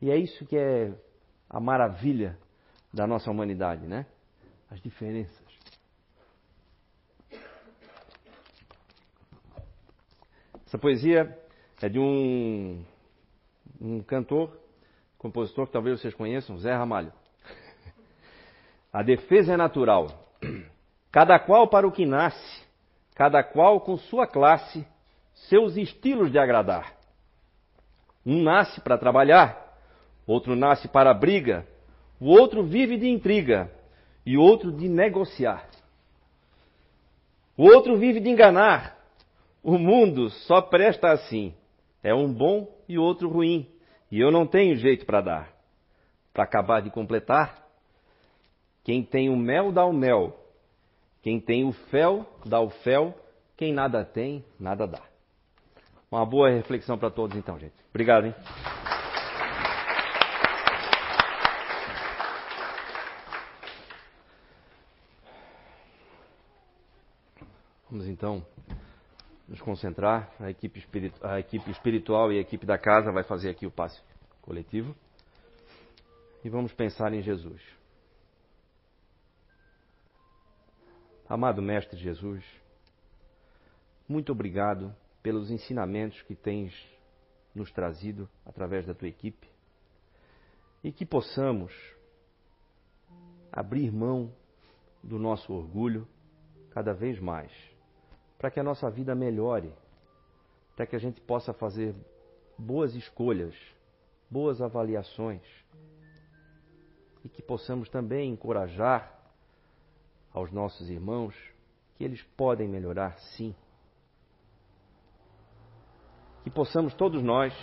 E 0.00 0.10
é 0.10 0.16
isso 0.16 0.46
que 0.46 0.56
é 0.56 0.94
a 1.46 1.60
maravilha 1.60 2.38
da 2.90 3.06
nossa 3.06 3.30
humanidade, 3.30 3.86
né? 3.86 4.06
As 4.70 4.80
diferenças. 4.80 5.44
Essa 10.66 10.78
poesia 10.78 11.38
é 11.82 11.88
de 11.90 11.98
um, 11.98 12.82
um 13.78 14.02
cantor, 14.02 14.58
compositor 15.18 15.66
que 15.66 15.72
talvez 15.74 16.00
vocês 16.00 16.14
conheçam, 16.14 16.56
Zé 16.56 16.72
Ramalho. 16.72 17.12
A 18.90 19.02
defesa 19.02 19.52
é 19.52 19.56
natural 19.58 20.24
cada 21.14 21.38
qual 21.38 21.68
para 21.68 21.86
o 21.86 21.92
que 21.92 22.04
nasce, 22.04 22.64
cada 23.14 23.40
qual 23.40 23.80
com 23.80 23.96
sua 23.96 24.26
classe, 24.26 24.84
seus 25.48 25.76
estilos 25.76 26.32
de 26.32 26.40
agradar. 26.40 26.92
Um 28.26 28.42
nasce 28.42 28.80
para 28.80 28.98
trabalhar, 28.98 29.78
outro 30.26 30.56
nasce 30.56 30.88
para 30.88 31.12
a 31.12 31.14
briga, 31.14 31.64
o 32.20 32.30
outro 32.30 32.64
vive 32.64 32.96
de 32.96 33.08
intriga 33.08 33.70
e 34.26 34.36
outro 34.36 34.72
de 34.72 34.88
negociar. 34.88 35.68
O 37.56 37.62
outro 37.62 37.96
vive 37.96 38.18
de 38.18 38.28
enganar. 38.28 38.98
O 39.62 39.78
mundo 39.78 40.30
só 40.30 40.60
presta 40.60 41.12
assim. 41.12 41.54
É 42.02 42.12
um 42.12 42.32
bom 42.32 42.68
e 42.88 42.98
outro 42.98 43.28
ruim, 43.28 43.70
e 44.10 44.18
eu 44.18 44.32
não 44.32 44.48
tenho 44.48 44.74
jeito 44.74 45.06
para 45.06 45.20
dar. 45.20 45.52
Para 46.32 46.42
acabar 46.42 46.82
de 46.82 46.90
completar, 46.90 47.64
quem 48.82 49.04
tem 49.04 49.28
o 49.28 49.36
mel 49.36 49.70
dá 49.70 49.84
o 49.84 49.92
mel, 49.92 50.43
quem 51.24 51.40
tem 51.40 51.64
o 51.64 51.72
fel, 51.72 52.26
dá 52.44 52.60
o 52.60 52.68
fel. 52.68 53.18
Quem 53.56 53.72
nada 53.72 54.04
tem, 54.04 54.44
nada 54.60 54.86
dá. 54.86 55.00
Uma 56.10 56.26
boa 56.26 56.50
reflexão 56.50 56.98
para 56.98 57.10
todos, 57.10 57.34
então, 57.34 57.58
gente. 57.58 57.72
Obrigado, 57.88 58.26
hein? 58.26 58.34
Vamos 67.90 68.06
então 68.06 68.44
nos 69.48 69.62
concentrar. 69.62 70.30
A 70.38 70.50
equipe, 70.50 70.84
a 71.22 71.40
equipe 71.40 71.70
espiritual 71.70 72.30
e 72.34 72.36
a 72.36 72.40
equipe 72.42 72.66
da 72.66 72.76
casa 72.76 73.10
vai 73.10 73.24
fazer 73.24 73.48
aqui 73.48 73.64
o 73.64 73.70
passe 73.70 73.98
coletivo. 74.42 74.94
E 76.44 76.50
vamos 76.50 76.74
pensar 76.74 77.14
em 77.14 77.22
Jesus. 77.22 77.62
Amado 81.26 81.62
Mestre 81.62 81.98
Jesus, 81.98 82.44
muito 84.06 84.30
obrigado 84.30 84.94
pelos 85.22 85.50
ensinamentos 85.50 86.20
que 86.22 86.34
tens 86.34 86.74
nos 87.54 87.72
trazido 87.72 88.28
através 88.44 88.84
da 88.84 88.94
tua 88.94 89.08
equipe. 89.08 89.48
E 90.82 90.92
que 90.92 91.06
possamos 91.06 91.72
abrir 93.50 93.90
mão 93.90 94.30
do 95.02 95.18
nosso 95.18 95.50
orgulho 95.50 96.06
cada 96.70 96.92
vez 96.92 97.18
mais, 97.18 97.50
para 98.36 98.50
que 98.50 98.60
a 98.60 98.64
nossa 98.64 98.90
vida 98.90 99.14
melhore, 99.14 99.72
para 100.76 100.86
que 100.86 100.94
a 100.94 100.98
gente 100.98 101.22
possa 101.22 101.54
fazer 101.54 101.94
boas 102.58 102.94
escolhas, 102.94 103.54
boas 104.28 104.60
avaliações 104.60 105.42
e 107.24 107.30
que 107.30 107.40
possamos 107.40 107.88
também 107.88 108.30
encorajar 108.30 109.13
aos 110.34 110.50
nossos 110.50 110.90
irmãos 110.90 111.34
que 111.96 112.04
eles 112.04 112.20
podem 112.36 112.68
melhorar 112.68 113.16
sim. 113.36 113.54
Que 116.42 116.50
possamos 116.50 116.92
todos 116.92 117.22
nós 117.22 117.54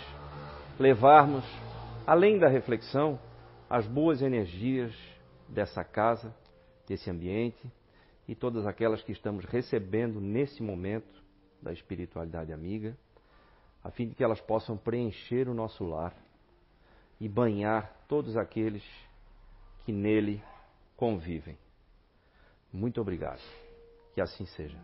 levarmos, 0.80 1.44
além 2.06 2.38
da 2.38 2.48
reflexão, 2.48 3.20
as 3.68 3.86
boas 3.86 4.22
energias 4.22 4.92
dessa 5.48 5.84
casa, 5.84 6.34
desse 6.88 7.10
ambiente 7.10 7.70
e 8.26 8.34
todas 8.34 8.66
aquelas 8.66 9.02
que 9.02 9.12
estamos 9.12 9.44
recebendo 9.44 10.20
nesse 10.20 10.62
momento 10.62 11.22
da 11.60 11.72
espiritualidade 11.72 12.52
amiga, 12.52 12.96
a 13.84 13.90
fim 13.90 14.08
de 14.08 14.14
que 14.14 14.24
elas 14.24 14.40
possam 14.40 14.76
preencher 14.76 15.48
o 15.48 15.54
nosso 15.54 15.84
lar 15.84 16.14
e 17.20 17.28
banhar 17.28 18.04
todos 18.08 18.36
aqueles 18.36 18.82
que 19.84 19.92
nele 19.92 20.42
convivem. 20.96 21.56
Muito 22.72 23.00
obrigado. 23.00 23.40
Que 24.14 24.20
assim 24.20 24.46
seja. 24.46 24.78